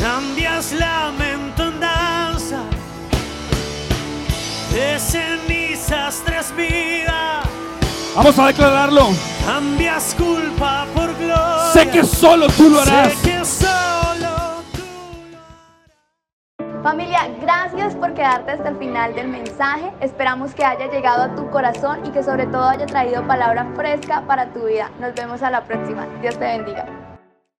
Cambias 0.00 0.72
lamento 0.72 1.64
en 1.64 1.80
danza, 1.80 2.60
de 4.72 4.98
cenizas 4.98 6.22
tres 6.24 6.54
vida. 6.56 7.42
Vamos 8.14 8.38
a 8.38 8.46
declararlo. 8.46 9.08
Cambias 9.44 10.14
culpa 10.16 10.86
por 10.94 11.12
gloria. 11.16 11.72
Sé 11.72 11.90
que 11.90 12.04
solo 12.04 12.46
tú 12.48 12.70
lo 12.70 12.80
harás. 12.80 13.12
Sé 13.14 13.30
que 13.30 13.44
solo 13.44 14.62
tú 14.72 14.82
lo 15.28 15.38
harás. 16.68 16.82
Familia, 16.84 17.28
gracias 17.40 17.96
por 17.96 18.14
quedarte 18.14 18.52
hasta 18.52 18.68
el 18.68 18.78
final 18.78 19.16
del 19.16 19.26
mensaje. 19.28 19.92
Esperamos 20.00 20.54
que 20.54 20.64
haya 20.64 20.86
llegado 20.86 21.24
a 21.24 21.34
tu 21.34 21.50
corazón 21.50 22.06
y 22.06 22.10
que 22.10 22.22
sobre 22.22 22.46
todo 22.46 22.68
haya 22.68 22.86
traído 22.86 23.26
palabra 23.26 23.66
fresca 23.74 24.22
para 24.28 24.52
tu 24.52 24.64
vida. 24.64 24.92
Nos 25.00 25.12
vemos 25.14 25.42
a 25.42 25.50
la 25.50 25.64
próxima. 25.64 26.06
Dios 26.22 26.38
te 26.38 26.44
bendiga. 26.44 26.86